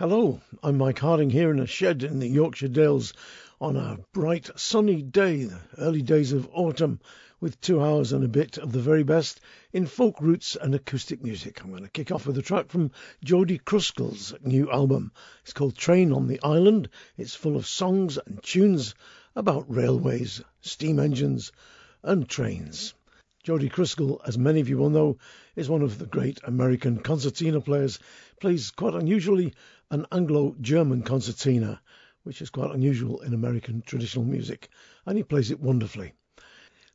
Hello, 0.00 0.40
I'm 0.62 0.78
Mike 0.78 1.00
Harding 1.00 1.28
here 1.28 1.50
in 1.50 1.60
a 1.60 1.66
shed 1.66 2.04
in 2.04 2.20
the 2.20 2.26
Yorkshire 2.26 2.68
Dales 2.68 3.12
on 3.60 3.76
a 3.76 3.98
bright 4.14 4.48
sunny 4.58 5.02
day, 5.02 5.44
the 5.44 5.60
early 5.76 6.00
days 6.00 6.32
of 6.32 6.48
autumn, 6.54 7.00
with 7.38 7.60
two 7.60 7.82
hours 7.82 8.14
and 8.14 8.24
a 8.24 8.28
bit 8.28 8.56
of 8.56 8.72
the 8.72 8.80
very 8.80 9.02
best 9.02 9.42
in 9.74 9.84
folk 9.84 10.18
roots 10.22 10.56
and 10.56 10.74
acoustic 10.74 11.22
music. 11.22 11.62
I'm 11.62 11.68
going 11.68 11.82
to 11.82 11.90
kick 11.90 12.10
off 12.10 12.26
with 12.26 12.38
a 12.38 12.42
track 12.42 12.70
from 12.70 12.92
Jody 13.22 13.58
Kruskal's 13.58 14.32
new 14.42 14.70
album. 14.70 15.12
It's 15.42 15.52
called 15.52 15.76
Train 15.76 16.14
on 16.14 16.28
the 16.28 16.40
Island. 16.42 16.88
It's 17.18 17.34
full 17.34 17.56
of 17.56 17.66
songs 17.66 18.16
and 18.16 18.42
tunes 18.42 18.94
about 19.36 19.66
railways, 19.68 20.40
steam 20.62 20.98
engines, 20.98 21.52
and 22.02 22.26
trains. 22.26 22.94
Jody 23.42 23.70
Kruskal, 23.70 24.20
as 24.26 24.36
many 24.36 24.60
of 24.60 24.68
you 24.68 24.76
will 24.76 24.90
know, 24.90 25.16
is 25.56 25.68
one 25.68 25.80
of 25.80 25.98
the 25.98 26.04
great 26.04 26.40
American 26.44 26.98
concertina 26.98 27.60
players. 27.62 27.98
Plays 28.38 28.70
quite 28.70 28.94
unusually 28.94 29.54
an 29.90 30.06
Anglo-German 30.12 31.02
concertina, 31.02 31.80
which 32.22 32.40
is 32.40 32.50
quite 32.50 32.70
unusual 32.70 33.20
in 33.22 33.34
American 33.34 33.82
traditional 33.82 34.24
music, 34.24 34.68
and 35.04 35.16
he 35.18 35.24
plays 35.24 35.50
it 35.50 35.60
wonderfully. 35.60 36.12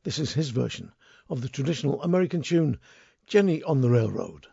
This 0.04 0.20
is 0.20 0.34
his 0.34 0.50
version 0.52 0.92
of 1.30 1.42
the 1.42 1.50
traditional 1.50 2.02
American 2.04 2.42
tune 2.42 2.80
Jenny 3.28 3.62
on 3.64 3.82
the 3.82 3.90
Railroad. 3.90 4.48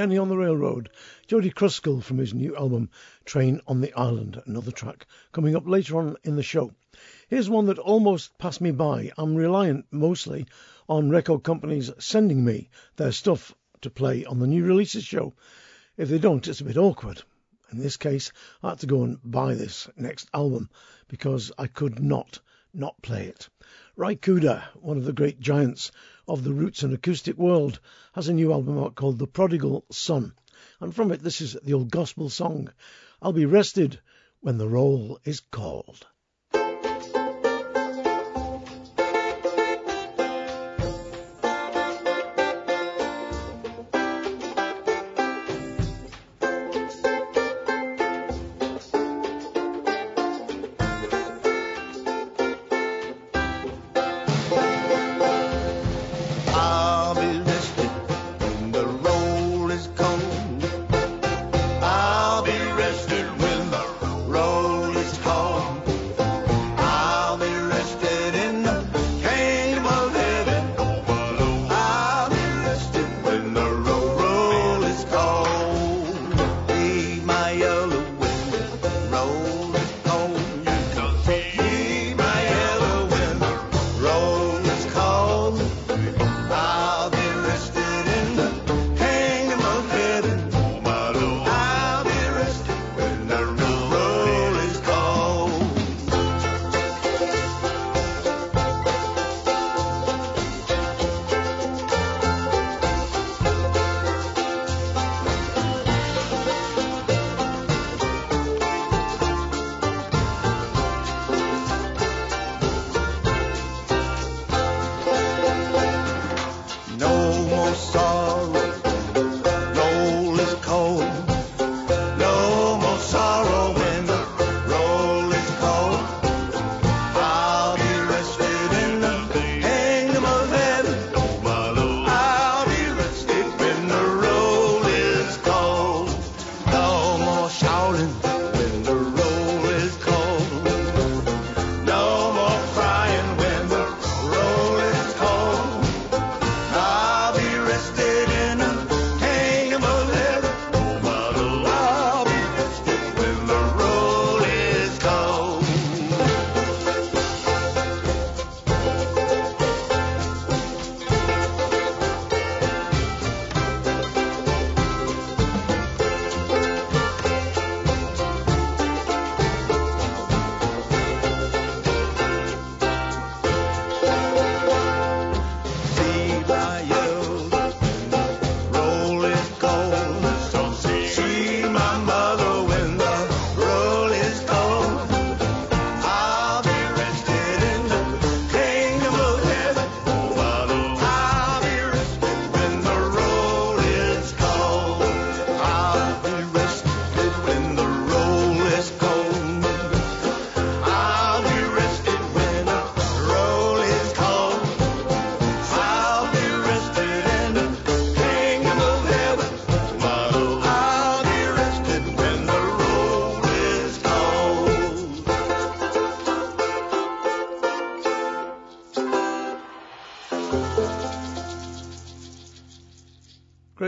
Sir. 0.00 0.18
On 0.18 0.30
the 0.30 0.36
Railroad. 0.38 0.88
Jody 1.26 1.50
Kruskal 1.50 2.02
from 2.02 2.16
his 2.16 2.32
new 2.32 2.56
album 2.56 2.88
Train 3.26 3.60
on 3.66 3.82
the 3.82 3.92
Island. 3.92 4.40
Another 4.46 4.70
track 4.70 5.06
coming 5.30 5.54
up 5.54 5.68
later 5.68 5.98
on 5.98 6.16
in 6.24 6.36
the 6.36 6.42
show. 6.42 6.72
Here's 7.28 7.50
one 7.50 7.66
that 7.66 7.78
almost 7.78 8.38
passed 8.38 8.62
me 8.62 8.70
by. 8.70 9.12
I'm 9.18 9.34
reliant 9.34 9.84
mostly 9.90 10.46
on 10.88 11.10
record 11.10 11.42
companies 11.42 11.90
sending 11.98 12.42
me 12.42 12.70
their 12.96 13.12
stuff 13.12 13.54
to 13.82 13.90
play 13.90 14.24
on 14.24 14.38
the 14.38 14.46
new 14.46 14.64
releases 14.64 15.04
show. 15.04 15.34
If 15.98 16.08
they 16.08 16.18
don't, 16.18 16.48
it's 16.48 16.62
a 16.62 16.64
bit 16.64 16.78
awkward. 16.78 17.22
In 17.70 17.78
this 17.78 17.98
case, 17.98 18.32
I 18.62 18.70
had 18.70 18.78
to 18.78 18.86
go 18.86 19.02
and 19.02 19.18
buy 19.22 19.54
this 19.54 19.86
next 19.98 20.30
album 20.32 20.70
because 21.08 21.52
I 21.58 21.66
could 21.66 22.02
not 22.02 22.40
not 22.72 23.02
play 23.02 23.26
it. 23.26 23.50
Ry 23.96 24.14
Cooder, 24.14 24.62
one 24.80 24.96
of 24.96 25.04
the 25.04 25.12
great 25.12 25.40
giants 25.40 25.92
of 26.30 26.44
the 26.44 26.52
roots 26.52 26.84
and 26.84 26.94
acoustic 26.94 27.36
world, 27.36 27.80
has 28.12 28.28
a 28.28 28.32
new 28.32 28.52
album 28.52 28.78
out 28.78 28.94
called 28.94 29.18
The 29.18 29.26
Prodigal 29.26 29.84
Son. 29.90 30.32
And 30.78 30.94
from 30.94 31.10
it, 31.10 31.20
this 31.24 31.40
is 31.40 31.56
the 31.64 31.74
old 31.74 31.90
gospel 31.90 32.30
song, 32.30 32.72
I'll 33.20 33.32
be 33.32 33.46
rested 33.46 33.98
when 34.40 34.56
the 34.56 34.68
roll 34.68 35.18
is 35.24 35.40
called. 35.40 36.06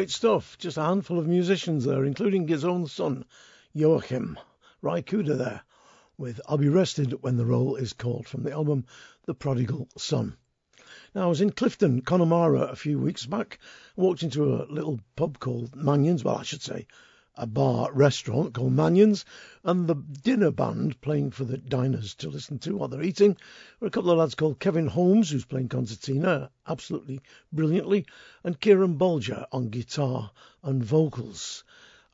Great 0.02 0.10
stuff. 0.10 0.58
Just 0.58 0.78
a 0.78 0.82
handful 0.82 1.20
of 1.20 1.28
musicians 1.28 1.84
there, 1.84 2.04
including 2.04 2.48
his 2.48 2.64
own 2.64 2.88
son, 2.88 3.24
Joachim. 3.72 4.36
Cooder 4.82 5.38
there, 5.38 5.62
with 6.18 6.40
I'll 6.48 6.58
Be 6.58 6.68
Rested 6.68 7.22
When 7.22 7.36
the 7.36 7.46
Roll 7.46 7.76
is 7.76 7.92
Called 7.92 8.26
from 8.26 8.42
the 8.42 8.50
album 8.50 8.84
The 9.26 9.34
Prodigal 9.34 9.86
Son. 9.96 10.36
Now, 11.14 11.22
I 11.22 11.26
was 11.26 11.40
in 11.40 11.52
Clifden, 11.52 12.04
Connemara, 12.04 12.62
a 12.62 12.74
few 12.74 12.98
weeks 12.98 13.26
back. 13.26 13.60
Walked 13.94 14.24
into 14.24 14.56
a 14.56 14.66
little 14.66 14.98
pub 15.14 15.38
called 15.38 15.76
Mannion's. 15.76 16.24
Well, 16.24 16.38
I 16.38 16.42
should 16.42 16.62
say 16.62 16.88
a 17.36 17.46
bar 17.46 17.90
restaurant 17.92 18.52
called 18.52 18.72
Mannion's, 18.72 19.24
and 19.64 19.86
the 19.86 19.94
dinner 19.94 20.50
band 20.50 21.00
playing 21.00 21.30
for 21.30 21.44
the 21.44 21.56
diners 21.56 22.14
to 22.16 22.28
listen 22.28 22.58
to 22.58 22.76
while 22.76 22.88
they're 22.88 23.02
eating 23.02 23.36
were 23.80 23.86
a 23.86 23.90
couple 23.90 24.10
of 24.10 24.18
lads 24.18 24.34
called 24.34 24.58
Kevin 24.58 24.86
Holmes, 24.86 25.30
who's 25.30 25.44
playing 25.44 25.68
concertina 25.68 26.50
absolutely 26.66 27.20
brilliantly, 27.50 28.04
and 28.44 28.60
Kieran 28.60 28.98
Bolger 28.98 29.46
on 29.52 29.68
guitar 29.68 30.30
and 30.62 30.82
vocals. 30.82 31.64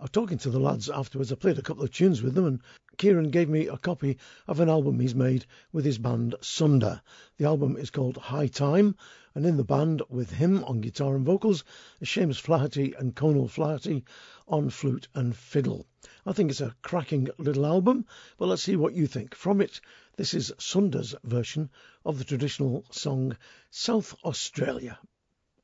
I 0.01 0.05
was 0.05 0.11
talking 0.11 0.39
to 0.39 0.51
the 0.51 0.61
lads 0.61 0.89
afterwards. 0.89 1.33
I 1.33 1.37
played 1.37 1.59
a 1.59 1.63
couple 1.63 1.83
of 1.83 1.91
tunes 1.91 2.23
with 2.23 2.35
them, 2.35 2.45
and 2.45 2.61
Kieran 2.99 3.31
gave 3.31 3.49
me 3.49 3.67
a 3.67 3.77
copy 3.77 4.19
of 4.47 4.61
an 4.61 4.69
album 4.69 5.01
he's 5.01 5.15
made 5.15 5.47
with 5.73 5.85
his 5.85 5.99
band 5.99 6.35
Sunda. 6.41 7.03
The 7.37 7.47
album 7.47 7.77
is 7.77 7.91
called 7.91 8.17
High 8.17 8.49
Time, 8.49 8.95
and 9.35 9.47
in 9.47 9.57
the 9.57 9.65
band 9.65 10.03
with 10.09 10.31
him 10.31 10.63
on 10.65 10.81
guitar 10.81 11.17
and 11.17 11.25
vocals, 11.25 11.65
is 12.01 12.09
Seamus 12.09 12.39
Flaherty 12.39 12.93
and 12.93 13.17
Conal 13.17 13.49
Flaherty 13.49 14.05
on 14.47 14.71
flute 14.71 15.09
and 15.15 15.35
fiddle. 15.35 15.87
I 16.27 16.33
think 16.33 16.51
it's 16.51 16.61
a 16.61 16.77
cracking 16.83 17.29
little 17.39 17.67
album, 17.67 18.05
but 18.37 18.47
let's 18.47 18.63
see 18.63 18.77
what 18.77 18.95
you 18.95 19.07
think. 19.07 19.35
From 19.35 19.61
it, 19.61 19.81
this 20.17 20.35
is 20.35 20.53
Sunda's 20.59 21.15
version 21.25 21.71
of 22.05 22.19
the 22.19 22.25
traditional 22.25 22.85
song 22.91 23.37
South 23.71 24.15
Australia. 24.25 24.99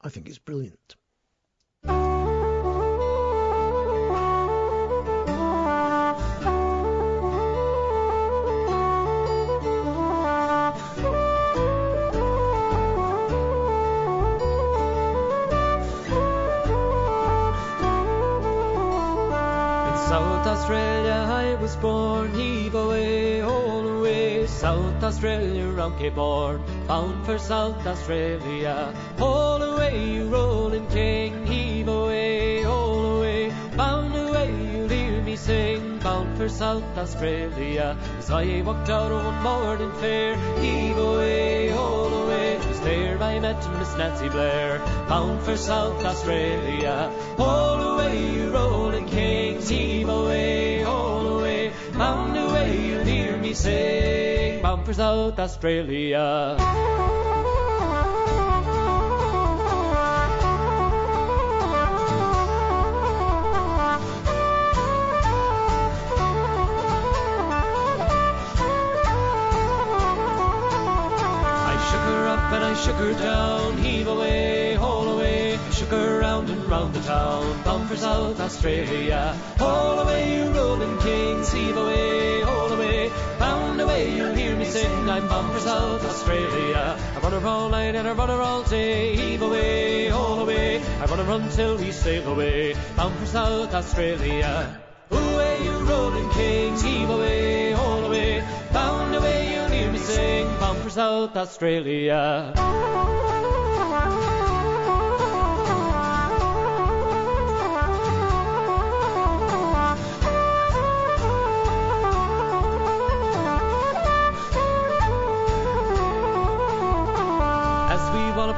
I 0.06 0.10
think 0.10 0.28
it's 0.28 0.36
brilliant. 0.36 0.96
In 1.84 1.90
South 20.10 20.46
Australia 20.46 21.12
I 21.12 21.54
was 21.62 21.76
born, 21.76 22.34
heave 22.34 22.74
away, 22.74 23.33
South 24.54 25.02
Australia, 25.02 25.66
round 25.66 26.00
Horn, 26.14 26.62
bound 26.86 27.26
for 27.26 27.38
South 27.38 27.84
Australia. 27.86 28.94
All 29.20 29.60
away, 29.60 30.12
you 30.12 30.28
rolling 30.28 30.86
king, 30.86 31.44
heave 31.44 31.88
eh, 31.88 31.92
away, 31.92 32.64
all 32.64 33.16
away, 33.16 33.52
bound 33.76 34.14
away, 34.14 34.50
you'll 34.72 34.88
hear 34.88 35.22
me 35.22 35.36
sing, 35.36 35.98
bound 35.98 36.38
for 36.38 36.48
South 36.48 36.96
Australia. 36.96 37.96
As 38.18 38.30
I 38.30 38.62
walked 38.62 38.88
out 38.88 39.10
one 39.10 39.42
morning 39.42 39.92
fair, 39.94 40.36
heave 40.60 40.96
eh, 40.96 41.00
away, 41.00 41.72
all 41.72 42.14
away, 42.22 42.56
was 42.68 42.80
there 42.80 43.20
I 43.20 43.40
met 43.40 43.60
Miss 43.78 43.96
Nancy 43.96 44.28
Blair, 44.28 44.78
bound 45.08 45.42
for 45.42 45.56
South 45.56 46.02
Australia. 46.04 47.10
All 47.38 47.82
away, 47.82 48.34
you 48.34 48.50
rolling 48.52 49.08
kings, 49.08 49.68
heave 49.68 50.08
eh, 50.08 50.12
away, 50.12 50.84
all 50.84 51.38
away. 51.38 51.72
Bound 51.92 52.36
away, 52.36 52.86
you'll 52.86 53.04
hear 53.04 53.36
me 53.36 53.52
sing, 53.54 54.33
bound 54.64 54.84
for 54.86 54.94
South 54.94 55.38
Australia. 55.38 56.16
I 56.16 56.58
shook 71.90 72.00
her 72.00 72.28
up 72.28 72.52
and 72.54 72.64
I 72.64 72.72
shook 72.72 72.96
her 72.96 73.12
down, 73.12 73.76
heave 73.76 74.08
away, 74.08 74.76
haul 74.76 75.10
away, 75.10 75.58
shook 75.72 75.90
her 75.90 76.20
round 76.20 76.48
and 76.48 76.64
round 76.64 76.94
the 76.94 77.00
town, 77.00 77.62
bound 77.64 77.86
for 77.86 77.96
South 77.96 78.40
Australia. 78.40 79.36
Haul 79.58 79.98
away, 79.98 80.38
you 80.38 80.48
rolling 80.52 80.96
kings, 81.00 81.52
heave 81.52 81.76
away, 81.76 82.43
away, 83.06 83.38
bound 83.38 83.80
away, 83.80 84.16
you'll 84.16 84.34
hear 84.34 84.56
me 84.56 84.64
sing, 84.64 85.08
I'm 85.08 85.28
bound 85.28 85.52
for 85.52 85.60
South 85.60 86.04
Australia. 86.04 86.98
I 87.14 87.18
run 87.20 87.32
her 87.32 87.46
all 87.46 87.68
night 87.68 87.94
and 87.94 88.08
I 88.08 88.12
run 88.12 88.28
her 88.28 88.40
all 88.40 88.62
day, 88.62 89.16
heave 89.16 89.42
away, 89.42 90.08
haul 90.08 90.40
away, 90.40 90.80
I 91.00 91.04
run 91.06 91.18
her 91.18 91.24
run 91.24 91.48
till 91.50 91.76
we 91.76 91.92
sail 91.92 92.26
away, 92.32 92.74
bound 92.96 93.16
for 93.18 93.26
South 93.26 93.74
Australia. 93.74 94.80
Away, 95.10 95.64
you 95.64 95.72
rolling 95.84 96.30
kings, 96.30 96.82
heave 96.82 97.10
away, 97.10 97.72
haul 97.72 98.04
away, 98.04 98.42
bound 98.72 99.14
away, 99.14 99.54
you'll 99.54 99.68
hear 99.68 99.92
me 99.92 99.98
sing, 99.98 100.46
bound 100.58 100.78
for 100.78 100.90
South 100.90 101.36
Australia. 101.36 102.54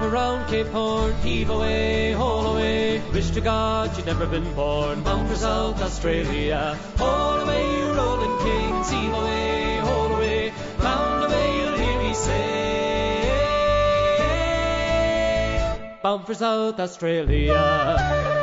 Around 0.06 0.46
Cape 0.48 0.68
Horn, 0.68 1.14
heave 1.22 1.50
away, 1.50 2.12
haul 2.12 2.54
away. 2.54 3.02
Wish 3.12 3.30
to 3.30 3.40
God 3.40 3.96
you'd 3.96 4.06
never 4.06 4.26
been 4.26 4.54
born, 4.54 5.02
bound 5.02 5.28
for 5.28 5.36
South 5.36 5.82
Australia. 5.82 6.78
Haul 6.96 7.40
away, 7.40 7.62
you 7.78 7.92
rolling 7.92 8.38
kings, 8.38 8.90
heave 8.90 9.12
away, 9.12 9.76
haul 9.82 10.14
away. 10.14 10.52
Bound 10.78 11.24
away, 11.24 11.56
you'll 11.58 11.78
hear 11.78 11.98
me 12.02 12.14
say. 12.14 12.66
Bound 16.02 16.26
for 16.26 16.34
South 16.34 16.78
Australia. 16.78 18.35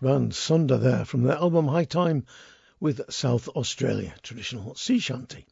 Irish 0.00 0.12
band 0.12 0.32
Sunda 0.32 0.78
there 0.78 1.04
from 1.04 1.24
their 1.24 1.34
album 1.34 1.66
High 1.66 1.82
Time 1.82 2.24
with 2.78 3.12
South 3.12 3.48
Australia 3.48 4.14
traditional 4.22 4.76
sea 4.76 5.00
shanty. 5.00 5.44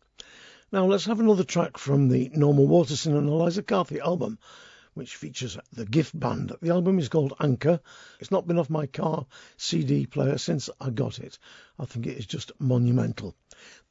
Now 0.70 0.86
let's 0.86 1.06
have 1.06 1.18
another 1.18 1.42
track 1.42 1.76
from 1.76 2.08
the 2.08 2.30
Norma 2.32 2.62
Waterson 2.62 3.16
and 3.16 3.28
Eliza 3.28 3.64
Carthy 3.64 3.98
album, 3.98 4.38
which 4.94 5.16
features 5.16 5.58
the 5.72 5.84
Gift 5.84 6.16
Band. 6.16 6.52
The 6.62 6.70
album 6.70 7.00
is 7.00 7.08
called 7.08 7.34
Anchor. 7.40 7.80
It's 8.20 8.30
not 8.30 8.46
been 8.46 8.60
off 8.60 8.70
my 8.70 8.86
car 8.86 9.26
CD 9.56 10.06
player 10.06 10.38
since 10.38 10.70
I 10.80 10.90
got 10.90 11.18
it. 11.18 11.40
I 11.76 11.84
think 11.84 12.06
it 12.06 12.16
is 12.16 12.26
just 12.26 12.52
monumental. 12.60 13.34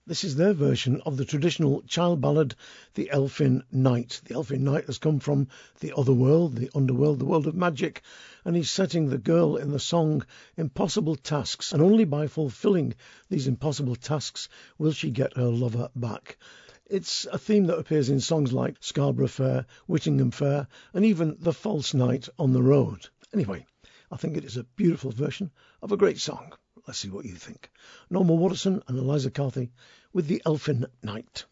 This 0.08 0.24
is 0.24 0.36
their 0.36 0.54
version 0.54 1.02
of 1.02 1.18
the 1.18 1.26
traditional 1.26 1.82
child 1.82 2.22
ballad, 2.22 2.56
The 2.94 3.10
Elfin 3.10 3.64
Knight. 3.72 4.22
The 4.24 4.36
Elfin 4.36 4.64
Knight 4.64 4.86
has 4.86 5.00
come 5.00 5.20
from 5.20 5.50
the 5.82 5.98
other 5.98 6.14
world, 6.14 6.56
the 6.56 6.70
underworld, 6.74 7.20
the 7.20 7.26
world 7.26 7.48
of 7.48 7.56
magic, 7.56 8.04
and 8.46 8.56
he's 8.56 8.70
setting 8.70 9.10
the 9.10 9.18
girl 9.18 9.58
in 9.58 9.72
the 9.72 9.80
song 9.80 10.24
impossible 10.56 11.16
tasks, 11.16 11.74
and 11.74 11.82
only 11.82 12.06
by 12.06 12.28
fulfilling 12.28 12.94
these 13.28 13.48
impossible 13.48 13.96
tasks 13.96 14.48
will 14.78 14.92
she 14.92 15.10
get 15.10 15.36
her 15.36 15.50
lover 15.50 15.90
back. 15.96 16.38
It's 16.86 17.26
a 17.26 17.40
theme 17.40 17.66
that 17.66 17.80
appears 17.80 18.10
in 18.10 18.20
songs 18.20 18.54
like 18.54 18.78
Scarborough 18.80 19.28
Fair, 19.28 19.66
Whittingham 19.88 20.30
Fair, 20.30 20.68
and 20.94 21.04
even 21.04 21.36
The 21.40 21.52
False 21.52 21.96
Knight 21.96 22.30
on 22.38 22.54
the 22.54 22.62
Road. 22.62 23.10
Anyway, 23.34 23.66
I 24.12 24.18
think 24.18 24.38
it 24.38 24.46
is 24.46 24.56
a 24.56 24.64
beautiful 24.64 25.10
version 25.10 25.50
of 25.82 25.92
a 25.92 25.98
great 25.98 26.20
song. 26.20 26.54
let's 26.86 27.00
see 27.00 27.10
what 27.10 27.26
you 27.26 27.34
think. 27.34 27.72
Norma 28.12 28.36
Waterson 28.36 28.84
and 28.88 29.00
Eliza 29.00 29.32
Carthy 29.32 29.72
with 30.14 30.28
The 30.28 30.44
Elfin 30.46 30.86
Knight. 31.02 31.46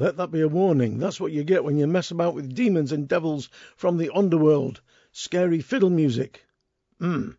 That 0.00 0.30
be 0.30 0.40
a 0.40 0.48
warning. 0.48 0.96
That's 0.96 1.20
what 1.20 1.30
you 1.30 1.44
get 1.44 1.62
when 1.62 1.76
you 1.76 1.86
mess 1.86 2.10
about 2.10 2.34
with 2.34 2.54
demons 2.54 2.90
and 2.90 3.06
devils 3.06 3.50
from 3.76 3.98
the 3.98 4.10
underworld. 4.14 4.80
Scary 5.12 5.60
fiddle 5.60 5.90
music. 5.90 6.42
Hmm. 6.98 7.32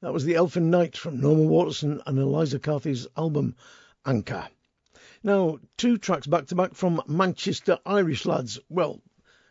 That 0.00 0.12
was 0.12 0.24
The 0.24 0.34
Elfin 0.34 0.70
Knight 0.70 0.96
from 0.96 1.20
Norma 1.20 1.44
Waterson 1.44 2.02
and 2.04 2.18
Eliza 2.18 2.58
Carthy's 2.58 3.06
album 3.16 3.54
Anchor. 4.04 4.48
Now, 5.22 5.60
two 5.76 5.96
tracks 5.96 6.26
back 6.26 6.46
to 6.46 6.56
back 6.56 6.74
from 6.74 7.00
Manchester 7.06 7.78
Irish 7.86 8.26
lads. 8.26 8.58
Well, 8.68 9.00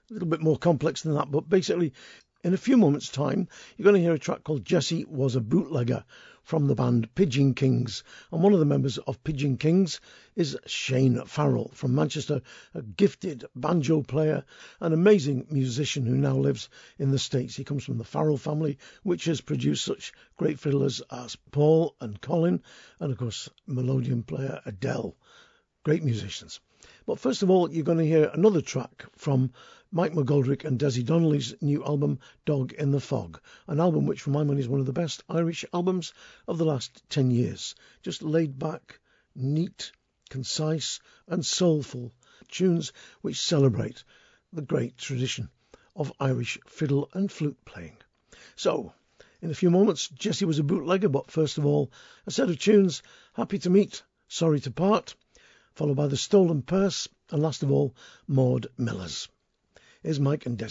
a 0.09 0.13
little 0.13 0.27
bit 0.27 0.41
more 0.41 0.57
complex 0.57 1.03
than 1.03 1.13
that, 1.13 1.31
but 1.31 1.47
basically, 1.47 1.93
in 2.43 2.53
a 2.53 2.57
few 2.57 2.75
moments' 2.75 3.07
time, 3.07 3.47
you're 3.77 3.85
going 3.85 3.95
to 3.95 4.01
hear 4.01 4.15
a 4.15 4.19
track 4.19 4.43
called 4.43 4.65
Jesse 4.65 5.05
Was 5.05 5.37
a 5.37 5.41
Bootlegger 5.41 6.03
from 6.43 6.67
the 6.67 6.75
band 6.75 7.15
Pigeon 7.15 7.53
Kings. 7.53 8.03
And 8.31 8.43
one 8.43 8.53
of 8.53 8.59
the 8.59 8.65
members 8.65 8.97
of 8.97 9.23
Pigeon 9.23 9.57
Kings 9.57 10.01
is 10.35 10.57
Shane 10.65 11.23
Farrell 11.25 11.71
from 11.73 11.95
Manchester, 11.95 12.41
a 12.73 12.81
gifted 12.81 13.45
banjo 13.55 14.01
player, 14.01 14.43
an 14.79 14.93
amazing 14.93 15.47
musician 15.49 16.05
who 16.05 16.15
now 16.15 16.35
lives 16.35 16.69
in 16.99 17.11
the 17.11 17.19
States. 17.19 17.55
He 17.55 17.63
comes 17.63 17.85
from 17.85 17.97
the 17.97 18.03
Farrell 18.03 18.37
family, 18.37 18.77
which 19.03 19.25
has 19.25 19.41
produced 19.41 19.85
such 19.85 20.13
great 20.37 20.59
fiddlers 20.59 21.01
as 21.09 21.37
Paul 21.51 21.95
and 22.01 22.19
Colin, 22.19 22.61
and 22.99 23.11
of 23.11 23.17
course, 23.17 23.49
melodeon 23.67 24.27
player 24.27 24.61
Adele. 24.65 25.15
Great 25.83 26.03
musicians. 26.03 26.59
But 27.05 27.19
first 27.19 27.43
of 27.43 27.49
all, 27.49 27.71
you're 27.71 27.85
going 27.85 27.97
to 27.97 28.05
hear 28.05 28.29
another 28.33 28.61
track 28.61 29.05
from 29.15 29.51
Mike 29.95 30.13
McGoldrick 30.13 30.65
and 30.65 30.79
Dezi 30.79 31.05
Donnelly's 31.05 31.53
new 31.61 31.85
album, 31.85 32.17
Dog 32.45 32.73
in 32.73 32.89
the 32.89 32.99
Fog, 32.99 33.39
an 33.67 33.79
album 33.79 34.07
which, 34.07 34.23
for 34.23 34.31
my 34.31 34.43
money, 34.43 34.59
is 34.59 34.67
one 34.67 34.79
of 34.79 34.87
the 34.87 34.91
best 34.91 35.23
Irish 35.29 35.63
albums 35.71 36.13
of 36.47 36.57
the 36.57 36.65
last 36.65 37.03
10 37.09 37.29
years. 37.29 37.75
Just 38.01 38.23
laid 38.23 38.57
back, 38.57 38.99
neat, 39.35 39.91
concise, 40.31 40.99
and 41.27 41.45
soulful 41.45 42.11
tunes 42.47 42.91
which 43.21 43.39
celebrate 43.39 44.03
the 44.51 44.63
great 44.63 44.97
tradition 44.97 45.47
of 45.95 46.11
Irish 46.19 46.57
fiddle 46.65 47.07
and 47.13 47.31
flute 47.31 47.63
playing. 47.63 47.97
So, 48.55 48.93
in 49.43 49.51
a 49.51 49.55
few 49.55 49.69
moments, 49.69 50.09
Jesse 50.09 50.45
was 50.45 50.57
a 50.57 50.63
bootlegger, 50.63 51.09
but 51.09 51.29
first 51.29 51.59
of 51.59 51.67
all, 51.67 51.91
a 52.25 52.31
set 52.31 52.49
of 52.49 52.57
tunes 52.57 53.03
Happy 53.33 53.59
to 53.59 53.69
Meet, 53.69 54.01
Sorry 54.27 54.59
to 54.61 54.71
Part, 54.71 55.13
followed 55.75 55.97
by 55.97 56.07
The 56.07 56.17
Stolen 56.17 56.63
Purse, 56.63 57.07
and 57.29 57.43
last 57.43 57.61
of 57.61 57.71
all, 57.71 57.93
Maud 58.27 58.65
Millers. 58.75 59.29
Here's 60.03 60.19
Mike 60.19 60.45
and 60.45 60.61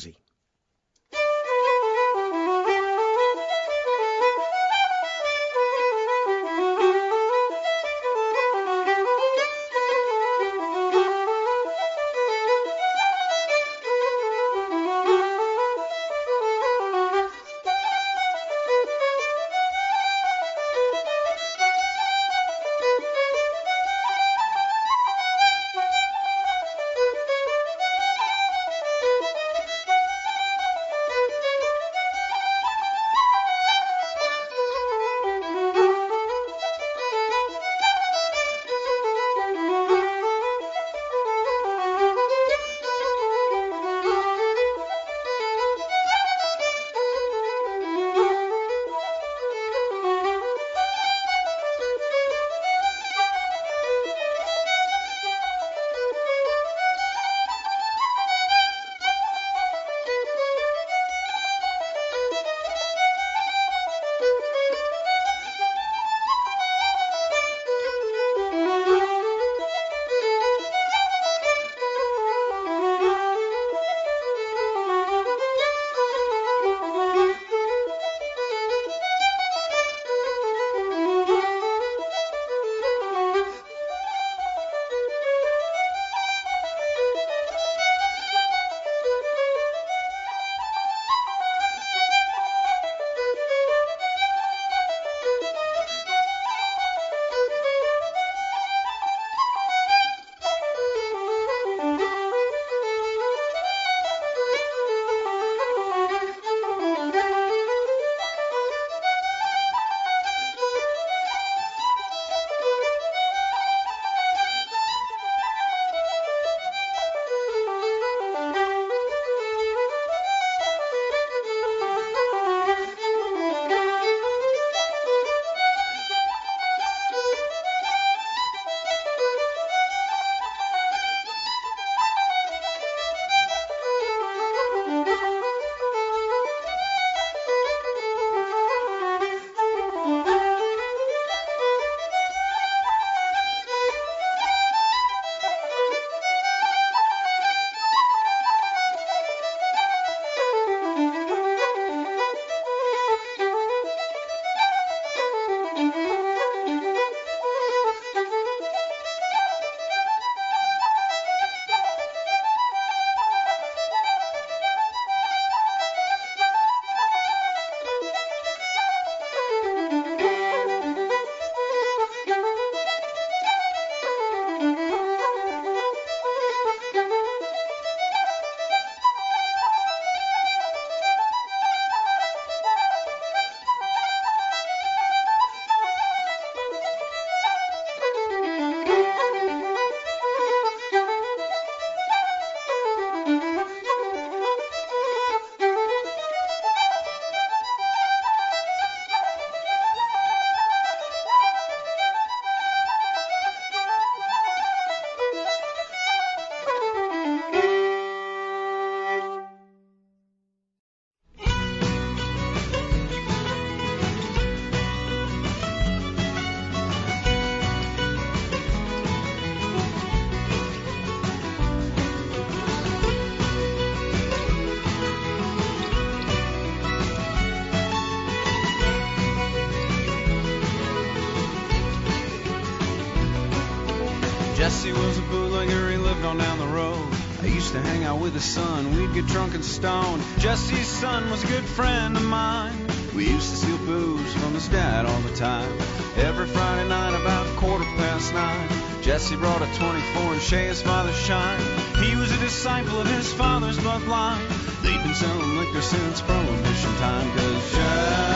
Dezi. 238.32 239.14
get 239.14 239.26
drunk 239.26 239.54
and 239.54 239.64
stoned. 239.64 240.22
Jesse's 240.38 240.88
son 240.88 241.30
was 241.30 241.44
a 241.44 241.46
good 241.46 241.64
friend 241.64 242.16
of 242.16 242.22
mine. 242.22 242.74
We 243.14 243.28
used 243.28 243.50
to 243.50 243.56
steal 243.56 243.78
booze 243.78 244.32
from 244.34 244.54
his 244.54 244.68
dad 244.68 245.04
all 245.04 245.20
the 245.20 245.36
time. 245.36 245.70
Every 246.16 246.46
Friday 246.46 246.88
night 246.88 247.14
about 247.20 247.46
quarter 247.56 247.84
past 247.96 248.32
nine, 248.32 248.68
Jesse 249.02 249.36
brought 249.36 249.60
a 249.60 249.66
24 249.74 250.32
and 250.32 250.40
Shay 250.40 250.66
his 250.66 250.80
father's 250.80 251.16
shine. 251.16 251.60
He 252.02 252.16
was 252.16 252.32
a 252.32 252.38
disciple 252.38 253.00
of 253.00 253.06
his 253.06 253.32
father's 253.34 253.78
bloodline. 253.78 254.48
They'd 254.82 255.02
been 255.02 255.14
selling 255.14 255.58
liquor 255.58 255.82
since 255.82 256.22
prohibition 256.22 256.94
time, 256.96 257.30
cause 257.36 257.72
Jesse 257.72 258.31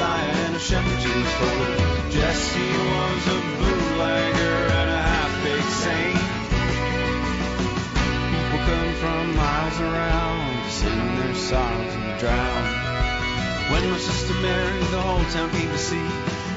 And 0.00 0.54
a 0.54 0.58
shepherd's 0.60 1.04
fold. 1.04 2.12
Jesse 2.12 2.70
was 2.70 3.26
a 3.26 3.40
bootlegger 3.58 4.58
and 4.78 4.90
a 4.90 5.02
half-baked 5.02 5.72
saint. 5.82 6.22
People 8.30 8.60
come 8.62 8.94
from 9.02 9.34
miles 9.34 9.80
around 9.80 10.62
to 10.62 10.70
sing 10.70 11.16
their 11.16 11.34
songs 11.34 11.92
and 11.94 12.20
drown. 12.20 12.62
When 13.72 13.90
my 13.90 13.98
sister 13.98 14.34
married, 14.34 14.86
the 14.94 15.02
whole 15.02 15.24
town 15.34 15.50
came 15.50 15.68
to 15.68 15.78
see. 15.78 16.08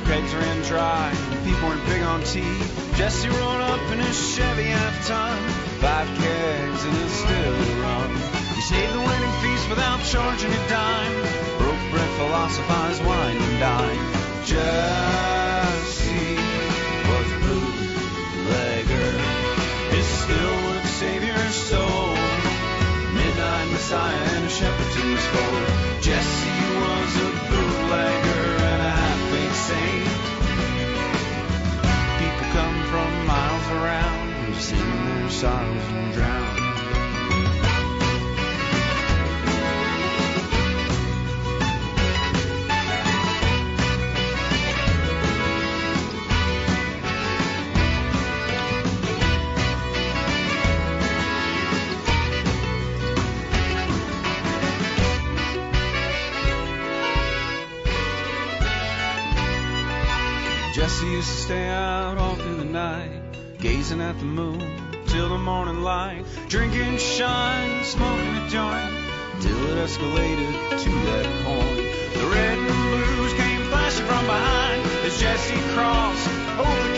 kegs 0.05 0.35
ran 0.35 0.61
dry, 0.65 1.09
and 1.09 1.43
people 1.43 1.67
weren't 1.67 1.85
big 1.87 2.03
on 2.03 2.21
tea. 2.23 2.61
Jesse 2.93 3.27
rolled 3.27 3.61
up 3.61 3.81
in 3.91 3.99
his 3.99 4.35
Chevy 4.35 4.69
half 4.69 5.07
ton, 5.07 5.49
five 5.81 6.07
kegs 6.19 6.83
and 6.85 6.95
a 6.95 7.09
still 7.09 7.57
to 7.65 7.73
run. 7.81 8.09
He 8.53 8.61
saved 8.61 8.93
the 8.93 8.99
wedding 8.99 9.33
feast 9.41 9.67
without 9.67 9.99
charging 10.03 10.53
a 10.53 10.69
dime. 10.69 11.50
Philosophized, 12.21 13.03
wine 13.03 13.35
and 13.35 13.59
dine. 13.59 14.05
Jesse 14.45 16.37
was 17.09 17.29
bootlegger. 17.41 19.11
His 19.89 20.05
still 20.05 20.55
would 20.65 20.85
save 20.85 21.23
your 21.23 21.49
soul. 21.49 22.13
Midnight 23.17 23.67
Messiah 23.71 24.23
and 24.35 24.45
a 24.45 24.49
shepherd 24.49 24.91
to 24.97 25.01
his 25.01 25.25
fold. 25.33 25.65
Jesse 26.03 26.59
was 26.83 27.11
a 27.25 27.29
bootlegger 27.49 28.45
and 28.69 28.81
a 28.89 28.91
half-baked 29.01 29.61
saint. 29.69 30.13
People 32.21 32.47
come 32.53 32.77
from 32.91 33.09
miles 33.25 33.67
around 33.81 34.53
to 34.53 34.61
sing 34.61 35.05
their 35.05 35.29
sorrows 35.29 35.87
and 35.89 36.13
drown. 36.13 36.50
Used 61.21 61.33
to 61.33 61.41
stay 61.43 61.67
out 61.69 62.17
all 62.17 62.33
through 62.33 62.55
the 62.55 62.65
night, 62.65 63.21
gazing 63.59 64.01
at 64.01 64.17
the 64.17 64.25
moon 64.25 64.59
till 65.05 65.29
the 65.29 65.37
morning 65.37 65.83
light, 65.83 66.25
drinking 66.47 66.97
shine, 66.97 67.83
smoking 67.83 68.35
a 68.37 68.49
joint, 68.49 68.91
till 69.39 69.61
it 69.69 69.77
escalated 69.85 70.51
to 70.83 70.89
that 71.09 71.27
point. 71.45 71.77
The 72.19 72.27
red 72.27 72.57
and 72.57 72.67
blues 72.67 73.33
came 73.33 73.61
flashing 73.69 74.05
from 74.07 74.25
behind 74.25 74.81
as 75.05 75.21
Jesse 75.21 75.61
crossed 75.75 76.27
over 76.57 76.87
the 76.89 76.95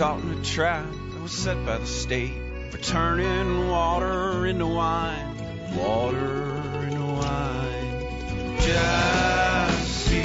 caught 0.00 0.22
in 0.22 0.30
a 0.30 0.42
trap 0.42 0.90
that 1.12 1.20
was 1.20 1.30
set 1.30 1.62
by 1.66 1.76
the 1.76 1.84
state 1.84 2.32
for 2.70 2.78
turning 2.78 3.68
water 3.68 4.46
into 4.46 4.66
wine, 4.66 5.36
water 5.76 6.54
into 6.84 7.02
wine. 7.02 8.56
Jesse 8.60 10.22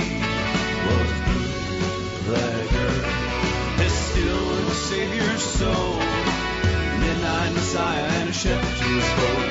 was 0.88 1.12
bootlegger. 2.24 2.94
Still 3.90 4.46
would 4.48 4.72
save 4.72 5.42
soul. 5.42 6.00
Midnight 7.02 7.52
Messiah 7.52 8.08
and 8.22 8.30
a 8.30 8.34
shepherd 8.34 8.78
to 8.78 9.45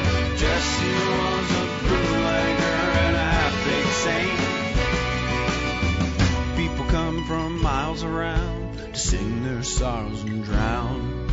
sorrows 9.64 10.22
and 10.24 10.44
drown. 10.44 11.26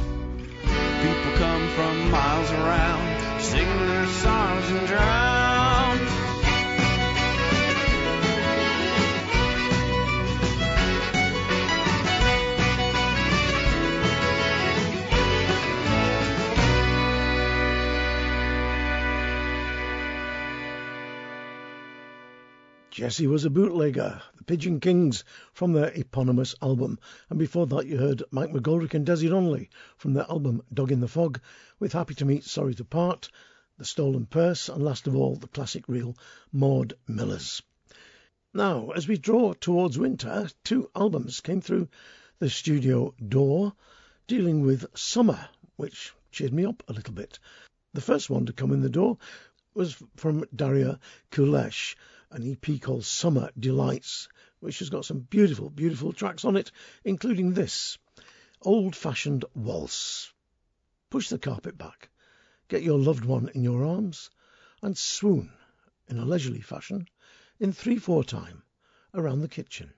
People 0.63 1.37
come 1.37 1.67
from 1.69 2.11
miles 2.11 2.51
around 2.51 3.41
sing 3.41 3.67
their 3.87 4.07
sorrows 4.07 4.71
and 4.71 4.87
drown. 4.87 5.50
Jesse 23.01 23.25
was 23.25 23.45
a 23.45 23.49
bootlegger, 23.49 24.21
the 24.37 24.43
Pigeon 24.43 24.79
Kings 24.79 25.23
from 25.53 25.73
their 25.73 25.91
eponymous 25.95 26.53
album, 26.61 26.99
and 27.31 27.39
before 27.39 27.65
that 27.65 27.87
you 27.87 27.97
heard 27.97 28.21
Mike 28.29 28.51
McGoldrick 28.51 28.93
and 28.93 29.07
Dezi 29.07 29.27
Donnelly 29.27 29.71
from 29.97 30.13
their 30.13 30.29
album 30.29 30.61
Dog 30.71 30.91
in 30.91 30.99
the 30.99 31.07
Fog, 31.07 31.41
with 31.79 31.93
Happy 31.93 32.13
to 32.13 32.25
Meet, 32.25 32.43
Sorry 32.43 32.75
to 32.75 32.85
Part, 32.85 33.31
The 33.79 33.85
Stolen 33.85 34.27
Purse, 34.27 34.69
and 34.69 34.83
last 34.83 35.07
of 35.07 35.15
all 35.15 35.35
the 35.35 35.47
classic 35.47 35.89
reel 35.89 36.15
Maud 36.51 36.93
Millers. 37.07 37.63
Now, 38.53 38.91
as 38.91 39.07
we 39.07 39.17
draw 39.17 39.53
towards 39.53 39.97
winter, 39.97 40.47
two 40.63 40.91
albums 40.95 41.41
came 41.41 41.61
through 41.61 41.87
the 42.37 42.51
studio 42.51 43.15
door 43.27 43.73
dealing 44.27 44.61
with 44.61 44.85
summer, 44.95 45.49
which 45.75 46.13
cheered 46.31 46.53
me 46.53 46.65
up 46.65 46.83
a 46.87 46.93
little 46.93 47.15
bit. 47.15 47.39
The 47.95 48.01
first 48.01 48.29
one 48.29 48.45
to 48.45 48.53
come 48.53 48.71
in 48.71 48.81
the 48.81 48.89
door 48.89 49.17
was 49.73 49.97
from 50.17 50.45
Daria 50.55 50.99
Kulesh, 51.31 51.95
an 52.31 52.49
EP 52.49 52.79
called 52.81 53.03
Summer 53.03 53.49
Delights, 53.59 54.29
which 54.59 54.79
has 54.79 54.89
got 54.89 55.05
some 55.05 55.19
beautiful, 55.19 55.69
beautiful 55.69 56.13
tracks 56.13 56.45
on 56.45 56.55
it, 56.55 56.71
including 57.03 57.53
this 57.53 57.97
Old 58.61 58.95
Fashioned 58.95 59.45
Waltz. 59.53 60.31
Push 61.09 61.29
the 61.29 61.39
carpet 61.39 61.77
back, 61.77 62.09
get 62.67 62.83
your 62.83 62.97
loved 62.97 63.25
one 63.25 63.49
in 63.49 63.63
your 63.63 63.85
arms, 63.85 64.29
and 64.81 64.97
swoon 64.97 65.51
in 66.07 66.17
a 66.17 66.25
leisurely 66.25 66.61
fashion 66.61 67.07
in 67.59 67.73
3 67.73 67.97
4 67.97 68.23
time 68.23 68.63
around 69.13 69.41
the 69.41 69.47
kitchen. 69.47 69.93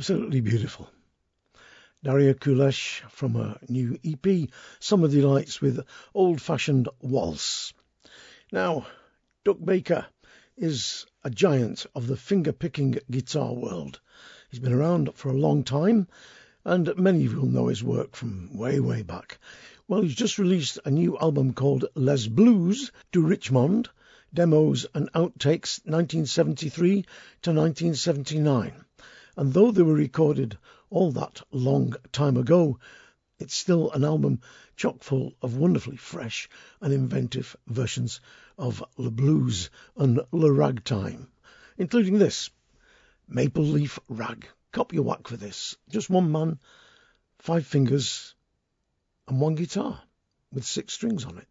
Absolutely 0.00 0.40
beautiful. 0.40 0.88
Daria 2.02 2.32
Kulesh 2.32 3.02
from 3.10 3.34
her 3.34 3.58
new 3.68 3.98
EP, 4.02 4.48
Summer 4.78 5.08
Delights 5.08 5.60
with 5.60 5.84
Old 6.14 6.40
Fashioned 6.40 6.88
Waltz. 7.02 7.74
Now, 8.50 8.86
Duck 9.44 9.58
Baker 9.62 10.06
is 10.56 11.04
a 11.22 11.28
giant 11.28 11.84
of 11.94 12.06
the 12.06 12.16
finger 12.16 12.50
picking 12.50 12.98
guitar 13.10 13.52
world. 13.52 14.00
He's 14.48 14.58
been 14.58 14.72
around 14.72 15.14
for 15.16 15.28
a 15.28 15.34
long 15.34 15.64
time, 15.64 16.08
and 16.64 16.96
many 16.96 17.26
of 17.26 17.32
you 17.32 17.40
will 17.40 17.48
know 17.48 17.66
his 17.66 17.84
work 17.84 18.16
from 18.16 18.56
way, 18.56 18.80
way 18.80 19.02
back. 19.02 19.38
Well, 19.86 20.00
he's 20.00 20.14
just 20.14 20.38
released 20.38 20.78
a 20.86 20.90
new 20.90 21.18
album 21.18 21.52
called 21.52 21.84
Les 21.94 22.26
Blues 22.26 22.90
du 23.12 23.20
Richmond, 23.20 23.90
Demos 24.32 24.86
and 24.94 25.12
Outtakes 25.12 25.84
1973 25.84 27.02
to 27.42 27.50
1979 27.52 28.86
and 29.40 29.54
though 29.54 29.70
they 29.70 29.80
were 29.80 29.94
recorded 29.94 30.58
all 30.90 31.12
that 31.12 31.40
long 31.50 31.94
time 32.12 32.36
ago, 32.36 32.78
it's 33.38 33.54
still 33.54 33.90
an 33.92 34.04
album 34.04 34.38
chock 34.76 35.02
full 35.02 35.32
of 35.40 35.56
wonderfully 35.56 35.96
fresh 35.96 36.46
and 36.82 36.92
inventive 36.92 37.56
versions 37.66 38.20
of 38.58 38.84
the 38.98 39.10
blues 39.10 39.70
and 39.96 40.20
the 40.30 40.52
ragtime, 40.52 41.26
including 41.78 42.18
this 42.18 42.50
Maple 43.26 43.64
Leaf 43.64 43.98
Rag. 44.10 44.46
Cop 44.72 44.92
your 44.92 45.04
whack 45.04 45.26
for 45.26 45.38
this. 45.38 45.74
Just 45.88 46.10
one 46.10 46.30
man, 46.30 46.58
five 47.38 47.66
fingers, 47.66 48.34
and 49.26 49.40
one 49.40 49.54
guitar 49.54 50.02
with 50.52 50.66
six 50.66 50.92
strings 50.92 51.24
on 51.24 51.38
it. 51.38 51.48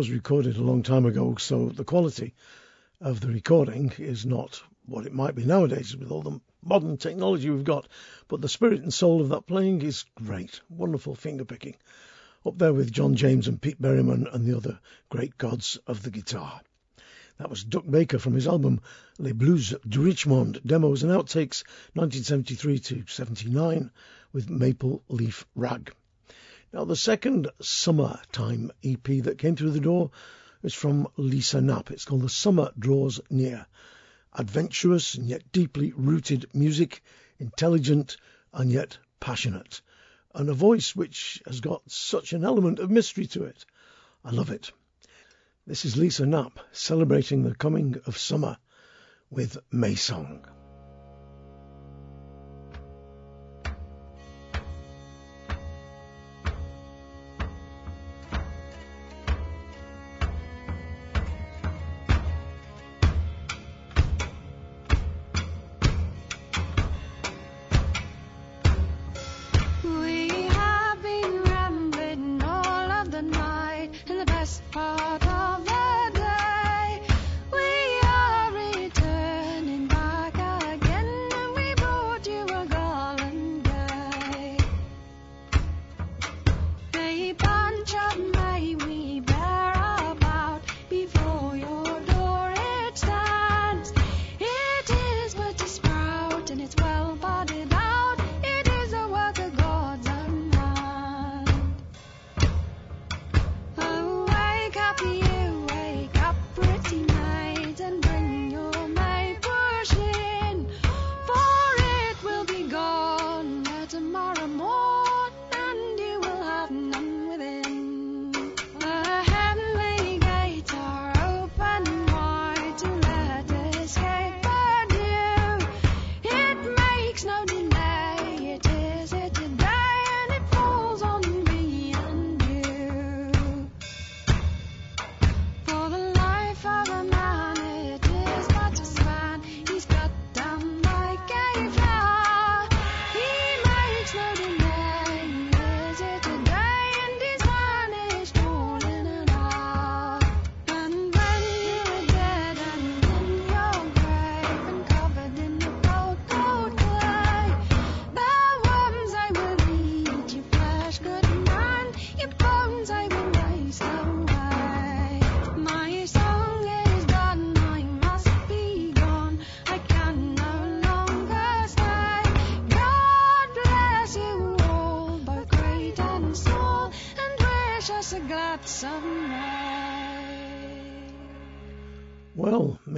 Was 0.00 0.10
recorded 0.10 0.56
a 0.56 0.62
long 0.62 0.82
time 0.82 1.04
ago, 1.04 1.34
so 1.36 1.68
the 1.68 1.84
quality 1.84 2.32
of 3.02 3.20
the 3.20 3.28
recording 3.28 3.92
is 3.98 4.24
not 4.24 4.62
what 4.86 5.04
it 5.04 5.12
might 5.12 5.34
be 5.34 5.44
nowadays 5.44 5.94
with 5.94 6.10
all 6.10 6.22
the 6.22 6.40
modern 6.62 6.96
technology 6.96 7.50
we've 7.50 7.64
got. 7.64 7.86
But 8.26 8.40
the 8.40 8.48
spirit 8.48 8.80
and 8.80 8.94
soul 8.94 9.20
of 9.20 9.28
that 9.28 9.46
playing 9.46 9.82
is 9.82 10.06
great. 10.14 10.62
Wonderful 10.70 11.14
finger 11.16 11.44
picking. 11.44 11.76
Up 12.46 12.56
there 12.56 12.72
with 12.72 12.90
John 12.90 13.14
James 13.14 13.46
and 13.46 13.60
Pete 13.60 13.78
Berryman 13.78 14.26
and 14.32 14.46
the 14.46 14.56
other 14.56 14.80
great 15.10 15.36
gods 15.36 15.76
of 15.86 16.02
the 16.02 16.10
guitar. 16.10 16.62
That 17.36 17.50
was 17.50 17.62
Duck 17.62 17.84
Baker 17.86 18.18
from 18.18 18.32
his 18.32 18.48
album 18.48 18.80
Les 19.18 19.32
Blues 19.32 19.74
de 19.86 20.00
Richmond, 20.00 20.62
demos 20.64 21.02
and 21.02 21.12
outtakes 21.12 21.62
1973 21.92 22.78
to 22.78 23.04
79 23.06 23.90
with 24.32 24.48
Maple 24.48 25.02
Leaf 25.10 25.44
Rag. 25.54 25.92
Now, 26.72 26.84
the 26.84 26.96
second 26.96 27.48
summertime 27.60 28.70
EP 28.84 29.02
that 29.24 29.38
came 29.38 29.56
through 29.56 29.72
the 29.72 29.80
door 29.80 30.10
is 30.62 30.74
from 30.74 31.08
Lisa 31.16 31.60
Knapp. 31.60 31.90
It's 31.90 32.04
called 32.04 32.22
The 32.22 32.28
Summer 32.28 32.70
Draws 32.78 33.20
Near 33.28 33.66
adventurous 34.32 35.16
and 35.16 35.26
yet 35.28 35.50
deeply 35.52 35.92
rooted 35.96 36.46
music, 36.54 37.02
intelligent 37.38 38.16
and 38.52 38.70
yet 38.70 38.98
passionate, 39.18 39.80
and 40.34 40.48
a 40.48 40.54
voice 40.54 40.94
which 40.94 41.42
has 41.46 41.60
got 41.60 41.82
such 41.90 42.32
an 42.32 42.44
element 42.44 42.78
of 42.78 42.90
mystery 42.90 43.26
to 43.26 43.44
it. 43.44 43.64
I 44.24 44.30
love 44.30 44.50
it. 44.50 44.70
This 45.66 45.84
is 45.84 45.96
Lisa 45.96 46.26
Knapp 46.26 46.60
celebrating 46.72 47.42
the 47.42 47.54
coming 47.54 47.96
of 48.06 48.16
summer 48.16 48.56
with 49.30 49.58
May 49.72 49.94
Song. 49.94 50.46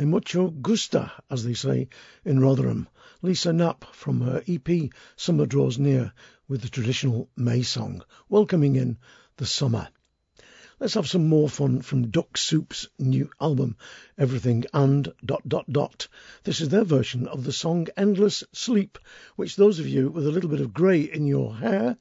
Mucho 0.04 0.50
gusta, 0.50 1.10
as 1.30 1.42
they 1.42 1.54
say 1.54 1.88
in 2.24 2.38
Rotherham. 2.38 2.86
Lisa 3.22 3.52
Knapp 3.52 3.84
from 3.94 4.20
her 4.20 4.42
EP 4.46 4.90
Summer 5.16 5.46
Draws 5.46 5.78
Near 5.78 6.12
with 6.48 6.60
the 6.60 6.68
traditional 6.68 7.30
May 7.34 7.62
song, 7.62 8.04
welcoming 8.28 8.76
in 8.76 8.98
the 9.38 9.46
summer. 9.46 9.88
Let's 10.78 10.94
have 10.94 11.08
some 11.08 11.28
more 11.28 11.48
fun 11.48 11.80
from 11.80 12.10
Duck 12.10 12.36
Soup's 12.36 12.88
new 12.98 13.30
album, 13.40 13.76
Everything 14.18 14.64
and 14.74 15.12
dot 15.24 15.48
dot 15.48 15.72
dot. 15.72 16.08
This 16.42 16.60
is 16.60 16.68
their 16.68 16.84
version 16.84 17.26
of 17.26 17.44
the 17.44 17.52
song 17.52 17.86
Endless 17.96 18.44
Sleep, 18.52 18.98
which 19.36 19.56
those 19.56 19.78
of 19.78 19.86
you 19.86 20.10
with 20.10 20.26
a 20.26 20.30
little 20.30 20.50
bit 20.50 20.60
of 20.60 20.74
grey 20.74 21.00
in 21.00 21.26
your 21.26 21.54
hair 21.54 21.96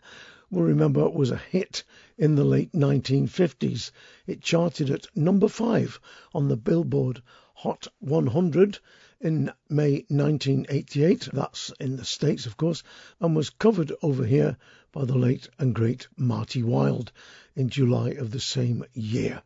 will 0.52 0.64
remember 0.64 1.10
was 1.10 1.32
a 1.32 1.38
hit 1.38 1.84
in 2.18 2.36
the 2.36 2.43
late 2.43 2.74
1950s. 2.74 3.91
It 4.28 4.41
charted 4.41 4.89
at 4.89 5.08
number 5.16 5.47
five 5.47 5.97
on 6.34 6.49
the 6.49 6.58
Billboard 6.58 7.24
Hot 7.54 7.88
100 7.99 8.80
in 9.22 9.49
May 9.70 10.06
1988. 10.10 11.30
That's 11.32 11.72
in 11.80 11.95
the 11.95 12.04
States, 12.04 12.45
of 12.45 12.58
course, 12.58 12.84
and 13.22 13.34
was 13.34 13.49
covered 13.49 13.93
over 14.02 14.26
here 14.26 14.58
by 14.91 15.06
the 15.06 15.18
late 15.18 15.47
and 15.58 15.74
great 15.74 16.10
Marty 16.18 16.64
Wilde 16.64 17.14
in 17.56 17.70
July 17.70 18.10
of 18.10 18.32
the 18.32 18.41
same 18.41 18.84
year. 18.93 19.41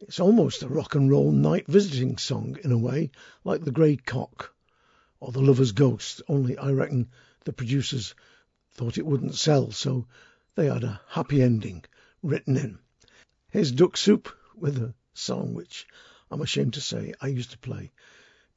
It's 0.00 0.18
almost 0.18 0.64
a 0.64 0.68
rock 0.68 0.96
and 0.96 1.08
roll 1.08 1.30
night 1.30 1.68
visiting 1.68 2.18
song 2.18 2.58
in 2.64 2.72
a 2.72 2.78
way, 2.78 3.12
like 3.44 3.64
The 3.64 3.70
Grey 3.70 3.94
Cock 3.94 4.52
or 5.20 5.30
The 5.30 5.40
Lover's 5.40 5.72
Ghost, 5.72 6.20
only 6.26 6.58
I 6.58 6.72
reckon 6.72 7.10
the 7.44 7.52
producers 7.52 8.14
thought 8.74 8.98
it 8.98 9.06
wouldn't 9.06 9.36
sell, 9.36 9.70
so 9.70 10.06
they 10.56 10.66
had 10.66 10.84
a 10.84 11.00
happy 11.08 11.40
ending 11.42 11.84
written 12.22 12.56
in. 12.56 12.78
Here's 13.50 13.70
Duck 13.70 13.96
Soup 13.96 14.28
with 14.56 14.78
a 14.78 14.94
song 15.14 15.54
which 15.54 15.86
I'm 16.30 16.40
ashamed 16.40 16.74
to 16.74 16.80
say 16.80 17.14
I 17.20 17.28
used 17.28 17.52
to 17.52 17.58
play 17.58 17.92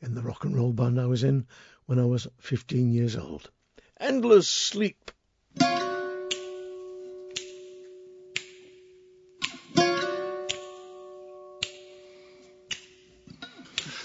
in 0.02 0.16
the 0.16 0.24
rock 0.24 0.44
and 0.44 0.56
roll 0.56 0.74
band 0.74 1.00
I 1.00 1.06
was 1.06 1.24
in 1.24 1.46
when 1.86 2.00
I 2.00 2.06
was 2.06 2.28
15 2.40 2.92
years 2.92 3.16
old. 3.16 3.50
Endless 4.00 4.48
Sleep. 4.48 5.12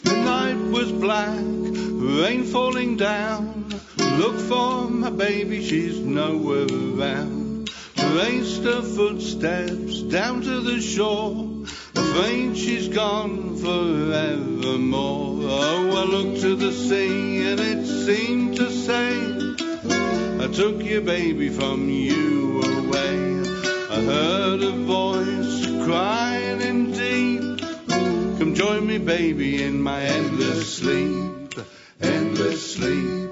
The 0.03 0.13
night 0.13 0.71
was 0.71 0.93
black, 0.93 1.62
rain 2.03 2.45
falling 2.45 2.97
down. 2.97 3.69
Look 4.19 4.39
for 4.41 4.91
my 4.91 5.11
baby, 5.11 5.65
she's 5.65 5.99
nowhere 5.99 6.67
around. 6.67 7.71
Traced 7.97 8.65
her 8.65 8.83
footsteps 8.83 10.03
down 10.03 10.43
to 10.43 10.61
the 10.61 10.81
shore. 10.81 11.65
Afraid 11.95 12.57
she's 12.57 12.89
gone 12.89 13.57
forevermore. 13.57 15.39
Oh, 15.43 15.97
I 15.97 16.05
looked 16.05 16.41
to 16.43 16.57
the 16.57 16.73
sea 16.73 17.51
and 17.51 17.61
it 17.61 17.87
seemed 17.87 18.57
to 18.57 18.71
say, 18.71 19.17
I 20.45 20.49
took 20.49 20.83
your 20.83 21.03
baby 21.03 21.49
from 21.49 21.89
you 21.89 22.61
away. 22.63 23.33
I 23.91 24.01
heard 24.03 24.63
a 24.63 24.73
voice 24.73 25.67
crying 25.85 26.61
in 26.61 26.93
deep, 26.93 27.61
Come 28.39 28.55
join 28.55 28.87
me, 28.87 28.99
baby, 28.99 29.63
in 29.63 29.81
my 29.81 30.03
endless 30.03 30.77
sleep, 30.77 31.32
endless 32.53 32.75
sleep, 32.75 33.31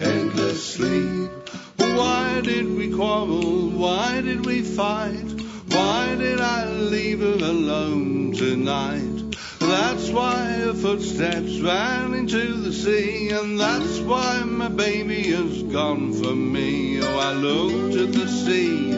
endless 0.00 0.74
sleep. 0.74 1.30
Why 1.76 2.40
did 2.42 2.74
we 2.74 2.90
quarrel? 2.90 3.68
Why 3.68 4.22
did 4.22 4.46
we 4.46 4.62
fight? 4.62 5.28
Why 5.68 6.14
did 6.14 6.40
I 6.40 6.64
leave 6.70 7.20
her 7.20 7.34
alone 7.34 8.32
tonight? 8.32 9.36
That's 9.60 10.08
why 10.08 10.36
her 10.64 10.72
footsteps 10.72 11.60
ran 11.60 12.14
into 12.14 12.54
the 12.54 12.72
sea, 12.72 13.28
and 13.28 13.60
that's 13.60 13.98
why 14.00 14.42
my 14.44 14.68
baby 14.68 15.32
has 15.32 15.62
gone 15.64 16.14
from 16.14 16.50
me. 16.50 17.02
Oh, 17.02 17.18
I 17.18 17.32
looked 17.34 17.96
at 17.96 18.12
the 18.14 18.26
sea, 18.26 18.90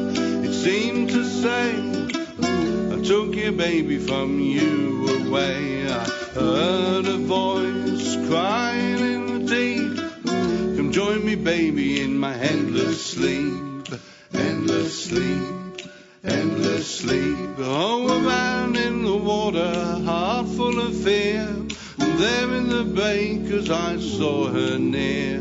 it 0.46 0.52
seemed 0.52 1.10
to 1.10 1.24
say, 1.24 1.74
I 2.94 3.02
took 3.02 3.34
your 3.34 3.52
baby 3.52 3.98
from 3.98 4.38
you 4.38 5.26
away. 5.26 5.90
I 5.90 6.04
heard 6.34 7.06
a 7.06 7.16
voice 7.16 8.28
crying 8.28 9.27
join 10.98 11.24
me, 11.24 11.36
baby, 11.36 12.00
in 12.00 12.18
my 12.18 12.34
endless 12.34 13.12
sleep, 13.12 13.86
endless 14.34 15.04
sleep 15.04 15.58
endless 16.24 16.98
sleep. 17.00 17.50
Oh, 17.58 18.08
a 18.08 18.20
man 18.20 18.74
in 18.74 19.04
the 19.04 19.16
water, 19.16 19.72
heart 20.04 20.48
full 20.48 20.80
of 20.80 20.92
fear. 21.04 21.46
And 21.98 22.18
there 22.18 22.52
in 22.54 22.68
the 22.68 22.84
bay, 22.84 23.38
cause 23.48 23.70
I 23.70 23.96
saw 23.98 24.48
her 24.48 24.76
near. 24.76 25.40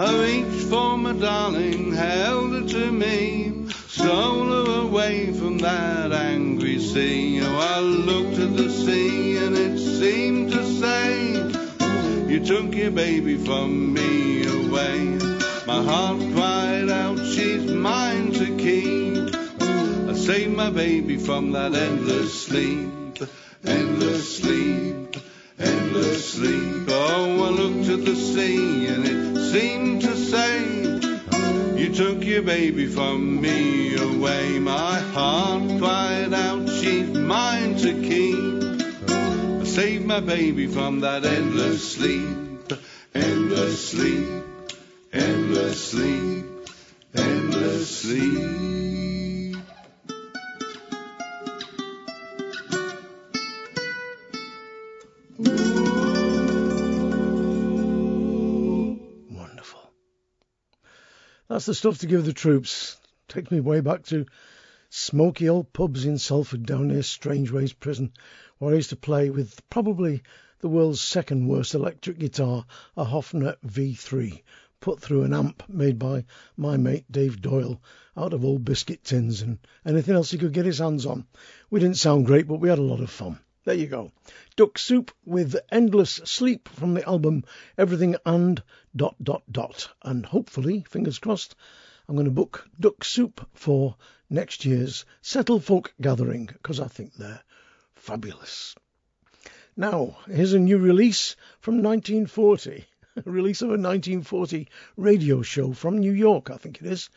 I 0.00 0.08
reached 0.24 0.68
for 0.68 0.98
my 0.98 1.12
darling, 1.12 1.92
held 1.92 2.52
her 2.54 2.66
to 2.66 2.90
me, 2.90 3.68
stole 3.86 4.50
her 4.56 4.80
away 4.82 5.32
from 5.32 5.58
that 5.58 6.12
angry 6.12 6.80
sea. 6.80 7.40
Oh, 7.42 7.56
I 7.56 7.78
looked 7.78 8.38
at 8.40 8.56
the 8.56 8.68
sea 8.68 9.36
and 9.38 9.56
it 9.56 9.78
seemed 9.78 10.50
to 10.50 10.64
say, 10.80 11.65
You 12.28 12.44
took 12.44 12.74
your 12.74 12.90
baby 12.90 13.36
from 13.36 13.94
me 13.94 14.44
away. 14.44 14.98
My 15.64 15.80
heart 15.80 16.18
cried 16.34 16.90
out, 16.90 17.24
She's 17.24 17.70
mine 17.70 18.32
to 18.32 18.56
keep. 18.56 19.34
I 20.10 20.12
saved 20.12 20.56
my 20.56 20.70
baby 20.70 21.18
from 21.18 21.52
that 21.52 21.72
endless 21.74 22.46
sleep, 22.46 23.18
endless 23.64 24.38
sleep, 24.38 25.16
endless 25.58 26.32
sleep. 26.32 26.88
Oh, 26.88 27.44
I 27.44 27.50
looked 27.50 27.88
at 27.90 28.04
the 28.04 28.16
sea 28.16 28.88
and 28.88 29.04
it 29.06 29.52
seemed 29.52 30.02
to 30.02 30.16
say, 30.16 31.80
You 31.80 31.94
took 31.94 32.24
your 32.24 32.42
baby 32.42 32.86
from 32.86 33.40
me 33.40 33.96
away. 33.96 34.58
My 34.58 34.98
heart 34.98 35.78
cried 35.78 36.34
out, 36.34 36.68
She's 36.70 37.08
mine 37.08 37.76
to 37.76 37.92
keep. 38.02 38.75
Save 39.76 40.06
my 40.06 40.20
baby 40.20 40.68
from 40.68 41.00
that 41.00 41.26
endless 41.26 41.92
sleep, 41.92 42.72
endless 43.14 43.90
sleep, 43.90 44.42
endless 45.12 45.90
sleep, 45.90 46.46
endless 47.14 47.98
sleep. 48.00 49.56
Wonderful 59.30 59.90
That's 61.48 61.66
the 61.66 61.74
stuff 61.74 61.98
to 61.98 62.06
give 62.06 62.24
the 62.24 62.32
troops. 62.32 62.96
Takes 63.28 63.50
me 63.50 63.60
way 63.60 63.80
back 63.80 64.04
to 64.04 64.24
smoky 64.90 65.48
old 65.48 65.72
pubs 65.72 66.04
in 66.04 66.18
Salford 66.18 66.64
down 66.64 66.88
near 66.88 67.02
Strangeways 67.02 67.72
Prison, 67.72 68.12
where 68.58 68.72
I 68.72 68.76
used 68.76 68.90
to 68.90 68.96
play 68.96 69.30
with 69.30 69.60
probably 69.68 70.22
the 70.60 70.68
world's 70.68 71.00
second 71.00 71.48
worst 71.48 71.74
electric 71.74 72.18
guitar, 72.18 72.64
a 72.96 73.04
Hofner 73.04 73.56
V3, 73.66 74.42
put 74.80 75.00
through 75.00 75.24
an 75.24 75.34
amp 75.34 75.68
made 75.68 75.98
by 75.98 76.24
my 76.56 76.76
mate 76.76 77.04
Dave 77.10 77.42
Doyle 77.42 77.80
out 78.16 78.32
of 78.32 78.44
old 78.44 78.64
biscuit 78.64 79.02
tins 79.02 79.42
and 79.42 79.58
anything 79.84 80.14
else 80.14 80.30
he 80.30 80.38
could 80.38 80.52
get 80.52 80.66
his 80.66 80.78
hands 80.78 81.04
on. 81.04 81.26
We 81.70 81.80
didn't 81.80 81.96
sound 81.96 82.26
great, 82.26 82.46
but 82.46 82.60
we 82.60 82.68
had 82.68 82.78
a 82.78 82.82
lot 82.82 83.00
of 83.00 83.10
fun. 83.10 83.38
There 83.64 83.74
you 83.74 83.88
go. 83.88 84.12
Duck 84.54 84.78
Soup 84.78 85.10
with 85.24 85.56
Endless 85.72 86.20
Sleep 86.24 86.68
from 86.68 86.94
the 86.94 87.04
album 87.04 87.42
Everything 87.76 88.14
and 88.24 88.62
dot 88.94 89.16
dot 89.20 89.42
dot. 89.50 89.88
And 90.02 90.24
hopefully, 90.24 90.84
fingers 90.88 91.18
crossed, 91.18 91.56
I'm 92.08 92.14
going 92.14 92.26
to 92.26 92.30
book 92.30 92.68
Duck 92.78 93.04
Soup 93.04 93.46
for 93.52 93.96
next 94.30 94.64
year's 94.64 95.04
Settle 95.22 95.60
Folk 95.60 95.92
Gathering 96.00 96.46
because 96.46 96.80
I 96.80 96.86
think 96.86 97.14
they're 97.14 97.42
fabulous. 97.94 98.74
Now, 99.76 100.16
here's 100.28 100.52
a 100.52 100.58
new 100.58 100.78
release 100.78 101.36
from 101.60 101.82
1940. 101.82 102.84
A 103.16 103.22
release 103.30 103.62
of 103.62 103.68
a 103.68 103.72
1940 103.72 104.68
radio 104.96 105.42
show 105.42 105.72
from 105.72 105.98
New 105.98 106.12
York, 106.12 106.50
I 106.50 106.56
think 106.56 106.80
it 106.80 106.86
is 106.86 107.10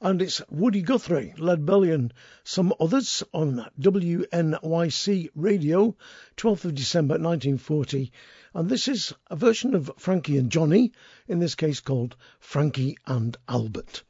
and 0.00 0.20
it's 0.20 0.42
Woody 0.50 0.82
Guthrie, 0.82 1.32
Belly, 1.38 1.90
and 1.90 2.12
some 2.44 2.74
others 2.78 3.22
on 3.32 3.66
WNYC 3.80 5.30
Radio, 5.34 5.96
12th 6.36 6.64
of 6.66 6.74
December 6.74 7.14
1940. 7.14 8.12
And 8.52 8.68
this 8.68 8.88
is 8.88 9.14
a 9.28 9.36
version 9.36 9.74
of 9.74 9.90
Frankie 9.96 10.36
and 10.36 10.50
Johnny, 10.52 10.92
in 11.28 11.38
this 11.38 11.54
case 11.54 11.80
called 11.80 12.14
Frankie 12.38 12.98
and 13.06 13.36
Albert. 13.48 14.02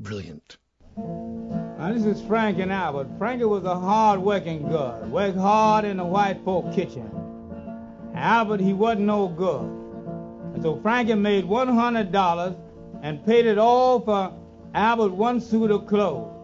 Brilliant. 0.00 0.56
Now, 0.96 1.92
this 1.92 2.04
is 2.06 2.22
Frank 2.22 2.58
and 2.58 2.72
Albert. 2.72 3.08
Frankie 3.18 3.44
was 3.44 3.64
a 3.64 3.78
hard-working 3.78 4.70
guy, 4.70 4.98
worked 5.00 5.36
hard 5.36 5.84
in 5.84 5.98
the 5.98 6.04
white 6.04 6.42
folk 6.42 6.74
kitchen. 6.74 7.10
Albert, 8.14 8.60
he 8.60 8.72
wasn't 8.72 9.06
no 9.06 9.28
good. 9.28 9.60
And 10.54 10.62
so 10.62 10.80
Frankie 10.80 11.14
made 11.14 11.44
$100 11.44 12.56
and 13.02 13.26
paid 13.26 13.44
it 13.44 13.58
all 13.58 14.00
for 14.00 14.32
Albert 14.74 15.12
one 15.12 15.38
suit 15.38 15.70
of 15.70 15.86
clothes. 15.86 16.34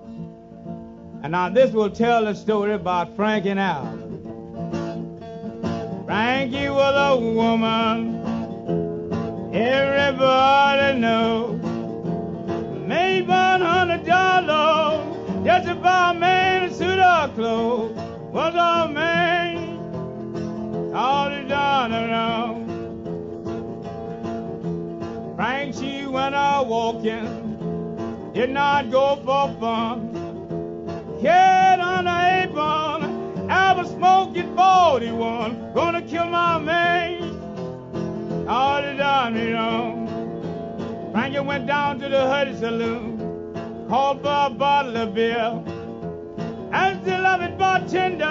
And 1.23 1.33
now 1.33 1.49
this 1.49 1.73
will 1.73 1.91
tell 1.91 2.27
the 2.27 2.35
story 2.35 2.75
about 2.75 3.17
Frank 3.17 3.47
and 3.47 3.59
Albert. 3.59 4.03
Frankie 6.05 6.69
was 6.69 6.95
a 6.95 7.19
woman 7.19 8.17
everybody 9.55 10.99
knows. 11.01 11.66
Made 12.87 13.27
one 13.27 13.61
hundred 13.61 14.05
dollars 14.07 15.45
just 15.45 15.67
to 15.67 15.75
buy 15.75 16.13
a 16.13 16.15
man 16.15 16.65
a 16.65 16.73
suit 16.73 16.99
of 16.99 17.35
clothes. 17.35 17.97
Was 18.33 18.55
a 18.55 18.89
man 18.93 19.57
all 20.95 21.29
the 21.29 21.43
done 21.49 21.93
around. 21.93 22.67
Frank, 25.37 25.75
she 25.75 26.07
went 26.07 26.35
out 26.35 26.69
walking 26.69 27.47
did 28.37 28.51
not 28.51 28.91
go 28.91 29.17
for 29.25 29.49
fun. 29.59 30.13
Carried 31.23 31.81
on 31.81 32.05
the 32.05 32.45
apron, 32.45 33.51
Albert 33.51 33.89
smoking 33.89 34.55
41, 34.55 35.73
gonna 35.73 36.03
kill 36.03 36.27
my 36.27 36.59
man. 36.59 38.47
All 38.47 38.83
the 38.83 38.93
done 38.95 39.35
me 39.35 40.06
Frankie 41.17 41.41
went 41.41 41.67
down 41.67 41.99
to 41.99 42.11
the 42.11 42.27
Huddy 42.27 42.55
Saloon, 42.59 43.17
called 43.89 44.21
for 44.21 44.49
a 44.49 44.51
bottle 44.51 44.99
of 44.99 45.15
beer. 45.15 45.65
As 46.71 47.03
the 47.07 47.17
loving 47.17 47.57
bartender, 47.57 48.27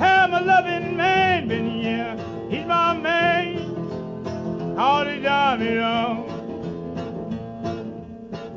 have 0.00 0.30
my 0.30 0.40
loving 0.40 0.96
man 0.96 1.46
been 1.46 1.70
here? 1.70 2.16
He's 2.50 2.66
my 2.66 2.96
man. 2.96 3.58
All 4.76 5.04
the 5.04 5.76
wrong. 5.78 6.26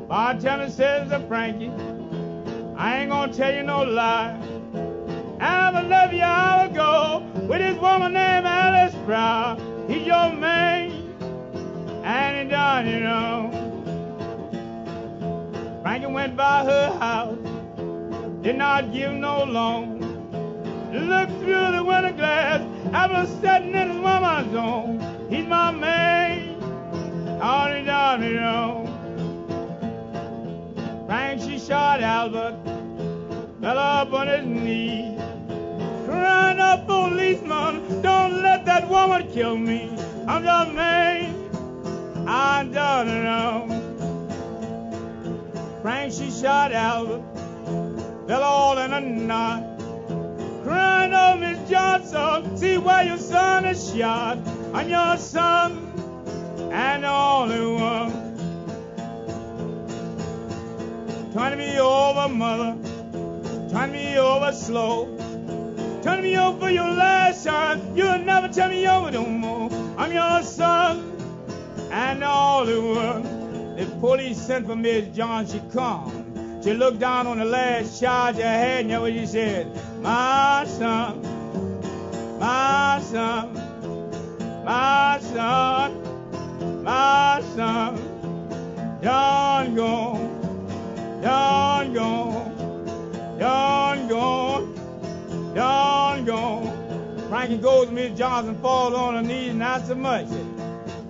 Bartender 0.08 0.68
says 0.68 1.08
to 1.10 1.20
Frankie, 1.28 1.70
I 2.76 3.02
ain't 3.02 3.10
gonna 3.10 3.32
tell 3.32 3.54
you 3.54 3.62
no 3.62 3.84
lie. 3.84 4.36
I'ma 5.38 5.82
love 5.82 6.12
you 6.12 6.22
hour 6.22 6.66
ago 6.66 7.22
with 7.48 7.60
this 7.60 7.78
woman 7.78 8.14
named 8.14 8.46
Alice 8.46 8.96
Brown. 9.06 9.86
He's 9.88 10.08
your 10.08 10.32
man, 10.32 10.99
and 12.04 12.36
he 12.36 12.50
done, 12.50 12.86
you 12.86 13.00
know. 13.00 13.50
Frankie 15.82 16.06
went 16.06 16.36
by 16.36 16.64
her 16.64 16.90
house, 16.98 17.38
did 18.42 18.56
not 18.56 18.92
give 18.92 19.12
no 19.12 19.44
loan. 19.44 19.98
Looked 20.92 21.32
through 21.40 21.72
the 21.72 21.84
window 21.84 22.12
glass, 22.12 22.60
I 22.92 23.06
was 23.06 23.28
sitting 23.40 23.74
in 23.74 23.90
his 23.90 23.98
woman's 23.98 24.52
home. 24.54 25.00
He's 25.30 25.46
my 25.46 25.70
man, 25.70 26.60
all 27.40 27.72
he 27.72 27.84
done, 27.84 28.22
you 28.22 28.34
know. 28.40 28.86
Frank, 31.06 31.40
she 31.42 31.58
shot 31.58 32.00
Albert, 32.00 32.56
fell 33.60 33.78
up 33.78 34.12
on 34.12 34.26
his 34.26 34.44
knees, 34.44 35.18
crying 36.06 36.58
out, 36.58 36.86
policeman, 36.86 38.02
don't 38.02 38.42
let 38.42 38.64
that 38.66 38.88
woman 38.88 39.30
kill 39.32 39.56
me. 39.56 39.90
I'm 40.26 40.42
the 40.42 40.72
man, 40.72 41.39
I 42.32 42.62
it 42.62 43.24
wrong. 43.24 43.68
Frank, 45.82 46.12
she 46.12 46.30
shot 46.30 46.70
Albert, 46.70 47.22
fell 48.28 48.44
all 48.44 48.78
in 48.78 48.92
a 48.92 49.00
knot, 49.00 49.64
crying 50.62 51.12
out, 51.12 51.40
Miss 51.40 51.68
Johnson, 51.68 52.56
see 52.56 52.78
where 52.78 53.02
your 53.04 53.18
son 53.18 53.64
is 53.64 53.92
shot. 53.92 54.38
I'm 54.72 54.88
your 54.88 55.16
son, 55.16 55.90
and 56.72 57.02
the 57.02 57.10
only 57.10 57.66
one. 57.66 58.12
Turn 61.32 61.58
me 61.58 61.80
over, 61.80 62.28
mother. 62.28 62.76
Turn 63.70 63.90
me 63.90 64.18
over 64.18 64.52
slow. 64.52 65.16
Turn 66.04 66.22
me 66.22 66.38
over 66.38 66.70
your 66.70 66.92
last 66.92 67.44
time. 67.44 67.96
You'll 67.96 68.18
never 68.18 68.46
turn 68.46 68.70
me 68.70 68.86
over 68.86 69.10
no 69.10 69.26
more. 69.26 69.68
I'm 69.98 70.12
your 70.12 70.42
son 70.44 71.09
and 71.90 72.22
all 72.22 72.64
the 72.64 72.80
world. 72.80 73.24
The 73.76 73.86
police 74.00 74.38
sent 74.38 74.66
for 74.66 74.76
Miss 74.76 75.08
John, 75.16 75.46
she 75.46 75.60
come. 75.72 76.60
She 76.62 76.74
looked 76.74 76.98
down 76.98 77.26
on 77.26 77.38
the 77.38 77.44
last 77.44 78.00
charge 78.00 78.36
I 78.36 78.52
had, 78.52 78.86
and 78.86 79.00
what 79.00 79.12
she 79.12 79.26
said, 79.26 79.66
My 80.02 80.64
son, 80.66 81.22
my 82.38 83.00
son, 83.02 83.54
my 84.64 85.18
son, 85.20 86.82
my 86.84 87.42
son, 87.56 89.00
John 89.02 89.74
gone, 89.74 91.22
John 91.22 91.94
gone, 91.94 93.38
John 93.38 94.08
gone, 94.08 95.54
John 95.54 96.24
gone. 96.26 97.28
Frankie 97.30 97.56
goes 97.56 97.86
to 97.86 97.92
Miss 97.92 98.18
Johnson, 98.18 98.58
falls 98.60 98.92
on 98.92 99.14
her 99.14 99.22
knees, 99.22 99.54
not 99.54 99.86
so 99.86 99.94
much. 99.94 100.26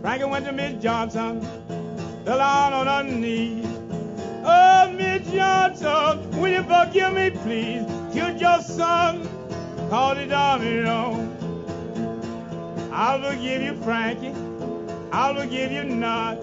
Frankie 0.01 0.25
went 0.25 0.47
to 0.47 0.53
Miss 0.53 0.83
Johnson, 0.83 1.43
fell 2.25 2.41
on 2.41 2.87
her 2.87 3.03
knees. 3.03 3.67
Oh, 4.43 4.91
Miss 4.97 5.31
Johnson, 5.31 6.31
will 6.41 6.49
you 6.49 6.63
forgive 6.63 7.13
me, 7.13 7.31
please? 7.31 7.85
Killed 8.13 8.41
your 8.41 8.61
son, 8.63 9.29
called 9.91 10.19
it 10.19 10.31
wrong. 10.31 11.37
I'll 12.93 13.23
forgive 13.23 13.63
you, 13.63 13.75
Frankie. 13.83 14.35
I'll 15.13 15.35
forgive 15.35 15.71
you 15.71 15.85
not. 15.85 16.39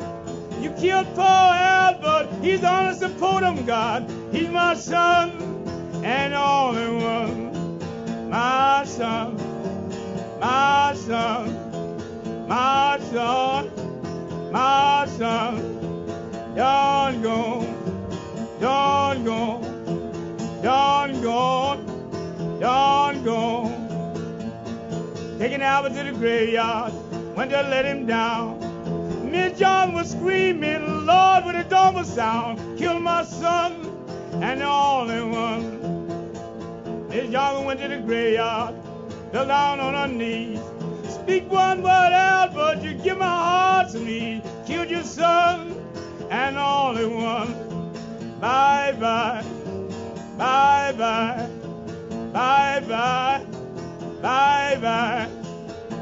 You 0.62 0.72
killed 0.72 1.08
poor 1.16 1.24
Albert. 1.26 2.30
He's 2.44 2.64
on 2.64 2.86
the 2.86 2.94
support 2.94 3.44
of 3.44 3.66
God. 3.66 4.08
He's 4.32 4.50
my 4.50 4.76
son 4.76 5.32
and 6.04 6.34
only 6.34 7.04
one. 7.04 8.30
My 8.30 8.84
son, 8.86 9.36
my 10.40 10.94
son, 10.96 11.57
my 12.48 12.98
son, 13.12 13.72
my 14.52 15.06
son. 15.18 15.74
John 16.56 17.22
gone, 17.22 18.60
John 18.60 19.24
gone, 19.24 19.64
John 20.64 21.22
gone, 21.22 22.60
John 22.60 23.24
gone. 23.24 23.88
Taking 25.38 25.62
Albert 25.62 25.94
to 25.94 26.04
the 26.04 26.14
graveyard, 26.14 26.94
went 27.36 27.52
to 27.52 27.62
let 27.62 27.86
him 27.86 28.08
down. 28.08 28.60
Miss 29.30 29.60
John 29.60 29.94
was 29.94 30.10
screaming, 30.12 31.06
Lord, 31.06 31.46
with 31.46 31.56
a 31.56 31.66
double 31.70 32.04
sound, 32.06 32.80
kill 32.80 33.00
my 33.00 33.24
son 33.24 33.94
and 34.42 34.62
the 34.62 34.66
only 34.66 35.22
one. 35.22 37.08
Miss 37.10 37.30
John 37.30 37.66
went 37.66 37.82
to 37.82 37.88
the 37.88 37.98
graveyard, 37.98 38.74
fell 39.32 39.46
down 39.48 39.80
on 39.80 39.94
her 39.94 40.08
knees. 40.08 40.60
Speak 41.28 41.52
one 41.52 41.84
word, 41.84 42.14
Albert, 42.14 42.82
you 42.84 42.94
give 42.94 43.18
my 43.18 43.26
heart 43.26 43.90
some 43.90 44.08
ease. 44.08 44.42
Killed 44.66 44.90
your 44.90 45.04
son 45.04 45.76
and 46.30 46.58
only 46.58 47.06
one. 47.06 47.52
Bye 48.40 48.96
bye, 48.98 49.44
bye 50.38 50.94
bye, 50.98 51.50
bye 52.32 52.80
bye, 52.88 53.46
bye 54.22 54.78
bye, 54.82 55.28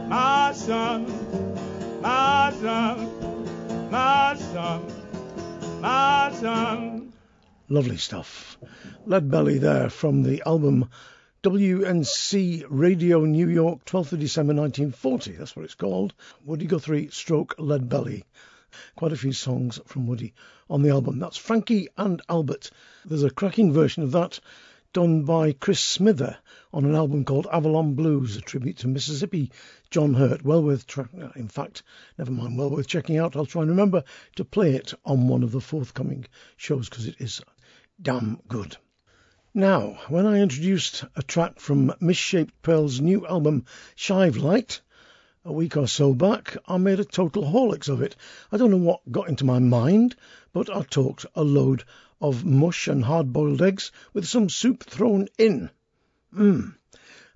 my 0.08 0.52
son, 0.54 1.08
my 2.04 2.54
son, 2.62 3.90
my 3.90 4.36
son, 4.38 4.84
my 5.82 6.32
son. 6.40 7.14
Lovely 7.68 7.98
stuff. 7.98 8.60
Lead 9.08 9.32
Belly 9.32 9.58
there 9.58 9.90
from 9.90 10.22
the 10.22 10.44
album 10.46 10.88
WNC 11.46 12.66
Radio 12.70 13.20
New 13.24 13.48
York, 13.48 13.86
12th 13.86 14.14
of 14.14 14.20
December 14.20 14.56
1940. 14.56 15.34
That's 15.34 15.56
what 15.56 15.64
it's 15.64 15.76
called. 15.76 16.16
Woody 16.44 16.66
Guthrie 16.66 17.10
stroke 17.12 17.54
Lead 17.60 17.88
Belly. 17.88 18.26
Quite 18.96 19.12
a 19.12 19.16
few 19.16 19.32
songs 19.32 19.80
from 19.86 20.08
Woody 20.08 20.34
on 20.72 20.82
the 20.82 20.90
album. 20.90 21.20
That's 21.20 21.38
Frankie 21.38 21.90
and 21.98 22.20
Albert. 22.30 22.72
There's 23.06 23.22
a 23.22 23.30
cracking 23.30 23.72
version 23.74 24.02
of 24.02 24.14
that 24.14 24.40
done 24.92 25.22
by 25.22 25.52
Chris 25.52 25.80
Smither 25.80 26.36
on 26.74 26.84
an 26.84 26.96
album 26.96 27.26
called 27.26 27.46
Avalon 27.54 27.94
Blues, 27.94 28.38
a 28.38 28.42
tribute 28.42 28.78
to 28.78 28.88
Mississippi 28.88 29.52
John 29.92 30.16
Hurt. 30.16 30.44
Well 30.44 30.64
worth, 30.64 30.88
tra- 30.88 31.10
uh, 31.16 31.30
in 31.36 31.48
fact, 31.48 31.84
never 32.18 32.32
mind, 32.32 32.58
well 32.58 32.72
worth 32.72 32.88
checking 32.88 33.20
out. 33.20 33.36
I'll 33.36 33.46
try 33.46 33.62
and 33.62 33.70
remember 33.70 34.04
to 34.38 34.46
play 34.46 34.74
it 34.74 34.96
on 35.06 35.28
one 35.28 35.44
of 35.44 35.52
the 35.52 35.62
forthcoming 35.62 36.26
shows 36.58 36.90
because 36.90 37.06
it 37.06 37.18
is 37.20 37.40
damn 38.02 38.40
good. 38.48 38.78
Now, 39.58 39.98
when 40.10 40.26
I 40.26 40.42
introduced 40.42 41.06
a 41.16 41.24
track 41.24 41.62
from 41.62 41.94
Mishaped 42.02 42.62
Pearl's 42.62 43.00
new 43.00 43.26
album, 43.26 43.64
Shivelight, 43.96 44.82
a 45.46 45.54
week 45.54 45.78
or 45.78 45.88
so 45.88 46.14
back, 46.14 46.58
I 46.68 46.76
made 46.76 47.00
a 47.00 47.06
total 47.06 47.46
Horlicks 47.46 47.88
of 47.88 48.02
it. 48.02 48.18
I 48.52 48.58
don't 48.58 48.70
know 48.70 48.76
what 48.76 49.10
got 49.14 49.30
into 49.30 49.46
my 49.46 49.60
mind, 49.60 50.18
but 50.52 50.70
I 50.70 50.82
talked 50.82 51.26
a 51.36 51.46
load 51.46 51.86
of 52.20 52.44
mush 52.44 52.90
and 52.90 53.06
hard 53.06 53.32
boiled 53.32 53.62
eggs 53.62 53.94
with 54.12 54.28
some 54.28 54.50
soup 54.50 54.84
thrown 54.84 55.30
in. 55.38 55.70
Mmm. 56.36 56.76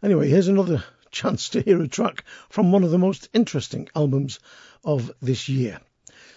Anyway, 0.04 0.28
here's 0.28 0.50
another 0.50 0.84
chance 1.12 1.48
to 1.48 1.62
hear 1.62 1.82
a 1.82 1.88
track 1.88 2.26
from 2.50 2.74
one 2.74 2.84
of 2.84 2.92
the 2.92 2.98
most 2.98 3.30
interesting 3.32 3.88
albums 3.96 4.42
of 4.84 5.10
this 5.22 5.48
year. 5.48 5.80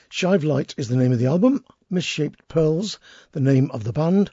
Shivelight 0.09 0.77
is 0.77 0.87
the 0.87 0.97
name 0.97 1.11
of 1.11 1.19
the 1.19 1.27
album, 1.27 1.65
Mishaped 1.91 2.47
Pearls, 2.47 3.01
the 3.33 3.41
name 3.41 3.69
of 3.73 3.83
the 3.83 3.93
band, 3.93 4.31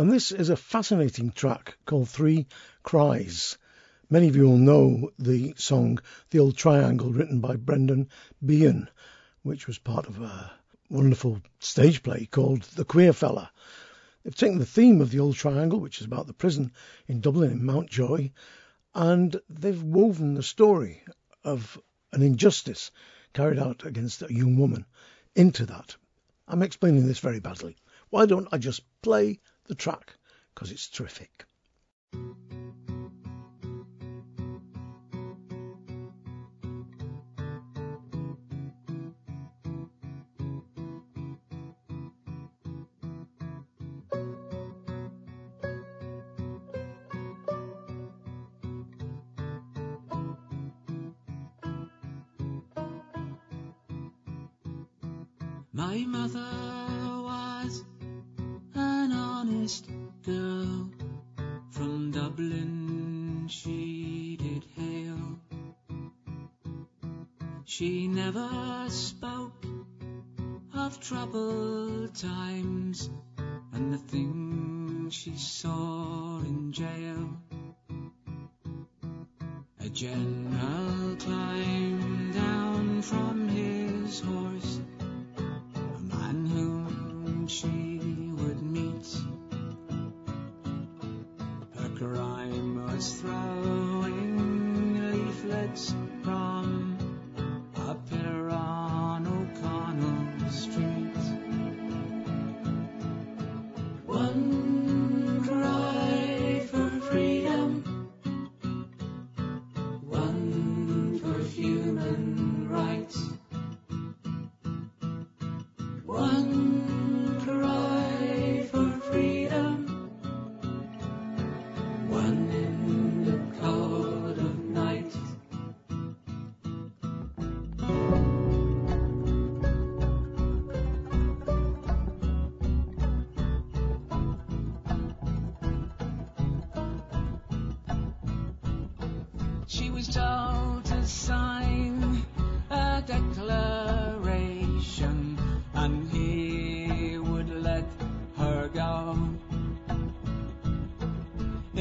and 0.00 0.10
this 0.10 0.32
is 0.32 0.48
a 0.48 0.56
fascinating 0.56 1.30
track 1.30 1.76
called 1.84 2.08
Three 2.08 2.46
Cries. 2.82 3.58
Many 4.08 4.28
of 4.28 4.34
you 4.34 4.48
will 4.48 4.56
know 4.56 5.10
the 5.18 5.52
song 5.58 5.98
The 6.30 6.38
Old 6.38 6.56
Triangle, 6.56 7.12
written 7.12 7.40
by 7.40 7.56
Brendan 7.56 8.08
Behan, 8.42 8.88
which 9.42 9.66
was 9.66 9.76
part 9.76 10.06
of 10.06 10.18
a 10.18 10.52
wonderful 10.88 11.42
stage 11.58 12.02
play 12.02 12.24
called 12.24 12.62
The 12.62 12.86
Quare 12.86 13.12
Fella. 13.12 13.52
They've 14.22 14.34
taken 14.34 14.58
the 14.58 14.64
theme 14.64 15.02
of 15.02 15.10
The 15.10 15.20
Old 15.20 15.36
Triangle, 15.36 15.80
which 15.80 16.00
is 16.00 16.06
about 16.06 16.26
the 16.26 16.32
prison 16.32 16.72
in 17.06 17.20
Dublin 17.20 17.50
in 17.50 17.66
Mountjoy, 17.66 18.30
and 18.94 19.38
they've 19.50 19.82
woven 19.82 20.32
the 20.32 20.42
story 20.42 21.02
of 21.44 21.78
an 22.10 22.22
injustice 22.22 22.90
carried 23.34 23.58
out 23.58 23.84
against 23.84 24.22
a 24.22 24.32
young 24.32 24.56
woman 24.56 24.86
into 25.36 25.66
that. 25.66 25.96
I'm 26.48 26.62
explaining 26.62 27.06
this 27.06 27.18
very 27.18 27.38
badly. 27.38 27.76
Why 28.08 28.24
don't 28.24 28.48
I 28.50 28.56
just 28.56 28.80
play 29.02 29.40
the 29.70 29.76
track? 29.76 30.14
Because 30.52 30.72
it's 30.72 30.88
terrific. 30.88 31.46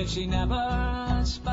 she 0.09 0.25
never 0.25 1.21
spoke. 1.23 1.48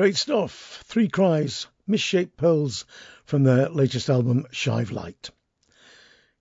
Great 0.00 0.16
stuff. 0.16 0.82
Three 0.86 1.08
Cries, 1.08 1.66
Mishaped 1.86 2.38
Pearls 2.38 2.86
from 3.26 3.42
their 3.42 3.68
latest 3.68 4.08
album, 4.08 4.46
Shivelight. 4.50 5.28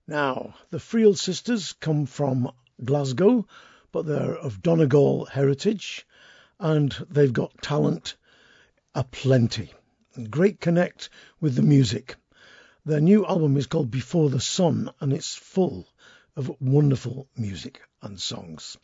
Now, 0.08 0.56
the 0.70 0.78
Friel 0.78 1.18
sisters 1.18 1.74
come 1.74 2.06
from 2.06 2.54
Glasgow, 2.82 3.46
but 3.92 4.06
they're 4.06 4.38
of 4.38 4.62
Donegal 4.62 5.26
heritage 5.26 6.08
and 6.58 6.94
they've 7.10 7.34
got 7.34 7.62
talent 7.62 8.16
aplenty. 8.96 9.74
Great 10.30 10.62
connect 10.62 11.10
with 11.42 11.56
the 11.56 11.62
music. 11.62 12.16
Their 12.86 13.02
new 13.02 13.26
album 13.26 13.58
is 13.58 13.68
called 13.68 13.92
Before 13.92 14.30
the 14.30 14.40
Sun 14.40 14.90
and 15.02 15.12
it's 15.12 15.36
full 15.36 15.86
of 16.38 16.50
wonderful 16.62 17.28
music 17.36 17.82
and 18.02 18.18
songs. 18.18 18.78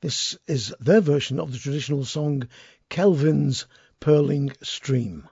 This 0.00 0.38
is 0.46 0.72
their 0.78 1.00
version 1.00 1.40
of 1.40 1.50
the 1.50 1.58
traditional 1.58 2.04
song 2.04 2.46
Kelvin's 2.88 3.66
purling 4.00 4.52
stream. 4.62 5.26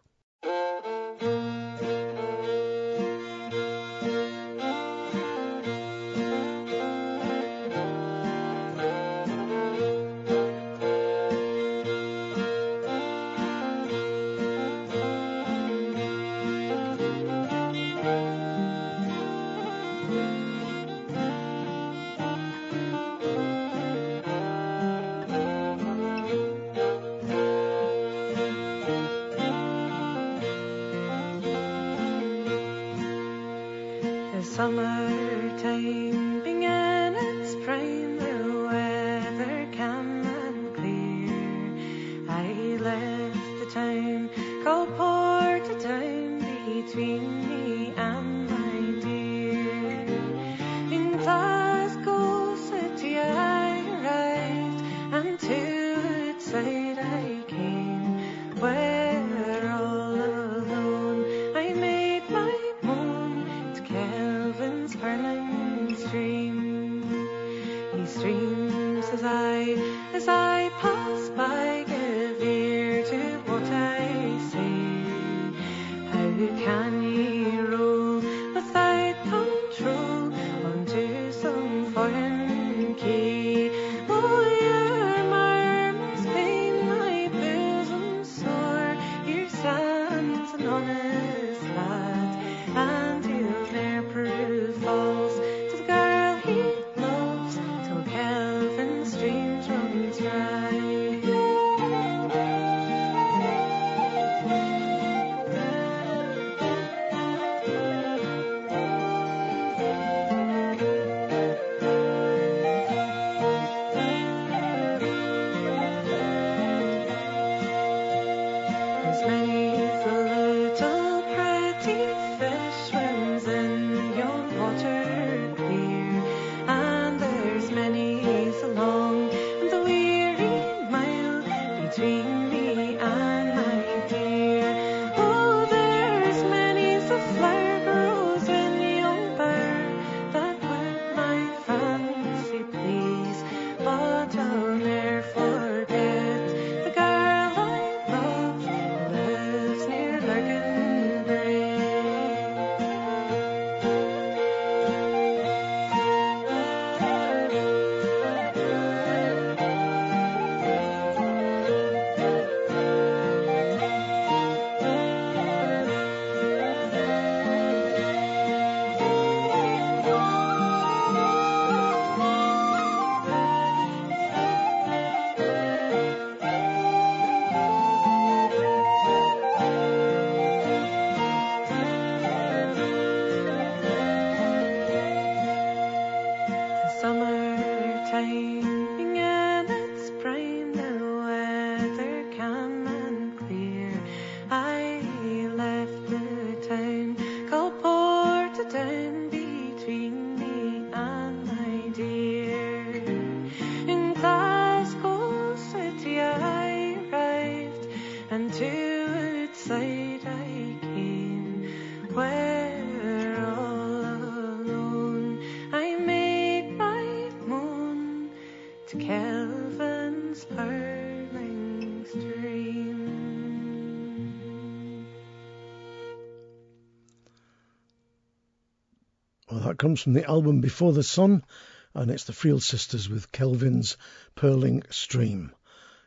Comes 229.85 230.01
from 230.01 230.15
the 230.15 230.25
album 230.25 230.63
Before 230.63 230.95
the 230.95 231.03
Sun, 231.03 231.45
and 231.93 232.11
it's 232.11 232.25
the 232.25 232.33
Friel 232.33 232.59
Sisters 232.59 233.07
with 233.07 233.31
Kelvin's 233.33 233.99
Purling 234.35 234.83
Stream. 234.89 235.53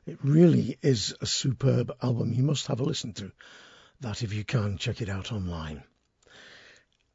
It 0.07 0.17
really 0.23 0.80
is 0.82 1.13
a 1.21 1.28
superb 1.28 1.95
album. 2.01 2.34
You 2.34 2.41
must 2.41 2.65
have 2.65 2.80
a 2.80 2.84
listen 2.84 3.13
to 3.13 3.32
that 3.99 4.23
if 4.23 4.34
you 4.34 4.43
can. 4.43 4.80
Check 4.80 4.99
it 5.03 5.09
out 5.09 5.32
online. 5.32 5.84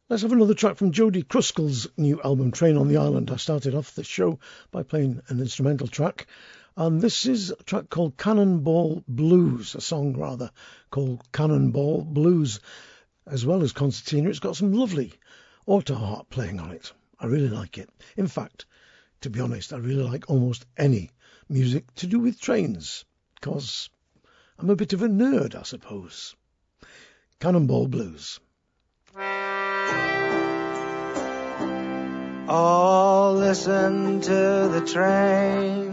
Let's 0.09 0.23
have 0.23 0.31
another 0.31 0.55
track 0.55 0.77
from 0.77 0.93
Jody 0.93 1.25
Kruskal's 1.25 1.89
new 1.97 2.23
album, 2.23 2.53
Train 2.53 2.77
on 2.77 2.87
the 2.87 2.99
Island. 2.99 3.33
I 3.33 3.39
started 3.39 3.75
off 3.75 3.97
the 3.97 4.05
show 4.05 4.39
by 4.71 4.85
playing 4.85 5.21
an 5.27 5.41
instrumental 5.41 5.89
track, 5.89 6.29
and 6.77 7.01
this 7.01 7.27
is 7.27 7.51
a 7.51 7.65
track 7.65 7.91
called 7.91 8.17
Cannonball 8.17 9.03
Blues, 9.09 9.75
a 9.75 9.81
song 9.81 10.17
rather 10.17 10.53
called 10.93 11.25
Cannonball 11.33 12.05
Blues. 12.05 12.61
As 13.27 13.45
well 13.45 13.65
as 13.65 13.73
concertina, 13.73 14.29
it's 14.31 14.39
got 14.39 14.55
some 14.55 14.73
lovely 14.73 15.13
auto 15.67 15.95
harp 15.95 16.31
playing 16.31 16.61
on 16.61 16.71
it. 16.71 16.93
I 17.19 17.27
really 17.27 17.49
like 17.49 17.79
it. 17.79 17.89
In 18.17 18.27
fact, 18.27 18.67
to 19.21 19.31
be 19.31 19.41
honest, 19.41 19.73
I 19.73 19.77
really 19.77 20.03
like 20.03 20.29
almost 20.29 20.67
any 20.77 21.11
music 21.49 21.95
to 21.97 22.07
do 22.07 22.19
with 22.19 22.41
trains, 22.41 23.05
because 23.37 23.91
I'm 24.59 24.71
a 24.71 24.77
bit 24.77 24.93
of 24.93 25.03
a 25.03 25.09
nerd, 25.09 25.55
I 25.55 25.63
suppose. 25.63 26.35
Cannonball 27.41 27.89
Blues. 27.89 28.41
Oh, 32.49 33.35
listen 33.37 34.21
to 34.21 34.69
the 34.73 34.83
train 34.87 35.93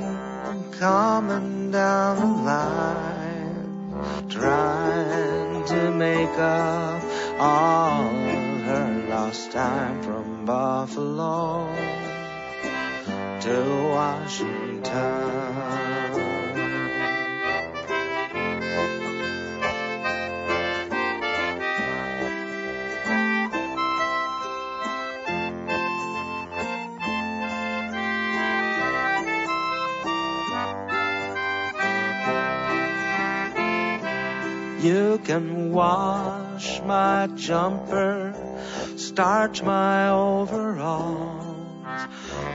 coming 0.80 1.72
down 1.72 2.17
the 2.17 2.26
line, 2.43 4.30
trying 4.30 5.65
to 5.65 5.91
make 5.91 6.38
up 6.39 7.03
all 7.39 8.28
her 9.30 9.51
time 9.51 10.01
from 10.01 10.45
Buffalo 10.45 11.75
to 13.41 13.89
Washington. 13.93 15.49
You 34.82 35.19
can 35.23 35.71
wash 35.71 36.82
my 36.82 37.27
jumper, 37.36 38.34
starch 39.20 39.61
my 39.63 40.09
overalls, 40.11 41.43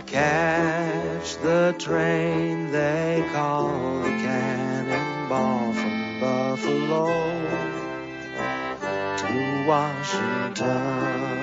catch 0.07 1.37
the 1.43 1.75
train 1.79 2.73
they 2.73 3.23
call 3.35 3.69
the 4.01 4.09
cannonball 4.09 5.75
from 5.75 6.21
Buffalo 6.21 7.09
to 9.19 9.67
Washington. 9.69 11.34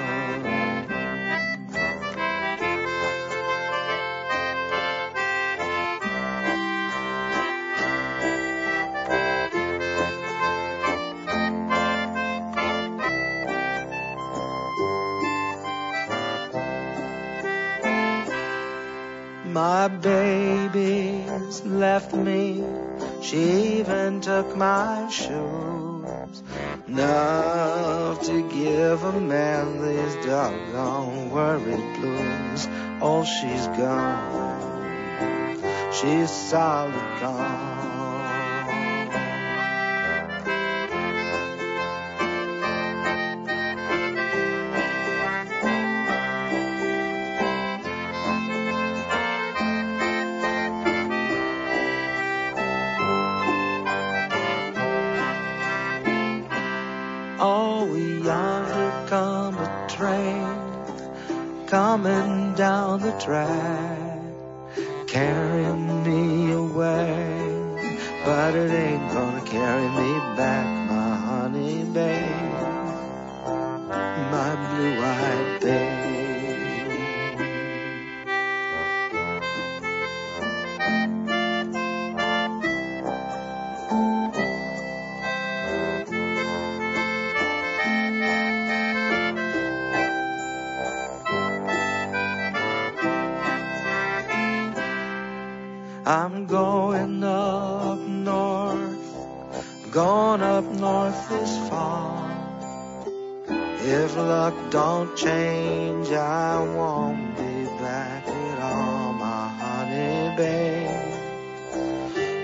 Took 24.22 24.55
my 24.55 25.09
shoes. 25.09 26.43
Enough 26.88 28.22
to 28.22 28.49
give 28.49 29.03
a 29.03 29.19
man 29.19 29.82
these 29.82 30.15
doggone 30.24 31.32
worried 31.32 31.95
blues. 31.99 32.67
Oh, 33.01 33.24
she's 33.24 33.65
gone. 33.65 35.57
She's 35.91 36.30
solid 36.30 37.19
gone. 37.19 37.91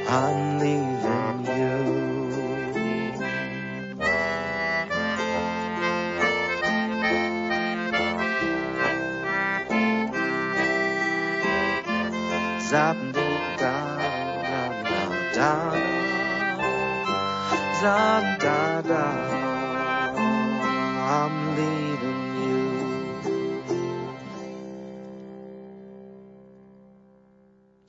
I'm 0.07 0.59
leaving 0.59 0.96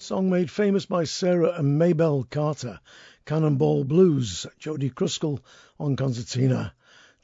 Song 0.09 0.31
made 0.31 0.51
famous 0.51 0.87
by 0.87 1.05
Sarah 1.05 1.53
and 1.59 1.79
Maybelle 1.79 2.25
Carter. 2.25 2.81
Cannonball 3.27 3.85
Blues, 3.85 4.47
Jody 4.59 4.89
Kruskal 4.89 5.41
on 5.79 5.97
concertina. 5.97 6.73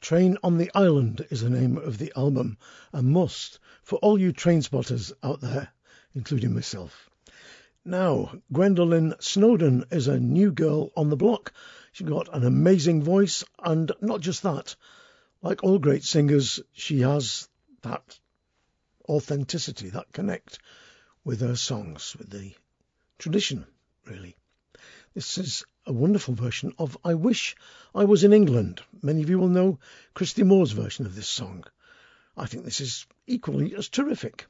Train 0.01 0.37
on 0.43 0.59
the 0.59 0.69
Island 0.75 1.25
is 1.31 1.41
the 1.41 1.49
name 1.49 1.79
of 1.79 1.97
the 1.97 2.13
album, 2.15 2.59
a 2.93 3.01
must 3.01 3.57
for 3.81 3.95
all 4.03 4.19
you 4.19 4.31
train 4.31 4.61
spotters 4.61 5.11
out 5.23 5.41
there, 5.41 5.69
including 6.13 6.53
myself. 6.53 7.09
Now, 7.83 8.33
Gwendolyn 8.53 9.15
Snowden 9.19 9.85
is 9.89 10.07
a 10.07 10.19
new 10.19 10.51
girl 10.51 10.91
on 10.95 11.09
the 11.09 11.17
block. 11.17 11.53
She's 11.91 12.07
got 12.07 12.31
an 12.31 12.45
amazing 12.45 13.01
voice, 13.01 13.43
and 13.63 13.91
not 13.99 14.21
just 14.21 14.43
that. 14.43 14.75
Like 15.41 15.63
all 15.63 15.79
great 15.79 16.03
singers, 16.03 16.59
she 16.73 16.99
has 16.99 17.49
that 17.81 18.19
authenticity, 19.09 19.89
that 19.89 20.13
connect 20.13 20.59
with 21.23 21.41
her 21.41 21.55
songs, 21.55 22.15
with 22.15 22.29
the 22.29 22.53
tradition, 23.17 23.65
really. 24.05 24.35
This 25.13 25.37
is 25.37 25.63
a 25.85 25.93
wonderful 25.93 26.33
version 26.33 26.73
of 26.77 26.97
I 27.03 27.13
Wish 27.13 27.55
I 27.93 28.03
Was 28.05 28.23
in 28.23 28.33
England. 28.33 28.81
Many 29.01 29.21
of 29.21 29.29
you 29.29 29.39
will 29.39 29.49
know 29.49 29.79
Christy 30.13 30.43
Moore's 30.43 30.71
version 30.71 31.05
of 31.05 31.15
this 31.15 31.27
song. 31.27 31.63
I 32.35 32.45
think 32.45 32.65
this 32.65 32.81
is 32.81 33.05
equally 33.27 33.75
as 33.75 33.87
terrific. 33.87 34.47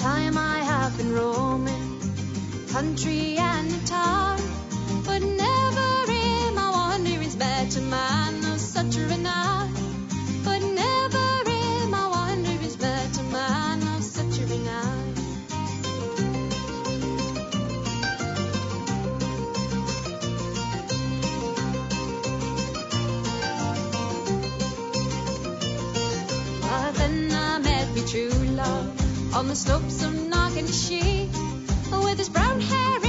Time 0.00 0.38
I 0.38 0.60
have 0.60 0.96
been 0.96 1.12
roaming, 1.12 2.00
country 2.72 3.36
and 3.36 3.86
town, 3.86 4.19
on 29.40 29.48
the 29.48 29.56
slopes 29.56 30.02
of 30.02 30.12
Knocknashee, 30.12 31.26
with 32.04 32.18
his 32.18 32.28
brown 32.28 32.60
hair 32.60 32.99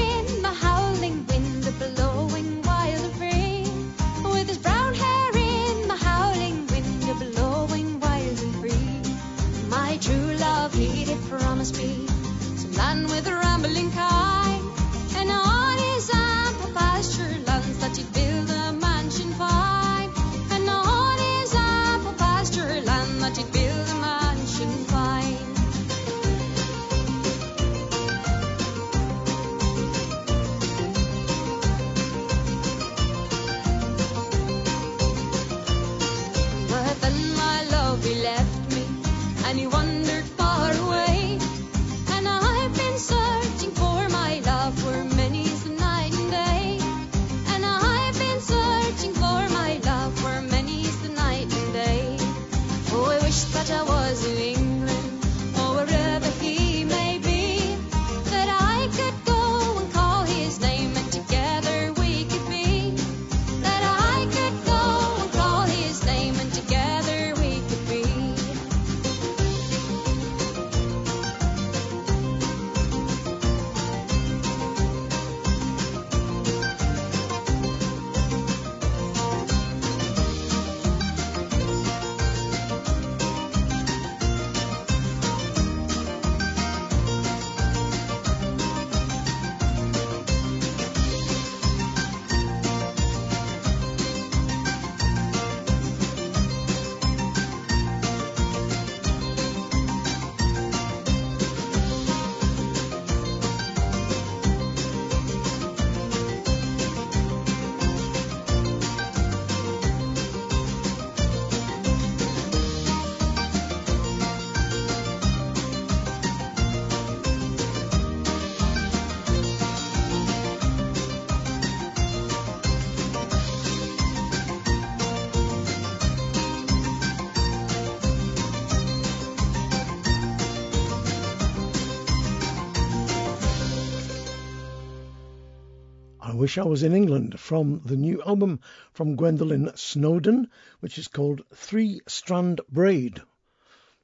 Wish 136.42 136.58
I 136.58 136.64
Was 136.64 136.82
in 136.82 136.96
England 136.96 137.39
from 137.39 137.84
the 137.86 137.96
new 137.96 138.20
album 138.24 138.62
from 138.94 139.16
Gwendolyn 139.16 139.72
Snowden, 139.76 140.50
which 140.80 140.98
is 140.98 141.08
called 141.08 141.44
Three 141.54 142.02
Strand 142.08 142.62
Braid, 142.68 143.22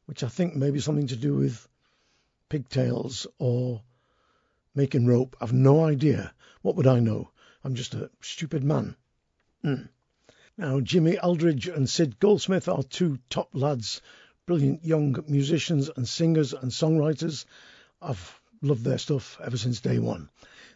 which 0.06 0.24
I 0.24 0.28
think 0.28 0.56
may 0.56 0.70
be 0.70 0.80
something 0.80 1.08
to 1.08 1.16
do 1.16 1.34
with 1.34 1.68
pigtails 2.48 3.26
or 3.40 3.82
making 4.76 5.08
rope. 5.08 5.36
I've 5.42 5.52
no 5.52 5.84
idea. 5.84 6.32
What 6.62 6.76
would 6.76 6.86
I 6.86 7.00
know? 7.00 7.32
I'm 7.64 7.74
just 7.74 7.96
a 7.96 8.12
stupid 8.22 8.64
man. 8.64 8.96
Mm. 9.64 9.90
Now, 10.60 10.80
Jimmy 10.80 11.18
Aldridge 11.18 11.68
and 11.68 11.90
Sid 11.90 12.20
Goldsmith 12.20 12.68
are 12.68 12.84
two 12.84 13.18
top 13.32 13.50
lads, 13.54 14.00
brilliant 14.46 14.86
young 14.86 15.26
musicians 15.28 15.90
and 15.90 16.08
singers 16.08 16.54
and 16.54 16.70
songwriters. 16.72 17.46
I've 18.00 18.40
loved 18.62 18.84
their 18.84 19.00
stuff 19.00 19.40
ever 19.44 19.58
since 19.58 19.82
day 19.82 19.98
one. 19.98 20.30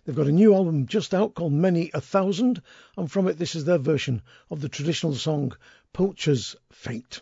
They've 0.03 0.15
got 0.15 0.27
a 0.27 0.31
new 0.31 0.55
album 0.55 0.87
just 0.87 1.13
out 1.13 1.35
called 1.35 1.53
Many 1.53 1.91
a 1.93 2.01
Thousand, 2.01 2.63
and 2.97 3.11
from 3.11 3.27
it, 3.27 3.37
this 3.37 3.53
is 3.53 3.65
their 3.65 3.77
version 3.77 4.23
of 4.49 4.59
the 4.59 4.69
traditional 4.69 5.13
song 5.13 5.55
Poacher's 5.93 6.55
Fate. 6.71 7.21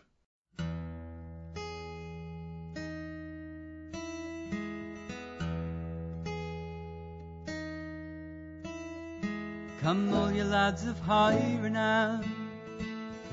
Come 9.82 10.14
all 10.14 10.32
you 10.32 10.44
lads 10.44 10.86
of 10.86 11.00
high 11.00 11.58
renown 11.62 12.24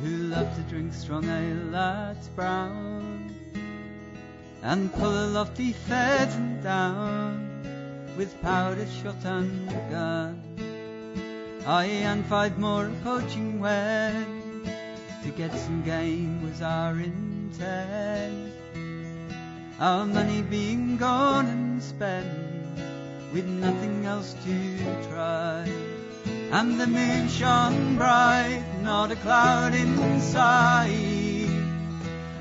Who 0.00 0.28
love 0.28 0.54
to 0.56 0.62
drink 0.62 0.94
strong 0.94 1.24
ale 1.24 1.70
that's 1.70 2.28
brown 2.28 3.34
And 4.62 4.92
pull 4.94 5.10
a 5.10 5.26
lofty 5.26 5.72
pheasant 5.72 6.62
down 6.62 7.45
With 8.16 8.40
powder 8.40 8.86
shot 8.86 9.22
and 9.24 9.70
a 9.70 9.90
gun. 9.90 10.42
I 11.66 11.84
and 11.84 12.24
five 12.24 12.58
more 12.58 12.90
poaching 13.04 13.60
when 13.60 14.64
To 15.22 15.30
get 15.36 15.52
some 15.52 15.82
game 15.82 16.42
was 16.42 16.62
our 16.62 16.98
intent. 16.98 18.52
Our 19.78 20.06
money 20.06 20.40
being 20.40 20.96
gone 20.96 21.46
and 21.46 21.82
spent 21.82 22.26
With 23.34 23.44
nothing 23.44 24.06
else 24.06 24.34
to 24.44 24.78
try. 25.10 25.68
And 26.52 26.80
the 26.80 26.86
moon 26.86 27.28
shone 27.28 27.96
bright, 27.96 28.64
not 28.82 29.10
a 29.10 29.16
cloud 29.16 29.74
in 29.74 30.20
sight. 30.20 31.50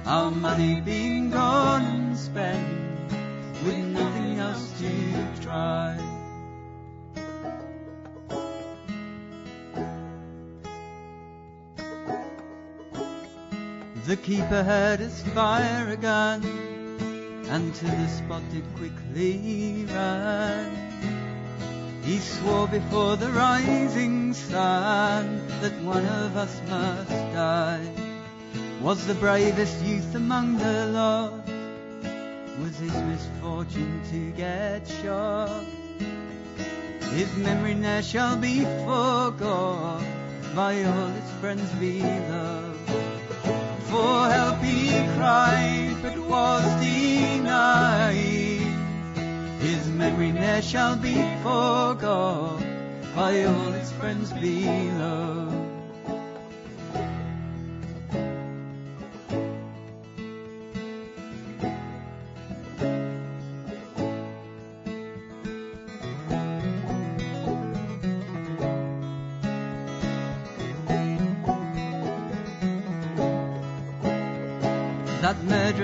Our 0.06 0.32
money 0.32 0.80
being 0.80 1.32
gone 1.32 1.84
and 1.84 2.18
spent, 2.18 2.75
with 3.66 3.86
nothing 3.86 4.38
else 4.38 4.80
to 4.80 5.42
try. 5.42 5.98
The 14.06 14.18
keeper 14.18 14.64
heard 14.64 15.00
his 15.00 15.24
fire 15.34 15.90
a 15.90 15.98
gun, 15.98 16.44
and 17.50 17.74
to 17.74 17.86
the 17.86 18.08
spot 18.08 18.44
did 18.52 18.66
quickly 18.76 19.86
run. 19.90 20.72
He 22.04 22.20
swore 22.20 22.68
before 22.68 23.18
the 23.18 23.32
rising 23.32 24.34
sun 24.34 25.42
that 25.62 25.74
one 25.82 26.06
of 26.06 26.38
us 26.38 26.62
must 26.70 27.10
die. 27.34 27.90
Was 28.84 29.08
the 29.08 29.16
bravest 29.16 29.84
youth 29.84 30.14
among 30.14 30.58
the 30.60 30.86
lost? 30.86 31.55
Was 32.62 32.78
his 32.78 32.94
misfortune 32.94 34.02
to 34.12 34.32
get 34.32 34.88
shot? 34.88 35.66
His 37.12 37.36
memory 37.36 37.74
ne'er 37.74 38.02
shall 38.02 38.38
be 38.38 38.62
forgot 38.62 40.04
by 40.56 40.84
all 40.84 41.08
his 41.08 41.32
friends 41.42 41.70
beloved. 41.74 42.80
For 43.90 44.30
help 44.30 44.60
he 44.62 44.90
cried, 45.16 45.98
but 46.02 46.18
was 46.18 46.64
denied. 46.82 48.16
His 49.60 49.88
memory 49.90 50.32
ne'er 50.32 50.62
shall 50.62 50.96
be 50.96 51.16
forgot 51.44 52.60
by 53.16 53.44
all 53.44 53.74
its 53.74 53.92
friends 53.92 54.32
below. 54.32 55.45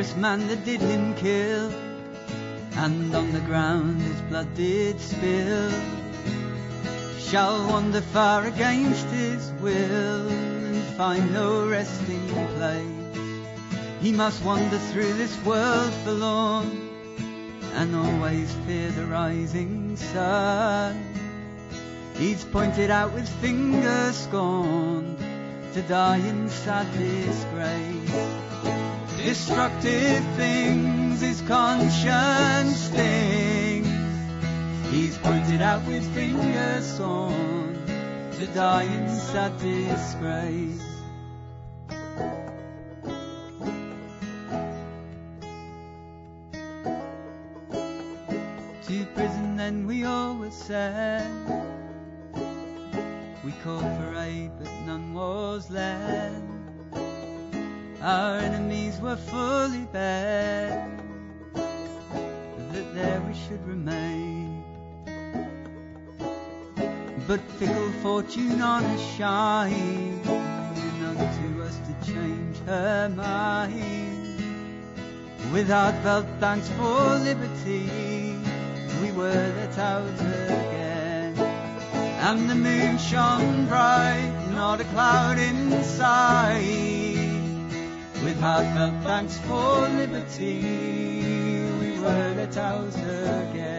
Murderous 0.02 0.16
man 0.16 0.47
that 0.47 0.66
did 0.66 0.82
him 0.82 1.14
kill, 1.14 1.72
and 2.78 3.14
on 3.16 3.32
the 3.34 3.39
ground 3.41 4.02
his 4.02 4.20
blood 4.22 4.47
did 4.56 4.99
spill, 4.99 5.72
shall 7.20 7.68
wander 7.68 8.02
far 8.02 8.45
against 8.45 9.06
his 9.10 9.52
will 9.62 10.28
and 10.28 10.84
find 10.97 11.32
no 11.32 11.68
resting 11.68 12.28
place. 12.56 13.20
He 14.02 14.12
must 14.12 14.43
wander 14.43 14.80
through 14.91 15.14
this 15.14 15.38
world 15.45 15.93
forlorn 16.04 16.89
and 17.76 17.95
always 17.95 18.52
fear 18.66 18.89
the 18.89 19.06
rising 19.06 19.97
sun. 19.97 20.97
He's 22.18 22.43
pointed 22.43 22.89
out 22.89 23.14
with 23.14 23.30
finger 23.39 24.12
scorned 24.14 25.20
to 25.74 25.82
die 25.84 26.18
in 26.18 26.49
sad 26.49 26.91
disgrace 26.97 28.41
destructive 29.24 30.26
things 30.36 31.22
his 31.22 31.42
conscience 31.42 32.76
stings. 32.76 33.88
He's 34.90 35.18
pointed 35.20 35.62
out 35.62 35.86
with 35.86 36.04
fingers 36.14 37.00
on 37.00 37.74
to 38.34 38.46
die 38.48 38.84
in 38.84 39.08
sad 39.08 39.58
disgrace. 39.60 40.82
To 48.88 49.06
prison 49.14 49.56
then 49.56 49.86
we 49.88 50.04
all 50.04 50.36
were 50.36 50.52
sent. 50.52 51.50
We 53.46 53.52
called 53.64 53.84
for 53.84 54.16
aid, 54.18 54.52
but 54.58 54.72
none 54.86 55.14
was 55.14 55.70
lent. 55.70 56.51
Our 58.04 58.38
enemies 58.38 58.99
were 58.99 59.16
fully 59.16 59.86
bent 59.93 60.99
that 61.54 62.95
there 62.95 63.22
we 63.28 63.36
should 63.36 63.64
remain. 63.68 64.64
But 67.28 67.41
fickle 67.60 67.91
fortune 68.02 68.60
on 68.60 68.84
a 68.84 68.97
shine, 69.16 70.20
unto 70.26 71.62
us 71.62 71.78
to 71.78 72.12
change 72.12 72.58
her 72.66 73.08
mind. 73.10 74.41
Without 75.54 75.93
felt 76.02 76.26
thanks 76.39 76.70
for 76.70 77.20
liberty, 77.20 77.88
we 79.04 79.12
were 79.12 79.54
let 79.58 79.78
out 79.78 80.10
again. 80.16 81.38
And 82.20 82.49
the 82.49 82.56
moon 82.56 82.97
shone 82.97 83.68
bright, 83.68 84.34
not 84.56 84.82
a 84.82 84.86
cloud 84.86 85.38
in 85.38 85.84
sight. 85.84 87.01
With 88.24 88.40
heartfelt 88.40 89.04
thanks 89.04 89.38
for 89.40 89.90
liberty, 89.90 90.62
we 91.80 92.00
were 92.00 92.34
let 92.38 92.56
out 92.56 92.96
again. 92.96 93.71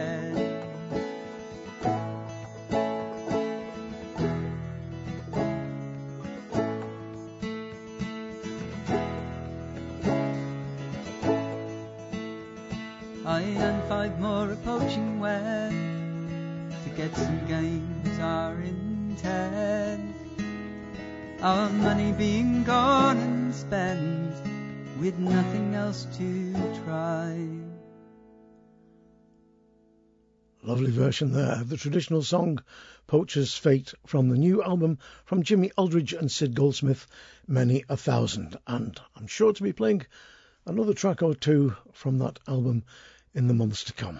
Lovely 30.73 30.89
version 30.89 31.33
there 31.33 31.61
of 31.61 31.69
the 31.69 31.77
traditional 31.77 32.23
song 32.23 32.57
Poacher's 33.05 33.53
Fate 33.53 33.93
from 34.07 34.29
the 34.29 34.39
new 34.39 34.63
album 34.63 34.97
from 35.23 35.43
Jimmy 35.43 35.71
Aldridge 35.77 36.13
and 36.13 36.31
Sid 36.31 36.55
Goldsmith, 36.55 37.05
Many 37.45 37.85
a 37.89 37.95
Thousand. 37.95 38.57
And 38.65 38.99
I'm 39.15 39.27
sure 39.27 39.53
to 39.53 39.61
be 39.61 39.71
playing 39.71 40.07
another 40.65 40.95
track 40.95 41.21
or 41.21 41.35
two 41.35 41.75
from 41.91 42.17
that 42.17 42.39
album 42.47 42.85
in 43.35 43.45
the 43.45 43.53
months 43.53 43.83
to 43.83 43.93
come. 43.93 44.19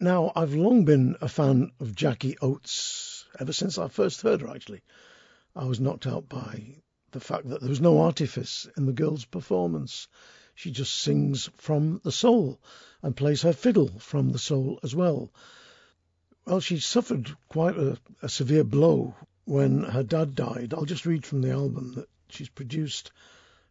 Now, 0.00 0.32
I've 0.34 0.54
long 0.54 0.84
been 0.84 1.14
a 1.20 1.28
fan 1.28 1.70
of 1.78 1.94
Jackie 1.94 2.36
Oates, 2.42 3.24
ever 3.38 3.52
since 3.52 3.78
I 3.78 3.86
first 3.86 4.22
heard 4.22 4.40
her 4.40 4.48
actually. 4.48 4.82
I 5.54 5.66
was 5.66 5.78
knocked 5.78 6.08
out 6.08 6.28
by 6.28 6.82
the 7.12 7.20
fact 7.20 7.48
that 7.48 7.60
there 7.60 7.70
was 7.70 7.80
no 7.80 8.00
artifice 8.00 8.66
in 8.76 8.86
the 8.86 8.92
girl's 8.92 9.24
performance. 9.24 10.08
She 10.54 10.70
just 10.70 10.94
sings 10.94 11.48
from 11.56 12.00
the 12.04 12.12
soul 12.12 12.60
and 13.02 13.16
plays 13.16 13.42
her 13.42 13.52
fiddle 13.52 13.98
from 13.98 14.32
the 14.32 14.38
soul 14.38 14.78
as 14.82 14.94
well. 14.94 15.32
Well, 16.44 16.60
she 16.60 16.78
suffered 16.78 17.34
quite 17.48 17.76
a, 17.78 17.98
a 18.20 18.28
severe 18.28 18.64
blow 18.64 19.14
when 19.44 19.82
her 19.82 20.02
dad 20.02 20.34
died. 20.34 20.74
I'll 20.74 20.84
just 20.84 21.06
read 21.06 21.24
from 21.24 21.40
the 21.40 21.50
album 21.50 21.94
that 21.94 22.08
she's 22.28 22.48
produced. 22.48 23.12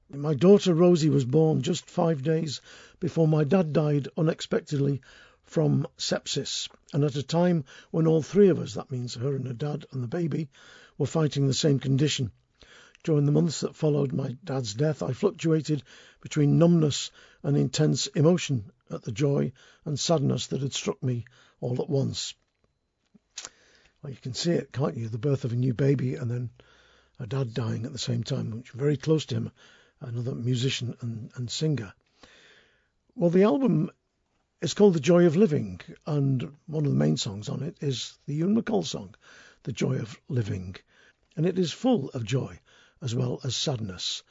My 0.10 0.34
daughter 0.34 0.74
Rosie 0.74 1.10
was 1.10 1.24
born 1.24 1.62
just 1.62 1.90
five 1.90 2.24
days 2.24 2.62
before 3.00 3.28
my 3.28 3.44
dad 3.44 3.74
died 3.74 4.08
unexpectedly 4.18 5.02
from 5.44 5.88
sepsis, 5.98 6.68
and 6.94 7.04
at 7.04 7.16
a 7.16 7.24
time 7.24 7.64
when 7.92 8.08
all 8.08 8.22
three 8.22 8.50
of 8.50 8.60
us, 8.60 8.74
that 8.74 8.92
means 8.92 9.16
her 9.16 9.36
and 9.36 9.48
her 9.48 9.54
dad 9.54 9.86
and 9.92 10.04
the 10.04 10.08
baby, 10.08 10.50
were 10.98 11.06
fighting 11.06 11.48
the 11.48 11.54
same 11.54 11.80
condition. 11.80 12.32
During 13.04 13.26
the 13.26 13.32
months 13.32 13.62
that 13.62 13.76
followed 13.76 14.14
my 14.14 14.38
dad's 14.44 14.76
death, 14.76 15.02
I 15.02 15.14
fluctuated 15.14 15.82
between 16.22 16.60
numbness 16.60 17.10
and 17.42 17.58
intense 17.58 18.06
emotion 18.06 18.72
at 18.92 19.02
the 19.02 19.12
joy 19.12 19.54
and 19.86 20.00
sadness 20.00 20.46
that 20.48 20.62
had 20.62 20.74
struck 20.74 21.02
me 21.02 21.26
all 21.62 21.82
at 21.82 21.90
once. 21.90 22.36
Well, 24.04 24.12
you 24.12 24.20
can 24.20 24.36
see 24.36 24.52
it, 24.52 24.72
can't 24.72 24.96
you? 24.96 25.10
The 25.10 25.18
birth 25.18 25.46
of 25.46 25.52
a 25.52 25.56
new 25.56 25.74
baby 25.74 26.14
and 26.14 26.30
then 26.30 26.52
a 27.18 27.26
dad 27.26 27.56
dying 27.56 27.88
at 27.88 27.92
the 27.92 27.98
same 27.98 28.22
time, 28.24 28.52
which 28.52 28.72
was 28.72 28.80
very 28.80 28.98
close 28.98 29.26
to 29.26 29.36
him, 29.36 29.52
another 30.00 30.36
musician 30.36 30.96
and, 31.02 31.32
and 31.34 31.50
singer. 31.50 31.94
Well, 33.16 33.32
the 33.32 33.46
album 33.46 33.90
is 34.62 34.76
called 34.76 34.94
The 34.94 35.00
Joy 35.00 35.26
of 35.26 35.36
Living, 35.36 35.82
and 36.06 36.56
one 36.68 36.86
of 36.86 36.92
the 36.92 36.98
main 37.00 37.18
songs 37.18 37.50
on 37.50 37.64
it 37.64 37.78
is 37.82 38.20
the 38.28 38.36
Ewan 38.36 38.56
MacColl 38.56 38.86
song, 38.86 39.16
The 39.64 39.72
Joy 39.72 39.98
of 39.98 40.22
Living. 40.30 40.76
And 41.36 41.48
it 41.48 41.58
is 41.58 41.72
full 41.72 42.10
of 42.10 42.26
joy 42.26 42.60
as 43.02 43.16
well 43.16 43.40
as 43.44 43.56
sadness. 43.56 44.24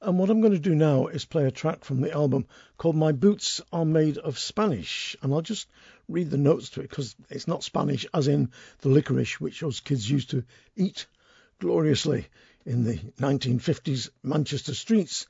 And 0.00 0.16
what 0.16 0.30
I'm 0.30 0.40
going 0.40 0.52
to 0.52 0.60
do 0.60 0.76
now 0.76 1.08
is 1.08 1.24
play 1.24 1.44
a 1.44 1.50
track 1.50 1.84
from 1.84 2.00
the 2.00 2.12
album 2.12 2.46
called 2.76 2.94
My 2.94 3.10
Boots 3.10 3.60
Are 3.72 3.84
Made 3.84 4.16
of 4.16 4.38
Spanish. 4.38 5.16
And 5.22 5.34
I'll 5.34 5.42
just 5.42 5.66
read 6.08 6.30
the 6.30 6.38
notes 6.38 6.70
to 6.70 6.80
it 6.80 6.88
because 6.88 7.16
it's 7.30 7.48
not 7.48 7.64
Spanish 7.64 8.06
as 8.14 8.28
in 8.28 8.52
the 8.78 8.90
licorice 8.90 9.40
which 9.40 9.60
those 9.60 9.80
kids 9.80 10.08
used 10.08 10.30
to 10.30 10.44
eat 10.76 11.06
gloriously 11.58 12.28
in 12.64 12.84
the 12.84 12.98
1950s 13.18 14.10
Manchester 14.22 14.74
streets. 14.74 15.26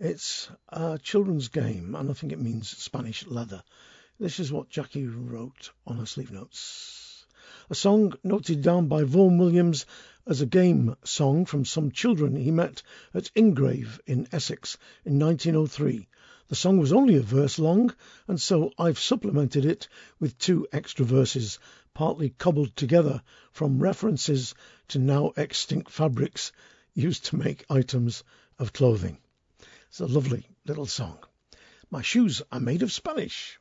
It's 0.00 0.50
a 0.68 0.98
children's 0.98 1.46
game 1.46 1.94
and 1.94 2.10
I 2.10 2.14
think 2.14 2.32
it 2.32 2.40
means 2.40 2.76
Spanish 2.76 3.24
leather. 3.26 3.62
This 4.18 4.40
is 4.40 4.52
what 4.52 4.68
Jackie 4.68 5.06
wrote 5.06 5.70
on 5.86 5.98
her 5.98 6.06
sleeve 6.06 6.32
notes. 6.32 7.11
A 7.70 7.74
song 7.74 8.14
noted 8.24 8.60
down 8.60 8.88
by 8.88 9.04
Vaughan 9.04 9.38
Williams 9.38 9.86
as 10.26 10.40
a 10.40 10.46
game 10.46 10.96
song 11.04 11.44
from 11.44 11.64
some 11.64 11.92
children 11.92 12.34
he 12.34 12.50
met 12.50 12.82
at 13.14 13.30
Ingrave 13.36 14.00
in 14.06 14.26
Essex 14.32 14.76
in 15.04 15.18
1903. 15.18 16.08
The 16.48 16.56
song 16.56 16.78
was 16.78 16.92
only 16.92 17.14
a 17.16 17.22
verse 17.22 17.58
long, 17.58 17.94
and 18.26 18.40
so 18.40 18.72
I've 18.78 18.98
supplemented 18.98 19.64
it 19.64 19.88
with 20.18 20.38
two 20.38 20.66
extra 20.72 21.04
verses, 21.04 21.58
partly 21.94 22.30
cobbled 22.30 22.74
together 22.74 23.22
from 23.52 23.82
references 23.82 24.54
to 24.88 24.98
now 24.98 25.32
extinct 25.36 25.90
fabrics 25.90 26.52
used 26.94 27.26
to 27.26 27.36
make 27.36 27.64
items 27.70 28.24
of 28.58 28.72
clothing. 28.72 29.18
It's 29.88 30.00
a 30.00 30.06
lovely 30.06 30.48
little 30.66 30.86
song. 30.86 31.18
My 31.90 32.02
shoes 32.02 32.42
are 32.50 32.60
made 32.60 32.82
of 32.82 32.92
Spanish. 32.92 33.58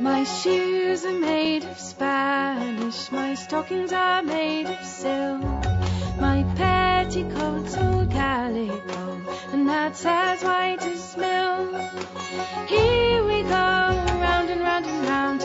My 0.00 0.22
shoes 0.22 1.04
are 1.04 1.12
made 1.12 1.64
of 1.64 1.76
Spanish, 1.76 3.10
my 3.10 3.34
stockings 3.34 3.92
are 3.92 4.22
made 4.22 4.68
of 4.68 4.84
silk. 4.84 5.42
My 6.20 6.44
petticoats 6.54 7.76
all 7.76 8.06
calico, 8.06 9.20
and 9.52 9.68
hats 9.68 10.04
as 10.06 10.44
white 10.44 10.82
as 10.82 11.16
milk. 11.16 11.74
Here 12.68 13.24
we 13.24 13.42
go, 13.42 13.48
round 13.50 14.50
and 14.50 14.60
round 14.60 14.86
and 14.86 15.08
round, 15.08 15.42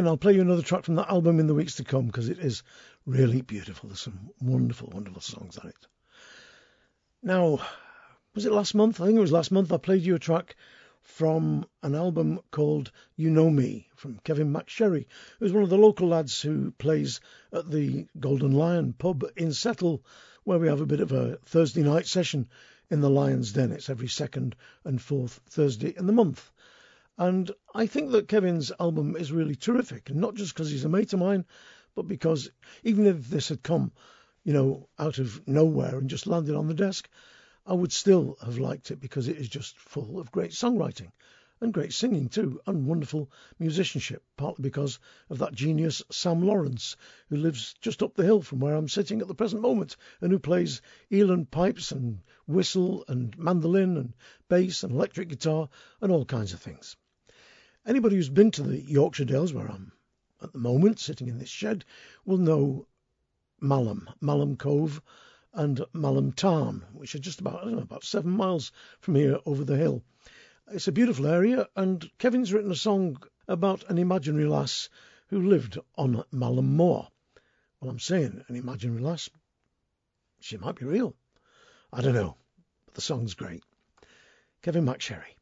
again, 0.00 0.08
I'll 0.08 0.16
play 0.16 0.32
you 0.32 0.40
another 0.40 0.62
track 0.62 0.84
from 0.84 0.94
that 0.94 1.10
album 1.10 1.40
in 1.40 1.46
the 1.46 1.52
weeks 1.52 1.74
to 1.74 1.84
come 1.84 2.06
because 2.06 2.30
it 2.30 2.38
is 2.38 2.62
really 3.04 3.42
beautiful. 3.42 3.90
There's 3.90 4.00
some 4.00 4.30
wonderful, 4.40 4.88
wonderful 4.90 5.20
songs 5.20 5.58
on 5.58 5.68
it. 5.68 5.86
Now, 7.22 7.60
was 8.34 8.46
it 8.46 8.52
last 8.52 8.74
month? 8.74 8.98
I 8.98 9.04
think 9.04 9.18
it 9.18 9.20
was 9.20 9.30
last 9.30 9.52
month. 9.52 9.70
I 9.70 9.76
played 9.76 10.00
you 10.00 10.14
a 10.14 10.18
track 10.18 10.56
from 11.02 11.66
an 11.82 11.94
album 11.94 12.40
called 12.50 12.92
You 13.14 13.28
Know 13.28 13.50
Me 13.50 13.88
from 13.94 14.18
Kevin 14.24 14.50
McSherry, 14.50 15.04
who's 15.38 15.52
one 15.52 15.64
of 15.64 15.68
the 15.68 15.76
local 15.76 16.08
lads 16.08 16.40
who 16.40 16.70
plays 16.70 17.20
at 17.52 17.70
the 17.70 18.06
Golden 18.18 18.52
Lion 18.52 18.94
pub 18.94 19.26
in 19.36 19.52
Settle, 19.52 20.02
where 20.44 20.58
we 20.58 20.68
have 20.68 20.80
a 20.80 20.86
bit 20.86 21.00
of 21.00 21.12
a 21.12 21.36
Thursday 21.44 21.82
night 21.82 22.06
session 22.06 22.48
in 22.88 23.02
the 23.02 23.10
Lion's 23.10 23.52
Den. 23.52 23.70
It's 23.70 23.90
every 23.90 24.08
second 24.08 24.56
and 24.82 24.98
fourth 24.98 25.40
Thursday 25.50 25.92
in 25.94 26.06
the 26.06 26.14
month. 26.14 26.50
And 27.20 27.50
I 27.74 27.84
think 27.84 28.12
that 28.12 28.28
Kevin's 28.28 28.72
album 28.80 29.14
is 29.14 29.30
really 29.30 29.54
terrific, 29.54 30.08
and 30.08 30.18
not 30.18 30.36
just 30.36 30.54
because 30.54 30.70
he's 30.70 30.86
a 30.86 30.88
mate 30.88 31.12
of 31.12 31.18
mine, 31.18 31.44
but 31.94 32.08
because 32.08 32.50
even 32.82 33.06
if 33.06 33.28
this 33.28 33.50
had 33.50 33.62
come, 33.62 33.92
you 34.42 34.54
know, 34.54 34.88
out 34.98 35.18
of 35.18 35.46
nowhere 35.46 35.98
and 35.98 36.08
just 36.08 36.26
landed 36.26 36.54
on 36.54 36.66
the 36.66 36.72
desk, 36.72 37.10
I 37.66 37.74
would 37.74 37.92
still 37.92 38.38
have 38.42 38.56
liked 38.56 38.90
it 38.90 39.00
because 39.00 39.28
it 39.28 39.36
is 39.36 39.50
just 39.50 39.76
full 39.76 40.18
of 40.18 40.32
great 40.32 40.52
songwriting 40.52 41.12
and 41.60 41.74
great 41.74 41.92
singing 41.92 42.30
too, 42.30 42.58
and 42.66 42.86
wonderful 42.86 43.30
musicianship, 43.58 44.24
partly 44.38 44.62
because 44.62 44.98
of 45.28 45.36
that 45.40 45.52
genius 45.52 46.02
Sam 46.10 46.40
Lawrence, 46.40 46.96
who 47.28 47.36
lives 47.36 47.74
just 47.82 48.02
up 48.02 48.14
the 48.14 48.24
hill 48.24 48.40
from 48.40 48.60
where 48.60 48.76
I'm 48.76 48.88
sitting 48.88 49.20
at 49.20 49.28
the 49.28 49.34
present 49.34 49.60
moment, 49.60 49.98
and 50.22 50.32
who 50.32 50.38
plays 50.38 50.80
uilleann 51.12 51.50
pipes 51.50 51.92
and 51.92 52.22
whistle 52.46 53.04
and 53.08 53.36
mandolin 53.38 53.98
and 53.98 54.14
bass 54.48 54.84
and 54.84 54.94
electric 54.94 55.28
guitar 55.28 55.68
and 56.00 56.10
all 56.10 56.24
kinds 56.24 56.54
of 56.54 56.60
things. 56.60 56.96
Anybody 57.86 58.16
who's 58.16 58.28
been 58.28 58.50
to 58.50 58.62
the 58.62 58.78
Yorkshire 58.78 59.24
Dales, 59.24 59.54
where 59.54 59.66
I'm 59.66 59.92
at 60.42 60.52
the 60.52 60.58
moment 60.58 61.00
sitting 61.00 61.28
in 61.28 61.38
this 61.38 61.48
shed, 61.48 61.86
will 62.26 62.36
know 62.36 62.86
Malham, 63.58 64.06
Malham 64.20 64.58
Cove, 64.58 65.00
and 65.54 65.78
Malham 65.94 66.34
Tarn, 66.34 66.84
which 66.92 67.14
are 67.14 67.20
just 67.20 67.40
about 67.40 67.62
I 67.62 67.64
don't 67.64 67.76
know, 67.76 67.82
about 67.82 68.04
seven 68.04 68.32
miles 68.32 68.70
from 69.00 69.14
here 69.14 69.40
over 69.46 69.64
the 69.64 69.78
hill. 69.78 70.04
It's 70.70 70.88
a 70.88 70.92
beautiful 70.92 71.26
area, 71.26 71.70
and 71.74 72.10
Kevin's 72.18 72.52
written 72.52 72.70
a 72.70 72.76
song 72.76 73.16
about 73.48 73.88
an 73.88 73.96
imaginary 73.96 74.46
lass 74.46 74.90
who 75.28 75.48
lived 75.48 75.78
on 75.96 76.22
Malham 76.30 76.76
Moor. 76.76 77.08
Well, 77.80 77.90
I'm 77.90 77.98
saying 77.98 78.44
an 78.46 78.56
imaginary 78.56 79.00
lass. 79.00 79.30
She 80.38 80.58
might 80.58 80.76
be 80.76 80.84
real. 80.84 81.16
I 81.94 82.02
don't 82.02 82.14
know, 82.14 82.36
but 82.84 82.94
the 82.94 83.00
song's 83.00 83.32
great. 83.32 83.64
Kevin 84.60 84.84
McSherry. 84.84 85.34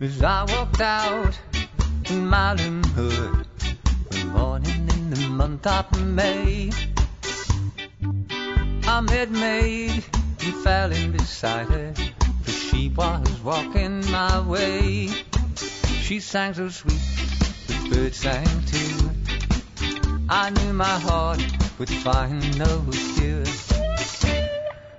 As 0.00 0.22
I 0.22 0.44
walked 0.44 0.80
out 0.80 1.36
in 2.08 2.28
my 2.28 2.54
Malham 2.54 2.84
Hood 2.94 3.48
one 4.12 4.28
morning 4.28 4.88
in 4.92 5.10
the 5.10 5.28
month 5.28 5.66
of 5.66 6.00
May, 6.00 6.70
I 8.86 9.00
met 9.00 9.32
maid 9.32 10.04
and 10.14 10.54
fell 10.62 10.92
in 10.92 11.10
beside 11.10 11.66
her, 11.70 11.92
for 12.42 12.50
she 12.52 12.90
was 12.90 13.40
walking 13.42 14.08
my 14.12 14.40
way. 14.46 15.08
She 15.56 16.20
sang 16.20 16.54
so 16.54 16.68
sweet, 16.68 17.02
the 17.66 17.88
birds 17.90 18.18
sang 18.18 18.46
too. 18.66 19.10
I 20.28 20.50
knew 20.50 20.74
my 20.74 20.96
heart 21.00 21.42
would 21.80 21.90
find 21.90 22.56
no 22.56 22.84
cure. 23.16 23.42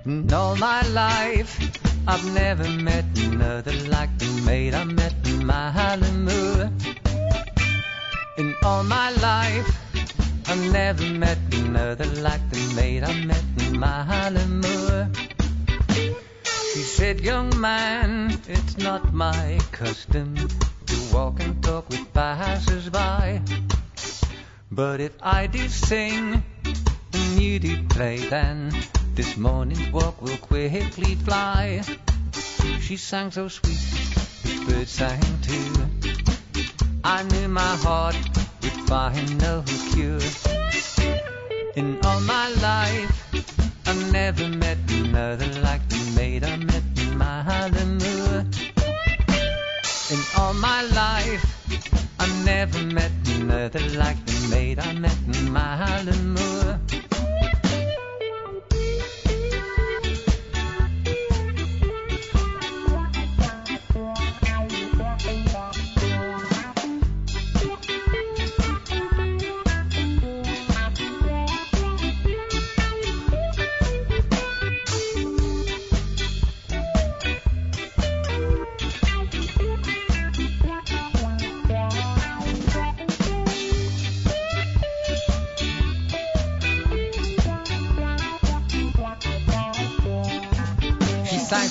In 0.06 0.34
all 0.34 0.58
my 0.58 0.82
life, 0.90 1.78
I've 2.08 2.26
never 2.34 2.68
met 2.70 3.06
another 3.18 3.74
like 3.88 4.18
the 4.18 4.42
maid 4.46 4.74
I 4.74 4.84
met 4.84 5.14
in 5.26 5.46
Malham 5.46 6.24
Moor. 6.26 6.72
In 8.38 8.56
all 8.64 8.84
my 8.84 9.12
life, 9.12 9.70
I've 10.48 10.72
never 10.72 11.06
met 11.06 11.38
another 11.52 12.06
like 12.22 12.50
the 12.50 12.74
maid 12.76 13.04
I 13.04 13.14
met 13.26 13.44
in 13.58 13.80
Malham 13.80 14.62
Moor. 14.62 15.10
She 16.74 16.82
said, 16.82 17.22
young 17.22 17.60
man, 17.60 18.40
it's 18.48 18.78
not 18.78 19.14
my 19.14 19.60
custom 19.72 20.36
to 20.36 21.14
walk 21.14 21.40
and 21.40 21.62
talk 21.64 21.90
with 21.90 22.14
passers-by. 22.14 23.42
But 24.72 25.02
if 25.02 25.14
I 25.22 25.48
did 25.48 25.72
sing 25.72 26.44
and 27.14 27.42
you 27.42 27.60
did 27.60 27.90
play, 27.90 28.18
then 28.18 28.72
this 29.15 29.38
morning's 29.38 29.91
walk 29.91 30.22
will 30.22 30.38
quickly 30.38 31.15
fly. 31.15 31.81
She 32.80 32.98
sang 32.98 33.31
so 33.31 33.48
sweet, 33.48 33.80
the 34.44 34.65
bird 34.68 34.88
sang 34.88 35.22
too. 35.41 35.73
I 37.03 37.23
knew 37.23 37.48
my 37.48 37.76
heart 37.77 38.15
would 38.61 38.80
find 38.90 39.38
no 39.40 39.64
cure. 39.91 40.19
In 41.76 41.99
all 42.03 42.22
my 42.22 42.49
life, 42.61 43.11
I 43.86 43.94
never 44.11 44.48
met 44.48 44.77
another 44.90 45.48
like 45.61 45.88
the 45.90 46.14
maid 46.15 46.44
I 46.44 46.57
met 46.57 46.84
in 46.98 47.18
moor. 47.98 48.45
In 50.11 50.19
all 50.38 50.53
my 50.53 50.81
life, 50.84 51.44
I 52.19 52.27
never 52.44 52.84
met 52.84 53.11
another 53.27 53.80
like 53.98 54.26
the 54.26 54.48
maid 54.49 54.80
I 54.80 54.94
met 54.94 55.18
in 55.34 55.52
my 55.52 55.76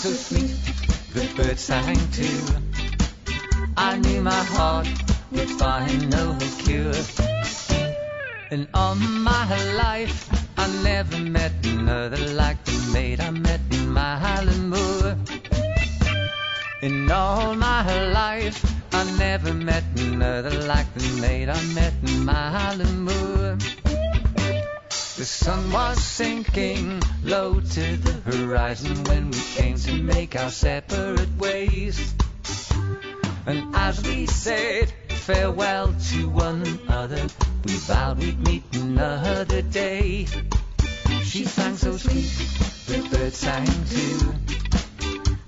Moor. 0.04 0.14
So 0.14 0.36
sweet, 0.36 0.50
the 1.12 1.26
birds 1.34 1.60
sang 1.60 1.98
too. 2.12 2.38
I 3.76 3.96
knew 3.98 4.22
my 4.22 4.44
heart 4.54 4.86
would 5.32 5.50
find 5.50 6.08
no 6.08 6.38
cure. 6.58 6.92
In 8.52 8.68
all 8.74 8.94
my 8.94 9.46
life, 9.74 10.30
I 10.56 10.68
never 10.84 11.18
met 11.18 11.52
another 11.64 12.32
like 12.34 12.64
the 12.64 12.90
maid 12.92 13.20
I 13.20 13.30
met 13.30 13.60
in 13.72 13.92
my 13.92 14.16
Highland 14.16 14.70
moor. 14.70 15.16
In 16.82 17.10
all 17.10 17.56
my 17.56 17.82
life, 18.12 18.64
I 18.92 19.02
never 19.18 19.52
met 19.52 19.82
another 19.96 20.62
like 20.62 20.92
the 20.94 21.08
maid 21.20 21.48
I 21.48 21.60
met 21.74 21.94
in 22.06 22.24
my 22.24 22.50
Highland 22.56 23.04
moor. 23.04 23.87
The 25.18 25.24
sun 25.24 25.72
was 25.72 26.00
sinking 26.00 27.02
low 27.24 27.58
to 27.58 27.96
the 27.96 28.12
horizon 28.30 29.02
when 29.02 29.32
we 29.32 29.40
came 29.56 29.76
to 29.76 29.94
make 30.00 30.36
our 30.36 30.48
separate 30.48 31.36
ways. 31.38 32.14
And 33.44 33.74
as 33.74 34.00
we 34.00 34.26
said 34.26 34.94
farewell 35.08 35.92
to 36.10 36.28
one 36.28 36.62
another, 36.62 37.26
we 37.64 37.72
vowed 37.78 38.20
we'd 38.20 38.38
meet 38.46 38.62
another 38.74 39.62
day. 39.62 40.26
She 41.24 41.46
sang 41.46 41.76
so 41.76 41.96
sweet, 41.96 42.30
the 42.86 43.08
bird 43.10 43.34
sang 43.34 43.66
too. 43.90 44.34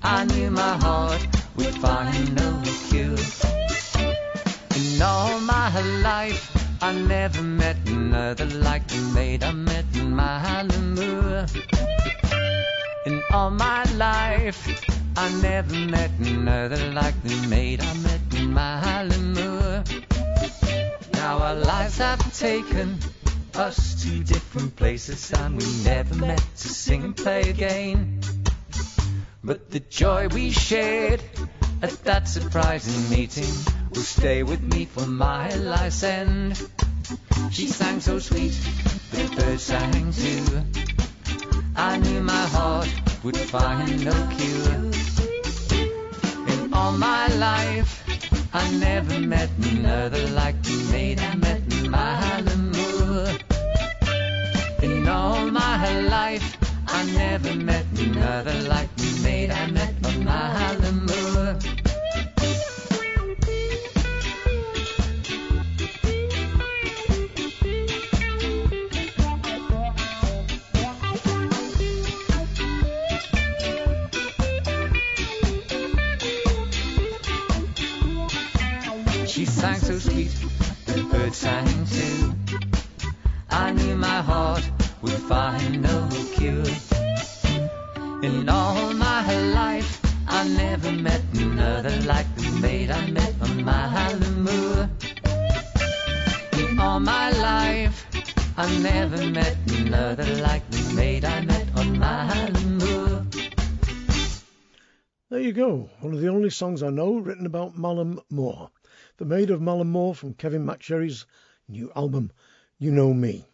I 0.02 0.24
knew 0.24 0.50
my 0.50 0.78
heart 0.78 1.24
would 1.54 1.76
find 1.76 2.34
no 2.34 2.60
cure. 2.88 3.16
In 4.74 5.00
all 5.00 5.38
my 5.38 5.80
life, 6.02 6.59
I 6.82 6.92
never 6.92 7.42
met 7.42 7.76
another 7.86 8.46
like 8.46 8.88
the 8.88 9.00
maid 9.14 9.44
I 9.44 9.52
met 9.52 9.84
in 9.92 10.16
my 10.16 10.38
Highland. 10.38 10.98
In 13.04 13.22
all 13.32 13.50
my 13.50 13.84
life, 13.96 14.66
I 15.14 15.30
never 15.42 15.74
met 15.74 16.10
another 16.18 16.90
like 16.92 17.22
the 17.22 17.36
maid 17.48 17.82
I 17.82 17.94
met 17.98 18.20
in 18.34 18.54
my 18.54 18.78
Highland. 18.78 19.36
Now 21.12 21.38
our 21.38 21.54
lives 21.54 21.98
have 21.98 22.38
taken 22.38 22.98
us 23.54 24.02
to 24.02 24.24
different 24.24 24.74
places 24.74 25.30
and 25.32 25.60
we 25.60 25.84
never 25.84 26.14
met 26.14 26.42
to 26.56 26.68
sing 26.68 27.04
and 27.04 27.14
play 27.14 27.42
again. 27.42 28.22
But 29.44 29.70
the 29.70 29.80
joy 29.80 30.28
we 30.28 30.50
shared 30.50 31.22
at 31.82 31.92
that 32.04 32.26
surprising 32.26 33.10
meeting 33.10 33.79
will 33.90 34.02
stay 34.02 34.42
with 34.42 34.62
me 34.62 34.84
for 34.84 35.06
my 35.06 35.52
life's 35.56 36.02
end. 36.02 36.60
She 37.50 37.66
sang 37.66 38.00
so 38.00 38.18
sweet, 38.18 38.52
the 39.10 39.24
bird 39.36 39.60
sang 39.60 40.12
too. 40.12 40.44
I 41.76 41.98
knew 41.98 42.20
my 42.20 42.46
heart 42.46 42.88
would 43.24 43.36
find 43.36 44.04
no 44.04 44.12
cure. 44.36 44.90
In 46.54 46.72
all 46.72 46.92
my 46.92 47.26
life, 47.36 48.04
I 48.52 48.70
never 48.72 49.18
met 49.20 49.50
another 49.62 50.26
like 50.28 50.62
the 50.62 50.88
maid 50.92 51.20
I 51.20 51.34
met 51.34 51.62
in 51.72 51.90
my 51.90 52.14
Highland 52.22 52.76
moor. 52.76 53.26
In 54.82 55.08
all 55.08 55.46
my 55.50 56.00
life, 56.00 56.56
I 56.86 57.04
never 57.12 57.54
met 57.54 57.86
another 57.98 58.62
like 58.68 58.94
the 58.96 59.20
maid 59.22 59.50
I 59.50 59.66
met 59.70 59.94
on 60.04 60.24
my 60.24 60.46
Highland 60.58 60.90
She 79.40 79.46
sang 79.46 79.80
so 79.80 79.98
sweet, 79.98 80.36
the 80.84 81.02
bird 81.10 81.32
sang 81.32 81.86
too. 81.86 82.34
I 83.48 83.72
knew 83.72 83.96
my 83.96 84.20
heart 84.20 84.70
would 85.00 85.12
find 85.32 85.80
no 85.80 86.08
cure. 86.34 86.62
In 88.22 88.46
all 88.50 88.92
my 88.92 89.24
life, 89.54 89.98
I 90.28 90.46
never 90.46 90.92
met 90.92 91.22
another 91.32 91.96
like 92.02 92.26
the 92.36 92.50
maid 92.60 92.90
I 92.90 93.10
met 93.12 93.34
on 93.40 93.64
my 93.64 94.14
moor. 94.36 94.90
In 96.58 96.78
all 96.78 97.00
my 97.00 97.30
life, 97.30 98.06
I 98.58 98.68
never 98.80 99.24
met 99.30 99.56
another 99.68 100.34
like 100.42 100.70
the 100.70 100.92
maid 100.92 101.24
I 101.24 101.40
met 101.46 101.66
on 101.76 101.98
my 101.98 102.50
moor. 102.78 103.24
There 105.30 105.40
you 105.40 105.54
go, 105.54 105.88
one 106.00 106.12
of 106.12 106.20
the 106.20 106.28
only 106.28 106.50
songs 106.50 106.82
I 106.82 106.90
know 106.90 107.14
written 107.14 107.46
about 107.46 107.78
Malham 107.78 108.20
Moor. 108.28 108.70
The 109.20 109.26
Maid 109.26 109.50
of 109.50 109.60
Malham 109.60 109.88
Moor 109.88 110.14
from 110.14 110.32
Kevin 110.32 110.64
McSherry's 110.64 111.26
new 111.68 111.92
album, 111.94 112.32
You 112.78 112.90
Know 112.90 113.12
Me. 113.12 113.44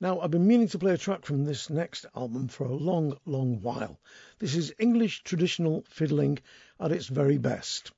Now, 0.00 0.18
I've 0.18 0.32
been 0.32 0.48
meaning 0.48 0.66
to 0.66 0.80
play 0.80 0.92
a 0.94 0.98
track 0.98 1.24
from 1.24 1.44
this 1.44 1.70
next 1.70 2.06
album 2.16 2.48
for 2.48 2.66
a 2.66 2.74
long, 2.74 3.16
long 3.24 3.60
while. 3.62 4.00
This 4.40 4.56
is 4.56 4.74
English 4.80 5.22
traditional 5.22 5.84
fiddling 5.88 6.40
at 6.80 6.90
its 6.90 7.06
very 7.06 7.38
best. 7.38 7.92